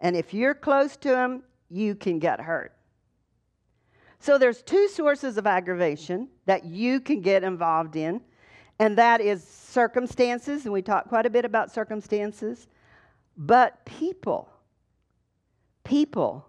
And 0.00 0.16
if 0.16 0.32
you're 0.32 0.54
close 0.54 0.96
to 0.98 1.08
them, 1.08 1.42
you 1.68 1.94
can 1.94 2.18
get 2.18 2.40
hurt. 2.40 2.72
So 4.20 4.38
there's 4.38 4.62
two 4.62 4.88
sources 4.88 5.36
of 5.36 5.46
aggravation 5.46 6.28
that 6.46 6.64
you 6.64 7.00
can 7.00 7.20
get 7.20 7.44
involved 7.44 7.96
in, 7.96 8.20
and 8.78 8.96
that 8.98 9.20
is 9.20 9.42
circumstances, 9.44 10.64
and 10.64 10.72
we 10.72 10.82
talk 10.82 11.08
quite 11.08 11.26
a 11.26 11.30
bit 11.30 11.44
about 11.44 11.72
circumstances, 11.72 12.68
but 13.36 13.84
people. 13.84 14.48
People. 15.84 16.47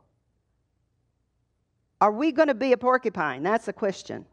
Are 2.02 2.12
we 2.12 2.32
going 2.32 2.47
to 2.47 2.54
be 2.54 2.72
a 2.72 2.78
porcupine? 2.78 3.43
That's 3.43 3.66
the 3.66 3.74
question. 3.74 4.26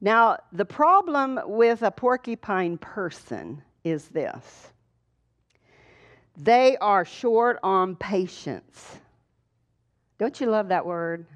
Now, 0.00 0.38
the 0.52 0.64
problem 0.64 1.40
with 1.44 1.82
a 1.82 1.90
porcupine 1.90 2.78
person 2.78 3.62
is 3.84 4.08
this 4.08 4.72
they 6.36 6.76
are 6.76 7.04
short 7.04 7.58
on 7.62 7.96
patience. 7.96 8.98
Don't 10.18 10.40
you 10.40 10.46
love 10.46 10.68
that 10.68 10.86
word? 10.86 11.26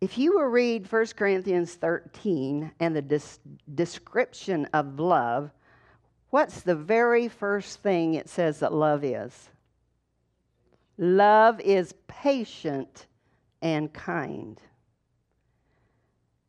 If 0.00 0.18
you 0.18 0.34
will 0.34 0.44
read 0.44 0.90
1 0.90 1.06
Corinthians 1.16 1.74
13 1.74 2.72
and 2.78 2.94
the 2.94 3.02
des- 3.02 3.40
description 3.74 4.66
of 4.66 5.00
love, 5.00 5.50
what's 6.30 6.60
the 6.60 6.74
very 6.74 7.26
first 7.28 7.80
thing 7.80 8.14
it 8.14 8.28
says 8.28 8.60
that 8.60 8.72
love 8.72 9.02
is? 9.02 9.48
Love 10.98 11.60
is 11.60 11.94
patient 12.06 13.06
and 13.62 13.92
kind. 13.92 14.60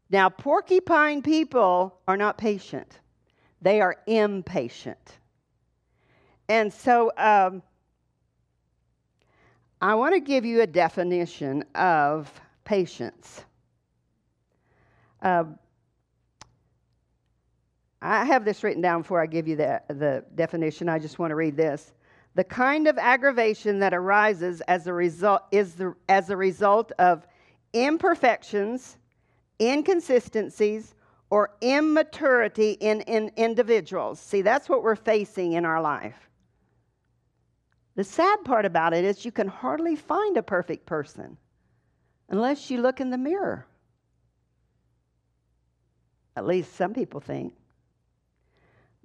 Now, 0.10 0.30
porcupine 0.30 1.22
people 1.22 1.98
are 2.08 2.18
not 2.18 2.38
patient, 2.38 3.00
they 3.62 3.82
are 3.82 3.98
impatient. 4.06 5.18
And 6.48 6.72
so 6.72 7.12
um, 7.18 7.64
I 9.82 9.96
want 9.96 10.14
to 10.14 10.20
give 10.20 10.46
you 10.46 10.62
a 10.62 10.68
definition 10.68 11.64
of 11.74 12.32
patience. 12.64 13.44
Uh, 15.22 15.46
I 18.02 18.26
have 18.26 18.46
this 18.46 18.64
written 18.64 18.82
down 18.84 19.02
before 19.02 19.20
I 19.20 19.26
give 19.26 19.48
you 19.48 19.56
the, 19.56 19.82
the 19.88 20.24
definition. 20.36 20.88
I 20.88 21.00
just 21.00 21.18
want 21.18 21.32
to 21.32 21.36
read 21.36 21.58
this. 21.58 21.94
The 22.36 22.44
kind 22.44 22.88
of 22.88 22.98
aggravation 22.98 23.80
that 23.80 23.94
arises 23.94 24.62
as 24.62 24.88
a 24.88 24.94
result 24.94 25.44
is 25.52 25.76
the, 25.76 25.96
as 26.10 26.30
a 26.30 26.38
result 26.38 26.92
of 27.00 27.26
imperfections, 27.74 28.98
inconsistencies, 29.62 30.96
or 31.30 31.52
immaturity 31.62 32.72
in, 32.72 33.02
in 33.02 33.32
individuals. 33.38 34.20
See, 34.20 34.42
that's 34.42 34.70
what 34.70 34.84
we're 34.84 34.96
facing 34.96 35.54
in 35.54 35.66
our 35.66 35.82
life. 35.82 36.30
The 37.96 38.04
sad 38.04 38.44
part 38.44 38.66
about 38.66 38.94
it 38.94 39.06
is 39.06 39.24
you 39.24 39.32
can 39.32 39.48
hardly 39.48 39.96
find 39.96 40.36
a 40.36 40.44
perfect 40.44 40.86
person 40.86 41.38
unless 42.30 42.70
you 42.70 42.82
look 42.82 43.00
in 43.00 43.10
the 43.10 43.18
mirror. 43.18 43.66
At 46.36 46.46
least 46.46 46.76
some 46.76 46.94
people 46.94 47.22
think. 47.22 47.54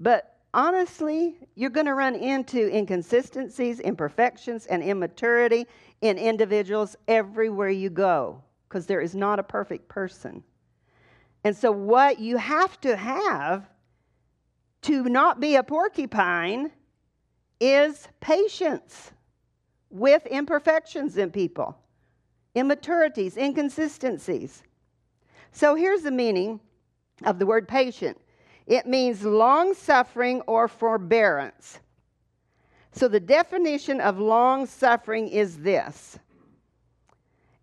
But 0.01 0.40
honestly, 0.55 1.37
you're 1.55 1.71
going 1.71 1.87
to 1.87 1.95
run 1.95 2.15
into 2.15 2.75
inconsistencies, 2.75 3.81
imperfections, 3.81 4.67
and 4.67 4.83
immaturity 4.83 5.67
in 6.01 6.19
individuals 6.19 6.97
everywhere 7.09 7.71
you 7.71 7.91
go 7.91 8.43
because 8.69 8.87
there 8.87 9.01
is 9.01 9.15
not 9.15 9.39
a 9.39 9.43
perfect 9.43 9.89
person. 9.89 10.43
And 11.45 11.57
so, 11.57 11.73
what 11.73 12.19
you 12.19 12.37
have 12.37 12.81
to 12.83 12.97
have 12.97 13.69
to 14.83 15.05
not 15.05 15.41
be 15.41 15.57
a 15.57 15.63
porcupine 15.63 16.71
is 17.61 18.09
patience 18.21 19.13
with 19.91 20.25
imperfections 20.27 21.19
in 21.19 21.31
people, 21.31 21.77
immaturities, 22.55 23.37
inconsistencies. 23.37 24.63
So 25.53 25.75
here's 25.75 26.03
the 26.03 26.11
meaning 26.11 26.61
of 27.25 27.39
the 27.39 27.47
word 27.47 27.69
patient 27.69 28.19
it 28.67 28.87
means 28.87 29.25
long 29.25 29.75
suffering 29.75 30.43
or 30.43 30.69
forbearance. 30.69 31.81
So 32.93 33.09
the 33.09 33.21
definition 33.21 34.01
of 34.01 34.19
long 34.19 34.67
suffering 34.67 35.29
is 35.29 35.59
this 35.59 36.19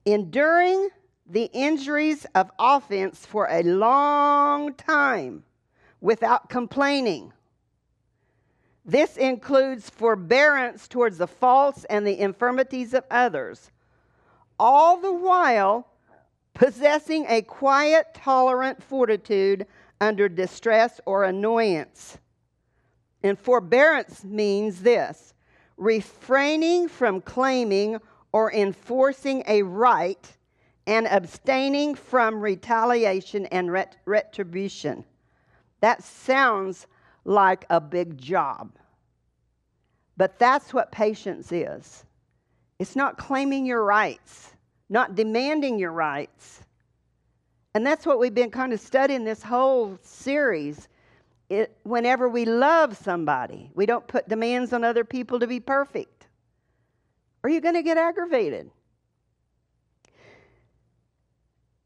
enduring 0.06 0.90
the 1.30 1.50
injuries 1.54 2.26
of 2.36 2.52
offense 2.60 3.26
for 3.26 3.48
a 3.50 3.64
long 3.64 4.74
time 4.76 5.44
without 6.02 6.50
complaining 6.50 7.34
This 8.86 9.18
includes 9.18 9.90
forbearance 9.90 10.88
towards 10.88 11.18
the 11.18 11.28
faults 11.28 11.84
and 11.90 12.08
the 12.08 12.20
infirmities 12.20 12.94
of 12.94 13.04
others, 13.12 13.70
all 14.58 14.98
the 15.02 15.12
while 15.14 15.88
possessing 16.54 17.26
a 17.28 17.42
quiet, 17.42 18.08
tolerant 18.14 18.82
fortitude 18.82 19.68
under 20.00 20.30
distress 20.30 21.00
or 21.06 21.24
annoyance. 21.24 22.18
And 23.24 23.38
forbearance 23.38 24.24
means 24.24 24.82
this 24.82 25.34
refraining 25.78 26.88
from 26.88 27.22
claiming 27.22 28.00
or 28.32 28.52
enforcing 28.52 29.44
a 29.48 29.62
right 29.64 30.34
and 30.88 31.06
abstaining 31.08 31.96
from 31.96 32.40
retaliation 32.40 33.46
and 33.48 33.72
ret- 33.72 33.98
retribution. 34.06 35.04
That 35.82 36.04
sounds 36.04 36.88
like 37.26 37.66
a 37.70 37.82
big 37.82 38.18
job. 38.18 38.72
But 40.16 40.40
that's 40.40 40.74
what 40.74 40.92
patience 40.92 41.52
is 41.52 42.06
it's 42.80 42.96
not 42.96 43.18
claiming 43.18 43.66
your 43.66 43.84
rights, 43.84 44.54
not 44.90 45.16
demanding 45.16 45.78
your 45.80 45.92
rights. 45.92 46.64
And 47.78 47.86
that's 47.86 48.08
what 48.08 48.18
we've 48.18 48.34
been 48.34 48.50
kind 48.50 48.74
of 48.74 48.80
studying 48.80 49.24
this 49.24 49.44
whole 49.44 50.00
series. 50.02 50.88
It, 51.48 51.78
whenever 51.84 52.28
we 52.28 52.44
love 52.44 52.98
somebody, 52.98 53.70
we 53.76 53.86
don't 53.86 54.08
put 54.08 54.28
demands 54.28 54.74
on 54.74 54.84
other 54.84 55.04
people 55.04 55.40
to 55.40 55.46
be 55.46 55.60
perfect. 55.60 56.26
Are 57.44 57.52
you 57.52 57.62
going 57.62 57.76
to 57.76 57.84
get 57.84 58.00
aggravated? 58.00 58.72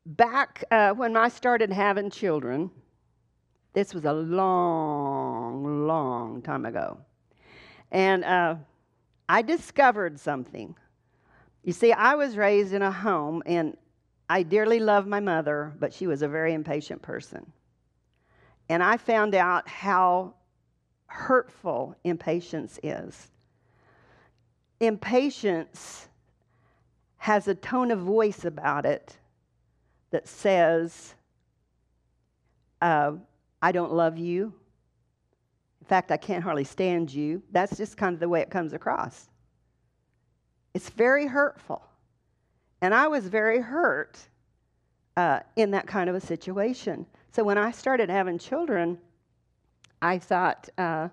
Back 0.05 0.63
uh, 0.71 0.91
when 0.91 1.17
I 1.17 1.27
started 1.27 1.73
having 1.73 2.09
children, 2.09 2.71
this 3.73 3.93
was 3.93 4.05
a 4.05 4.13
long, 4.13 5.87
long 5.87 6.41
time 6.41 6.65
ago. 6.65 6.99
And 7.91 8.23
uh, 8.23 8.55
I 9.27 9.41
discovered 9.41 10.17
something. 10.17 10.73
You 11.65 11.73
see, 11.73 11.91
I 11.91 12.15
was 12.15 12.37
raised 12.37 12.71
in 12.71 12.81
a 12.81 12.91
home, 12.93 13.43
and 13.45 13.75
I 14.31 14.43
dearly 14.43 14.79
loved 14.79 15.09
my 15.09 15.19
mother, 15.19 15.73
but 15.77 15.93
she 15.93 16.07
was 16.07 16.21
a 16.21 16.27
very 16.29 16.53
impatient 16.53 17.01
person. 17.01 17.51
And 18.69 18.81
I 18.81 18.95
found 18.95 19.35
out 19.35 19.67
how 19.67 20.35
hurtful 21.07 21.97
impatience 22.05 22.79
is. 22.81 23.27
Impatience 24.79 26.07
has 27.17 27.49
a 27.49 27.55
tone 27.55 27.91
of 27.91 27.99
voice 27.99 28.45
about 28.45 28.85
it 28.85 29.17
that 30.11 30.29
says, 30.29 31.13
uh, 32.81 33.11
I 33.61 33.73
don't 33.73 33.91
love 33.91 34.17
you. 34.17 34.53
In 35.81 35.87
fact, 35.87 36.09
I 36.09 36.15
can't 36.15 36.41
hardly 36.41 36.63
stand 36.63 37.13
you. 37.13 37.43
That's 37.51 37.75
just 37.75 37.97
kind 37.97 38.13
of 38.13 38.21
the 38.21 38.29
way 38.29 38.39
it 38.39 38.49
comes 38.49 38.71
across. 38.71 39.27
It's 40.73 40.89
very 40.89 41.27
hurtful. 41.27 41.83
And 42.81 42.93
I 42.93 43.07
was 43.07 43.27
very 43.27 43.59
hurt 43.59 44.17
uh, 45.15 45.41
in 45.55 45.71
that 45.71 45.87
kind 45.87 46.09
of 46.09 46.15
a 46.15 46.21
situation. 46.21 47.05
So 47.31 47.43
when 47.43 47.57
I 47.57 47.71
started 47.71 48.09
having 48.09 48.37
children, 48.37 48.97
I 50.01 50.17
thought, 50.17 50.67
uh, 50.77 51.09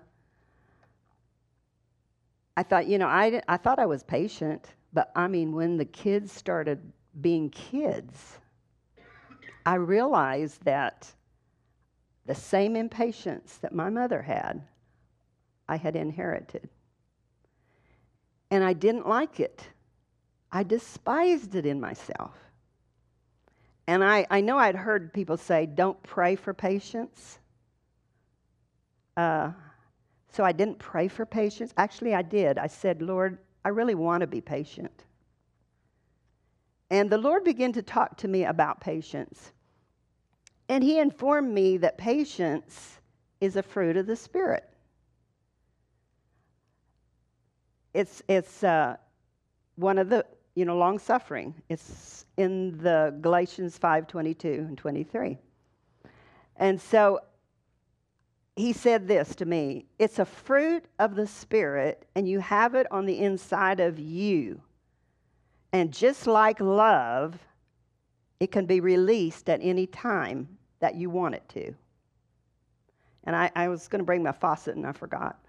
I 2.57 2.63
thought, 2.63 2.87
you 2.87 2.97
know, 2.97 3.07
I, 3.07 3.41
I 3.47 3.57
thought 3.57 3.79
I 3.79 3.85
was 3.85 4.03
patient, 4.03 4.73
but 4.93 5.11
I 5.15 5.27
mean, 5.27 5.53
when 5.53 5.77
the 5.77 5.85
kids 5.85 6.31
started 6.31 6.79
being 7.21 7.49
kids, 7.51 8.39
I 9.65 9.75
realized 9.75 10.63
that 10.63 11.11
the 12.25 12.35
same 12.35 12.75
impatience 12.75 13.57
that 13.57 13.73
my 13.73 13.89
mother 13.89 14.21
had, 14.21 14.61
I 15.67 15.75
had 15.75 15.95
inherited. 15.95 16.69
And 18.51 18.63
I 18.63 18.73
didn't 18.73 19.07
like 19.07 19.39
it. 19.39 19.67
I 20.51 20.63
despised 20.63 21.55
it 21.55 21.65
in 21.65 21.79
myself. 21.79 22.33
And 23.87 24.03
I, 24.03 24.25
I 24.29 24.41
know 24.41 24.57
I'd 24.57 24.75
heard 24.75 25.13
people 25.13 25.37
say, 25.37 25.65
don't 25.65 26.01
pray 26.03 26.35
for 26.35 26.53
patience. 26.53 27.39
Uh, 29.17 29.51
so 30.31 30.43
I 30.43 30.51
didn't 30.51 30.77
pray 30.79 31.07
for 31.07 31.25
patience. 31.25 31.73
Actually, 31.75 32.13
I 32.13 32.21
did. 32.21 32.57
I 32.57 32.67
said, 32.67 33.01
Lord, 33.01 33.39
I 33.65 33.69
really 33.69 33.95
want 33.95 34.21
to 34.21 34.27
be 34.27 34.41
patient. 34.41 35.05
And 36.91 37.09
the 37.09 37.17
Lord 37.17 37.43
began 37.43 37.73
to 37.73 37.81
talk 37.81 38.17
to 38.17 38.27
me 38.27 38.45
about 38.45 38.79
patience. 38.79 39.51
And 40.69 40.83
he 40.83 40.99
informed 40.99 41.51
me 41.51 41.77
that 41.77 41.97
patience 41.97 42.99
is 43.41 43.55
a 43.55 43.63
fruit 43.63 43.97
of 43.97 44.05
the 44.05 44.15
Spirit. 44.15 44.69
It's, 47.93 48.21
it's 48.27 48.63
uh, 48.63 48.97
one 49.75 49.97
of 49.97 50.09
the, 50.09 50.25
you 50.59 50.65
know, 50.65 50.75
long 50.75 50.99
suffering. 50.99 51.55
It's 51.69 52.25
in 52.35 52.77
the 52.79 53.15
Galatians 53.21 53.77
5 53.77 54.07
22 54.07 54.65
and 54.67 54.77
23. 54.77 55.37
And 56.57 56.81
so 56.81 57.21
he 58.57 58.73
said 58.73 59.07
this 59.07 59.35
to 59.35 59.45
me 59.45 59.85
it's 59.99 60.19
a 60.19 60.25
fruit 60.25 60.83
of 60.99 61.15
the 61.15 61.25
Spirit, 61.25 62.05
and 62.13 62.27
you 62.27 62.39
have 62.41 62.75
it 62.75 62.87
on 62.91 63.05
the 63.05 63.19
inside 63.19 63.79
of 63.79 63.99
you. 63.99 64.61
And 65.71 65.93
just 65.93 66.27
like 66.27 66.59
love, 66.59 67.39
it 68.41 68.51
can 68.51 68.65
be 68.65 68.81
released 68.81 69.49
at 69.49 69.61
any 69.63 69.87
time 69.87 70.57
that 70.81 70.95
you 70.95 71.09
want 71.09 71.35
it 71.35 71.47
to. 71.49 71.73
And 73.23 73.33
I, 73.33 73.49
I 73.55 73.69
was 73.69 73.87
going 73.87 73.99
to 73.99 74.05
bring 74.05 74.23
my 74.23 74.33
faucet 74.33 74.75
and 74.75 74.85
I 74.85 74.91
forgot. 74.91 75.39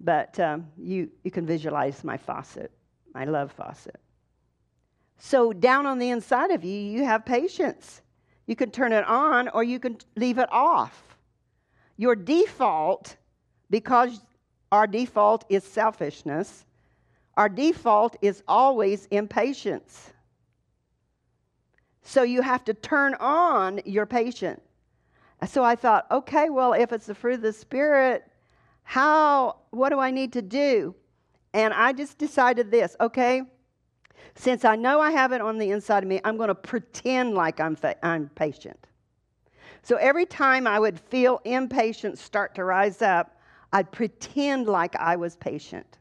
But 0.00 0.40
um, 0.40 0.68
you, 0.78 1.10
you 1.22 1.30
can 1.30 1.44
visualize 1.44 2.02
my 2.02 2.16
faucet, 2.16 2.70
my 3.12 3.24
love 3.24 3.52
faucet. 3.52 4.00
So, 5.18 5.52
down 5.52 5.84
on 5.84 5.98
the 5.98 6.10
inside 6.10 6.52
of 6.52 6.64
you, 6.64 6.78
you 6.78 7.04
have 7.04 7.24
patience. 7.24 8.02
You 8.46 8.56
can 8.56 8.70
turn 8.70 8.92
it 8.92 9.04
on 9.04 9.48
or 9.48 9.64
you 9.64 9.78
can 9.80 9.98
leave 10.16 10.38
it 10.38 10.50
off. 10.50 11.16
Your 11.96 12.14
default, 12.14 13.16
because 13.68 14.20
our 14.70 14.86
default 14.86 15.44
is 15.48 15.64
selfishness, 15.64 16.64
our 17.36 17.48
default 17.48 18.16
is 18.22 18.42
always 18.48 19.06
impatience. 19.06 20.12
So 22.02 22.22
you 22.22 22.40
have 22.40 22.64
to 22.64 22.74
turn 22.74 23.14
on 23.14 23.80
your 23.84 24.06
patience. 24.06 24.60
So 25.46 25.62
I 25.62 25.76
thought, 25.76 26.06
okay, 26.10 26.48
well, 26.48 26.72
if 26.72 26.92
it's 26.92 27.06
the 27.06 27.14
fruit 27.14 27.34
of 27.34 27.42
the 27.42 27.52
Spirit, 27.52 28.24
how, 28.82 29.56
what 29.70 29.90
do 29.90 29.98
I 29.98 30.10
need 30.10 30.32
to 30.32 30.42
do? 30.42 30.94
And 31.52 31.74
I 31.74 31.92
just 31.92 32.18
decided 32.18 32.70
this, 32.70 32.96
okay, 33.00 33.42
since 34.34 34.64
I 34.64 34.76
know 34.76 35.00
I 35.00 35.10
have 35.10 35.32
it 35.32 35.40
on 35.40 35.58
the 35.58 35.70
inside 35.70 36.02
of 36.02 36.08
me, 36.08 36.20
I'm 36.24 36.36
going 36.36 36.48
to 36.48 36.54
pretend 36.54 37.34
like 37.34 37.60
I'm, 37.60 37.76
fa- 37.76 37.96
I'm 38.04 38.28
patient. 38.30 38.78
So 39.82 39.96
every 39.96 40.26
time 40.26 40.66
I 40.66 40.78
would 40.78 40.98
feel 40.98 41.40
impatience 41.44 42.20
start 42.22 42.54
to 42.56 42.64
rise 42.64 43.02
up, 43.02 43.40
I'd 43.72 43.90
pretend 43.90 44.66
like 44.66 44.94
I 44.96 45.16
was 45.16 45.36
patient. 45.36 45.98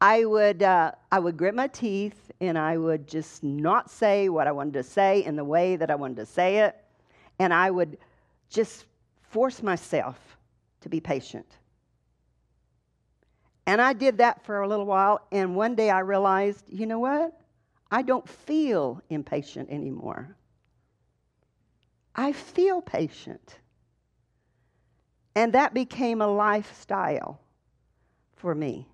I 0.00 0.24
would, 0.24 0.62
uh, 0.62 0.92
I 1.10 1.18
would 1.18 1.36
grit 1.36 1.54
my 1.54 1.68
teeth 1.68 2.30
and 2.40 2.58
I 2.58 2.76
would 2.76 3.06
just 3.06 3.42
not 3.42 3.90
say 3.90 4.28
what 4.28 4.46
I 4.46 4.52
wanted 4.52 4.74
to 4.74 4.82
say 4.82 5.24
in 5.24 5.36
the 5.36 5.44
way 5.44 5.76
that 5.76 5.90
I 5.90 5.94
wanted 5.94 6.16
to 6.16 6.26
say 6.26 6.58
it. 6.58 6.76
And 7.38 7.52
I 7.52 7.70
would 7.70 7.98
just 8.50 8.84
force 9.22 9.62
myself 9.62 10.18
to 10.82 10.88
be 10.88 11.00
patient. 11.00 11.46
And 13.66 13.80
I 13.80 13.92
did 13.94 14.18
that 14.18 14.44
for 14.44 14.60
a 14.60 14.68
little 14.68 14.84
while. 14.84 15.26
And 15.32 15.56
one 15.56 15.74
day 15.74 15.90
I 15.90 16.00
realized, 16.00 16.64
you 16.68 16.86
know 16.86 16.98
what? 16.98 17.32
I 17.94 18.02
don't 18.02 18.28
feel 18.28 19.00
impatient 19.08 19.70
anymore. 19.70 20.34
I 22.12 22.32
feel 22.32 22.82
patient. 22.82 23.60
And 25.36 25.52
that 25.52 25.74
became 25.74 26.20
a 26.20 26.26
lifestyle 26.26 27.40
for 28.34 28.52
me. 28.52 28.88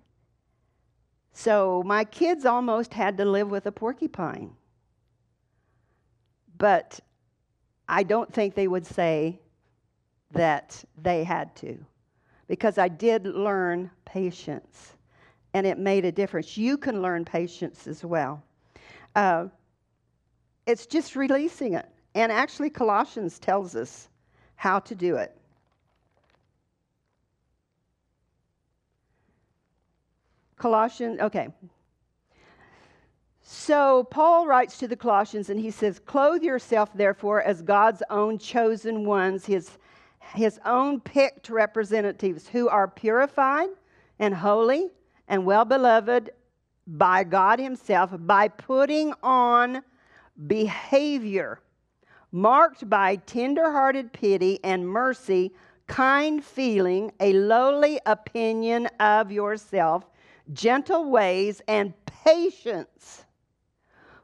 So 1.33 1.81
my 1.83 2.03
kids 2.03 2.45
almost 2.45 2.93
had 2.93 3.17
to 3.17 3.25
live 3.25 3.49
with 3.49 3.65
a 3.65 3.71
porcupine. 3.71 4.51
But 6.59 6.99
I 7.89 8.03
don't 8.03 8.31
think 8.31 8.53
they 8.53 8.67
would 8.67 8.85
say 8.85 9.39
that 10.29 10.85
they 11.01 11.23
had 11.23 11.55
to 11.55 11.83
because 12.47 12.77
I 12.77 12.87
did 12.87 13.25
learn 13.25 13.89
patience 14.05 14.93
and 15.55 15.65
it 15.65 15.79
made 15.79 16.05
a 16.05 16.11
difference. 16.11 16.55
You 16.55 16.77
can 16.77 17.01
learn 17.01 17.25
patience 17.25 17.87
as 17.87 18.05
well. 18.05 18.43
Uh, 19.15 19.47
it's 20.65 20.85
just 20.85 21.15
releasing 21.15 21.73
it. 21.73 21.87
And 22.15 22.31
actually, 22.31 22.69
Colossians 22.69 23.39
tells 23.39 23.75
us 23.75 24.09
how 24.55 24.79
to 24.79 24.95
do 24.95 25.15
it. 25.15 25.35
Colossians, 30.57 31.19
okay. 31.19 31.47
So 33.41 34.03
Paul 34.05 34.45
writes 34.45 34.77
to 34.77 34.87
the 34.87 34.95
Colossians 34.95 35.49
and 35.49 35.59
he 35.59 35.71
says, 35.71 35.99
Clothe 35.99 36.43
yourself, 36.43 36.93
therefore, 36.93 37.41
as 37.41 37.61
God's 37.61 38.03
own 38.09 38.37
chosen 38.37 39.03
ones, 39.03 39.45
his, 39.45 39.71
his 40.35 40.59
own 40.63 40.99
picked 40.99 41.49
representatives 41.49 42.47
who 42.47 42.69
are 42.69 42.87
purified 42.87 43.69
and 44.19 44.35
holy 44.35 44.91
and 45.27 45.45
well 45.45 45.65
beloved 45.65 46.29
by 46.97 47.23
God 47.23 47.59
Himself 47.59 48.11
by 48.19 48.47
putting 48.47 49.13
on 49.23 49.81
behavior 50.47 51.59
marked 52.31 52.89
by 52.89 53.17
tender-hearted 53.17 54.13
pity 54.13 54.59
and 54.63 54.87
mercy, 54.87 55.51
kind 55.87 56.43
feeling, 56.43 57.11
a 57.19 57.33
lowly 57.33 57.99
opinion 58.05 58.87
of 58.99 59.31
yourself, 59.31 60.05
gentle 60.53 61.09
ways, 61.11 61.61
and 61.67 61.93
patience, 62.05 63.25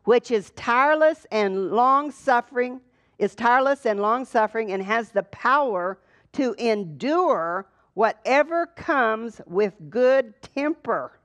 which 0.05 0.31
is 0.31 0.51
tireless 0.51 1.25
and 1.31 1.71
long 1.71 2.11
suffering, 2.11 2.79
is 3.19 3.35
tireless 3.35 3.85
and 3.85 3.99
long 3.99 4.23
suffering, 4.23 4.71
and 4.71 4.81
has 4.83 5.09
the 5.09 5.23
power 5.23 5.99
to 6.31 6.53
endure 6.53 7.67
whatever 7.93 8.67
comes 8.67 9.41
with 9.47 9.73
good 9.89 10.33
temper. 10.55 11.16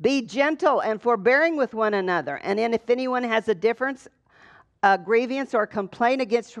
Be 0.00 0.22
gentle 0.22 0.80
and 0.80 1.00
forbearing 1.00 1.56
with 1.56 1.72
one 1.72 1.94
another. 1.94 2.36
And 2.42 2.58
then, 2.58 2.74
if 2.74 2.88
anyone 2.90 3.22
has 3.22 3.48
a 3.48 3.54
difference, 3.54 4.06
a 4.82 4.98
grievance, 4.98 5.54
or 5.54 5.66
complaint 5.66 6.20
against 6.20 6.58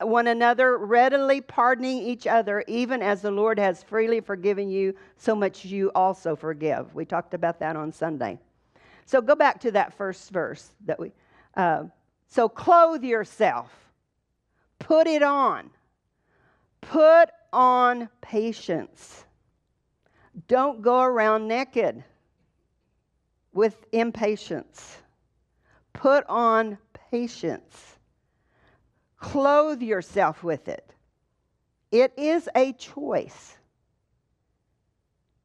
one 0.00 0.28
another, 0.28 0.78
readily 0.78 1.40
pardoning 1.40 1.98
each 1.98 2.26
other, 2.28 2.62
even 2.68 3.02
as 3.02 3.20
the 3.20 3.32
Lord 3.32 3.58
has 3.58 3.82
freely 3.82 4.20
forgiven 4.20 4.70
you, 4.70 4.94
so 5.16 5.34
much 5.34 5.64
you 5.64 5.90
also 5.94 6.36
forgive. 6.36 6.94
We 6.94 7.04
talked 7.04 7.34
about 7.34 7.58
that 7.58 7.74
on 7.74 7.92
Sunday. 7.92 8.38
So 9.06 9.20
go 9.20 9.34
back 9.34 9.60
to 9.62 9.72
that 9.72 9.94
first 9.94 10.30
verse 10.30 10.70
that 10.86 11.00
we. 11.00 11.12
Uh, 11.56 11.84
so 12.28 12.48
clothe 12.48 13.02
yourself, 13.02 13.72
put 14.78 15.08
it 15.08 15.22
on, 15.22 15.70
put 16.80 17.30
on 17.52 18.08
patience. 18.20 19.24
Don't 20.46 20.82
go 20.82 21.00
around 21.00 21.48
naked 21.48 22.04
with 23.58 23.86
impatience. 23.90 24.98
Put 25.92 26.24
on 26.28 26.78
patience. 27.10 27.96
Clothe 29.16 29.82
yourself 29.82 30.44
with 30.44 30.68
it. 30.68 30.94
It 31.90 32.12
is 32.16 32.48
a 32.54 32.72
choice. 32.74 33.56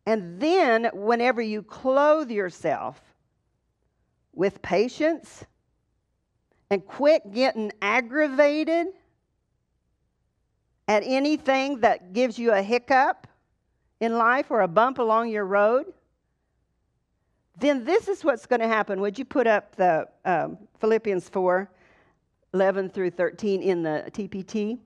And 0.05 0.39
then, 0.39 0.91
whenever 0.93 1.41
you 1.41 1.63
clothe 1.63 2.29
yourself 2.29 3.01
with 4.31 4.61
patience 4.61 5.43
and 6.69 6.85
quit 6.85 7.33
getting 7.33 7.71
aggravated 7.81 8.89
at 10.87 11.01
anything 11.03 11.79
that 11.79 12.13
gives 12.13 12.37
you 12.37 12.51
a 12.51 12.61
hiccup 12.61 13.25
in 13.99 14.19
life 14.19 14.51
or 14.51 14.61
a 14.61 14.67
bump 14.67 14.99
along 14.99 15.29
your 15.29 15.45
road, 15.45 15.91
then 17.59 17.85
this 17.85 18.07
is 18.07 18.23
what's 18.23 18.45
going 18.45 18.61
to 18.61 18.67
happen. 18.67 18.99
Would 19.01 19.17
you 19.19 19.25
put 19.25 19.47
up 19.47 19.75
the 19.75 20.07
um, 20.25 20.57
Philippians 20.79 21.29
4 21.29 21.69
11 22.53 22.89
through 22.89 23.09
13 23.09 23.61
in 23.61 23.83
the 23.83 24.05
TPT? 24.11 24.79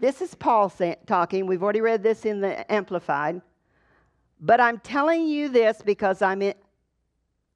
This 0.00 0.20
is 0.20 0.34
Paul 0.34 0.68
say, 0.68 0.96
talking. 1.06 1.46
We've 1.46 1.62
already 1.62 1.80
read 1.80 2.02
this 2.02 2.24
in 2.24 2.40
the 2.40 2.70
Amplified. 2.72 3.40
But 4.40 4.60
I'm 4.60 4.78
telling 4.80 5.26
you 5.26 5.48
this 5.48 5.80
because 5.82 6.20
I'm 6.20 6.42
in, 6.42 6.54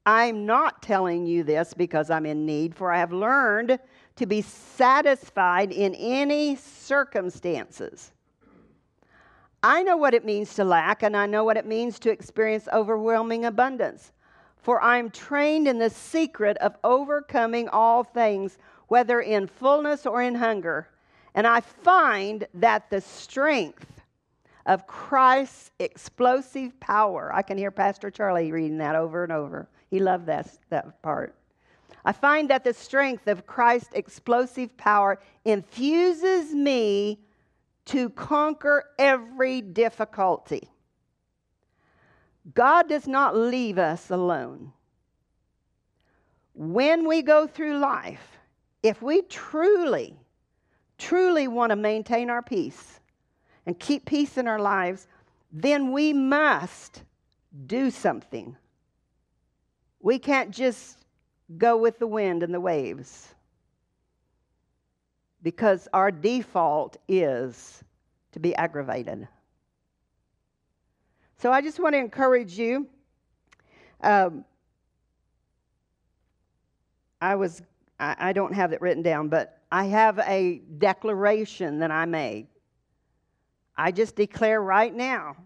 I'm 0.05 0.45
not 0.45 0.81
telling 0.81 1.27
you 1.27 1.43
this 1.43 1.73
because 1.73 2.09
I'm 2.09 2.25
in 2.25 2.45
need, 2.45 2.73
for 2.73 2.91
I 2.91 2.97
have 2.97 3.13
learned 3.13 3.77
to 4.15 4.25
be 4.25 4.41
satisfied 4.41 5.71
in 5.71 5.93
any 5.95 6.55
circumstances. 6.55 8.11
I 9.61 9.83
know 9.83 9.97
what 9.97 10.13
it 10.13 10.23
means 10.23 10.53
to 10.55 10.63
lack, 10.63 11.03
and 11.03 11.17
I 11.17 11.25
know 11.25 11.43
what 11.43 11.57
it 11.57 11.65
means 11.65 11.99
to 11.99 12.11
experience 12.11 12.67
overwhelming 12.71 13.45
abundance. 13.45 14.13
For 14.57 14.81
I 14.81 14.97
am 14.97 15.09
trained 15.09 15.67
in 15.67 15.79
the 15.79 15.89
secret 15.89 16.57
of 16.57 16.75
overcoming 16.83 17.67
all 17.69 18.03
things, 18.03 18.57
whether 18.87 19.21
in 19.21 19.47
fullness 19.47 20.05
or 20.05 20.21
in 20.21 20.35
hunger. 20.35 20.87
And 21.35 21.45
I 21.45 21.61
find 21.61 22.47
that 22.55 22.89
the 22.89 23.01
strength 23.01 24.01
of 24.65 24.87
Christ's 24.87 25.71
explosive 25.79 26.79
power, 26.79 27.31
I 27.33 27.41
can 27.41 27.57
hear 27.57 27.71
Pastor 27.71 28.11
Charlie 28.11 28.51
reading 28.51 28.77
that 28.77 28.95
over 28.95 29.23
and 29.23 29.31
over. 29.31 29.67
He 29.89 29.99
loved 29.99 30.25
that, 30.27 30.47
that 30.69 31.01
part. 31.01 31.35
I 32.05 32.11
find 32.11 32.49
that 32.49 32.63
the 32.63 32.73
strength 32.73 33.27
of 33.27 33.45
Christ's 33.45 33.93
explosive 33.93 34.75
power 34.77 35.19
infuses 35.43 36.53
me 36.53 37.19
to 37.89 38.11
conquer 38.11 38.85
every 38.99 39.61
difficulty. 39.61 40.69
God 42.53 42.87
does 42.87 43.07
not 43.07 43.35
leave 43.35 43.79
us 43.79 44.11
alone. 44.11 44.73
When 46.53 47.07
we 47.07 47.23
go 47.23 47.47
through 47.47 47.79
life, 47.79 48.37
if 48.83 49.01
we 49.01 49.23
truly, 49.23 50.15
truly 50.99 51.47
want 51.47 51.71
to 51.71 51.75
maintain 51.75 52.29
our 52.29 52.43
peace 52.43 52.99
and 53.65 53.79
keep 53.79 54.05
peace 54.05 54.37
in 54.37 54.47
our 54.47 54.59
lives, 54.59 55.07
then 55.51 55.91
we 55.91 56.13
must 56.13 57.01
do 57.65 57.89
something. 57.89 58.55
We 59.99 60.19
can't 60.19 60.51
just 60.51 60.99
go 61.57 61.75
with 61.75 61.97
the 61.97 62.07
wind 62.07 62.43
and 62.43 62.53
the 62.53 62.61
waves 62.61 63.33
because 65.41 65.87
our 65.93 66.11
default 66.11 66.97
is 67.07 67.83
to 68.31 68.39
be 68.39 68.55
aggravated. 68.55 69.27
So 71.37 71.51
I 71.51 71.61
just 71.61 71.79
want 71.79 71.93
to 71.93 71.99
encourage 71.99 72.57
you. 72.57 72.87
Um, 74.01 74.43
I 77.21 77.35
was, 77.35 77.61
I, 77.99 78.15
I 78.19 78.33
don't 78.33 78.53
have 78.53 78.73
it 78.73 78.81
written 78.81 79.03
down, 79.03 79.29
but 79.29 79.59
I 79.71 79.85
have 79.85 80.19
a 80.19 80.61
declaration 80.77 81.79
that 81.79 81.91
I 81.91 82.05
made. 82.05 82.47
I 83.77 83.91
just 83.91 84.15
declare 84.15 84.61
right 84.61 84.93
now 84.93 85.37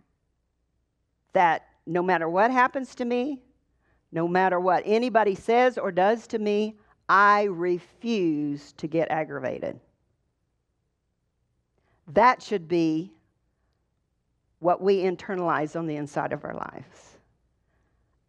that 1.34 1.68
no 1.86 2.02
matter 2.02 2.28
what 2.30 2.50
happens 2.52 2.96
to 2.96 3.06
me, 3.06 3.42
no 4.12 4.28
matter 4.28 4.60
what 4.60 4.84
anybody 4.86 5.36
says 5.36 5.78
or 5.78 5.92
does 5.92 6.26
to 6.28 6.40
me, 6.40 6.76
I 7.14 7.44
refuse 7.44 8.72
to 8.78 8.88
get 8.88 9.12
aggravated. 9.12 9.80
That 12.08 12.42
should 12.42 12.68
be 12.68 13.12
what 14.58 14.82
we 14.82 15.04
internalize 15.04 15.76
on 15.76 15.86
the 15.86 15.96
inside 15.96 16.34
of 16.34 16.44
our 16.44 16.56
lives. 16.56 17.18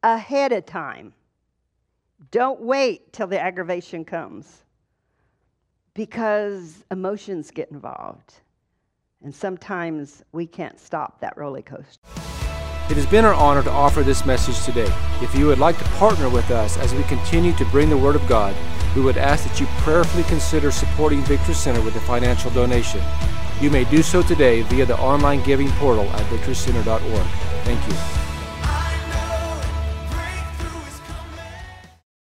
Ahead 0.03 0.53
of 0.53 0.67
time. 0.67 1.15
Don't 2.31 2.61
wait 2.61 3.11
till 3.11 3.27
the 3.27 3.41
aggravation 3.41 4.05
comes 4.05 4.65
because 5.95 6.85
emotions 6.91 7.51
get 7.51 7.71
involved. 7.71 8.35
And 9.23 9.35
sometimes 9.35 10.23
we 10.33 10.47
can't 10.47 10.79
stop 10.79 11.21
that 11.21 11.39
roller 11.39 11.63
coaster. 11.63 12.01
It 12.91 12.99
has 12.99 13.07
been 13.07 13.25
our 13.25 13.33
honor 13.33 13.63
to 13.63 13.71
offer 13.71 14.03
this 14.03 14.27
message 14.27 14.63
today. 14.63 14.93
If 15.23 15.35
you 15.35 15.47
would 15.47 15.59
like 15.59 15.79
to 15.79 15.85
partner 15.93 16.29
with 16.29 16.51
us 16.51 16.77
as 16.77 16.93
we 16.93 17.03
continue 17.05 17.55
to 17.55 17.65
bring 17.67 17.89
the 17.89 17.97
Word 17.97 18.15
of 18.15 18.29
God, 18.29 18.55
we 18.95 19.03
would 19.03 19.17
ask 19.17 19.49
that 19.49 19.61
you 19.61 19.67
prayerfully 19.79 20.25
consider 20.25 20.71
supporting 20.71 21.21
Victory 21.23 21.55
Center 21.55 21.81
with 21.83 21.97
a 21.97 22.01
financial 22.01 22.51
donation. 22.53 23.01
You 23.61 23.71
may 23.71 23.85
do 23.85 24.03
so 24.03 24.23
today 24.23 24.63
via 24.63 24.87
the 24.87 24.99
online 24.99 25.43
giving 25.43 25.71
portal 25.73 26.05
at 26.11 26.23
victorycenter.org. 26.27 27.27
Thank 27.65 27.89
you. 27.89 28.24